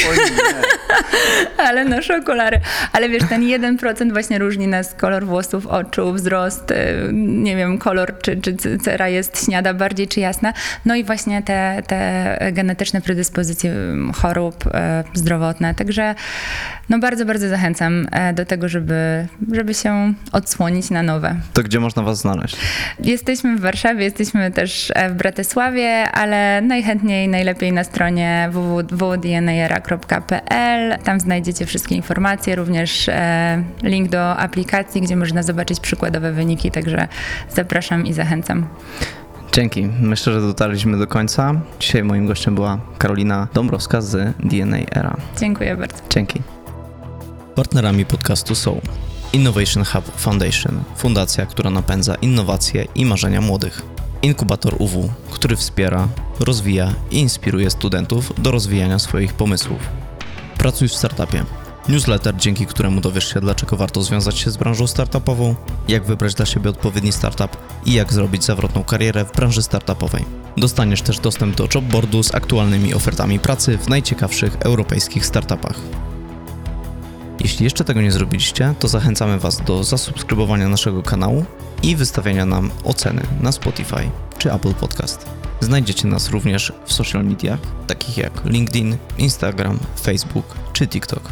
ale 1.66 1.84
noszę 1.84 2.16
okulary. 2.16 2.60
Ale 2.92 3.08
wiesz, 3.08 3.22
ten 3.28 3.42
1% 3.42 4.12
właśnie 4.12 4.38
różni 4.38 4.68
nas 4.68 4.94
kolor 4.94 5.26
włosów, 5.26 5.66
oczu, 5.66 6.12
wzrost, 6.12 6.70
y, 6.70 6.74
nie 7.12 7.56
wiem, 7.56 7.78
kolor, 7.78 8.18
czy, 8.22 8.36
czy 8.36 8.78
cera 8.78 9.08
jest 9.08 9.44
śniada 9.44 9.74
bardziej, 9.74 10.08
czy 10.08 10.20
jasna. 10.20 10.52
No 10.84 10.94
i 10.94 11.04
właśnie 11.04 11.42
te, 11.42 11.82
te 11.86 12.38
genetyczne 12.52 13.00
predyspozycje 13.00 13.74
chorób 14.14 14.66
y, 14.66 14.70
zdrowotne. 15.14 15.74
Także 15.74 16.14
no 16.88 16.98
bardzo, 16.98 17.24
bardzo 17.24 17.48
zachęcam 17.48 18.06
e, 18.12 18.32
do 18.32 18.44
tego, 18.44 18.68
żeby, 18.68 19.26
żeby 19.52 19.74
się 19.74 20.14
odsłonić 20.32 20.90
na 20.90 21.02
nowe. 21.02 21.36
To 21.52 21.62
gdzie 21.62 21.80
można 21.80 22.02
was 22.02 22.18
znaleźć? 22.18 22.56
Jesteśmy 23.00 23.56
w 23.56 23.60
Warszawie, 23.60 24.04
jesteśmy 24.04 24.50
też 24.50 24.92
e, 24.94 25.10
w 25.10 25.14
Bratysławie, 25.14 26.10
ale 26.10 26.53
najchętniej, 26.60 27.28
najlepiej 27.28 27.72
na 27.72 27.84
stronie 27.84 28.48
www.dnara.pl. 28.52 30.98
Tam 30.98 31.20
znajdziecie 31.20 31.66
wszystkie 31.66 31.94
informacje, 31.94 32.56
również 32.56 33.08
e, 33.08 33.64
link 33.82 34.08
do 34.08 34.36
aplikacji, 34.36 35.00
gdzie 35.00 35.16
można 35.16 35.42
zobaczyć 35.42 35.80
przykładowe 35.80 36.32
wyniki, 36.32 36.70
także 36.70 37.08
zapraszam 37.48 38.06
i 38.06 38.12
zachęcam. 38.12 38.66
Dzięki. 39.52 39.88
Myślę, 40.00 40.32
że 40.32 40.40
dotarliśmy 40.40 40.98
do 40.98 41.06
końca. 41.06 41.54
Dzisiaj 41.80 42.04
moim 42.04 42.26
gościem 42.26 42.54
była 42.54 42.78
Karolina 42.98 43.48
Dąbrowska 43.54 44.00
z 44.00 44.34
DNA 44.40 44.76
Era. 44.76 45.16
Dziękuję 45.40 45.76
bardzo. 45.76 45.96
Dzięki. 46.10 46.42
Partnerami 47.54 48.04
podcastu 48.04 48.54
są 48.54 48.80
Innovation 49.32 49.84
Hub 49.84 50.04
Foundation, 50.16 50.82
fundacja, 50.96 51.46
która 51.46 51.70
napędza 51.70 52.14
innowacje 52.14 52.84
i 52.94 53.06
marzenia 53.06 53.40
młodych. 53.40 53.93
Inkubator 54.24 54.74
UW, 54.78 55.10
który 55.30 55.56
wspiera, 55.56 56.08
rozwija 56.40 56.94
i 57.10 57.18
inspiruje 57.18 57.70
studentów 57.70 58.32
do 58.42 58.50
rozwijania 58.50 58.98
swoich 58.98 59.32
pomysłów. 59.32 59.80
Pracuj 60.58 60.88
w 60.88 60.94
startupie. 60.94 61.44
Newsletter, 61.88 62.36
dzięki 62.36 62.66
któremu 62.66 63.00
dowiesz 63.00 63.34
się, 63.34 63.40
dlaczego 63.40 63.76
warto 63.76 64.02
związać 64.02 64.38
się 64.38 64.50
z 64.50 64.56
branżą 64.56 64.86
startupową, 64.86 65.54
jak 65.88 66.04
wybrać 66.04 66.34
dla 66.34 66.46
siebie 66.46 66.70
odpowiedni 66.70 67.12
startup 67.12 67.56
i 67.86 67.92
jak 67.92 68.12
zrobić 68.12 68.44
zawrotną 68.44 68.84
karierę 68.84 69.24
w 69.24 69.32
branży 69.32 69.62
startupowej. 69.62 70.24
Dostaniesz 70.56 71.02
też 71.02 71.18
dostęp 71.18 71.56
do 71.56 71.68
jobboardu 71.74 72.22
z 72.22 72.34
aktualnymi 72.34 72.94
ofertami 72.94 73.38
pracy 73.38 73.78
w 73.78 73.88
najciekawszych 73.88 74.56
europejskich 74.56 75.26
startupach. 75.26 75.80
Jeśli 77.44 77.64
jeszcze 77.64 77.84
tego 77.84 78.02
nie 78.02 78.12
zrobiliście, 78.12 78.74
to 78.78 78.88
zachęcamy 78.88 79.38
Was 79.38 79.60
do 79.60 79.84
zasubskrybowania 79.84 80.68
naszego 80.68 81.02
kanału 81.02 81.44
i 81.82 81.96
wystawiania 81.96 82.46
nam 82.46 82.70
oceny 82.84 83.22
na 83.40 83.52
Spotify 83.52 84.10
czy 84.38 84.52
Apple 84.52 84.74
Podcast. 84.74 85.26
Znajdziecie 85.60 86.08
nas 86.08 86.30
również 86.30 86.72
w 86.84 86.92
social 86.92 87.24
mediach, 87.24 87.60
takich 87.86 88.16
jak 88.16 88.44
LinkedIn, 88.44 88.96
Instagram, 89.18 89.78
Facebook 90.00 90.54
czy 90.72 90.86
TikTok. 90.86 91.22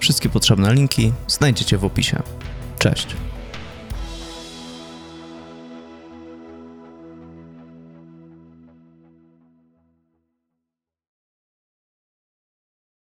Wszystkie 0.00 0.28
potrzebne 0.28 0.74
linki 0.74 1.12
znajdziecie 1.28 1.78
w 1.78 1.84
opisie. 1.84 2.22
Cześć! 2.78 3.16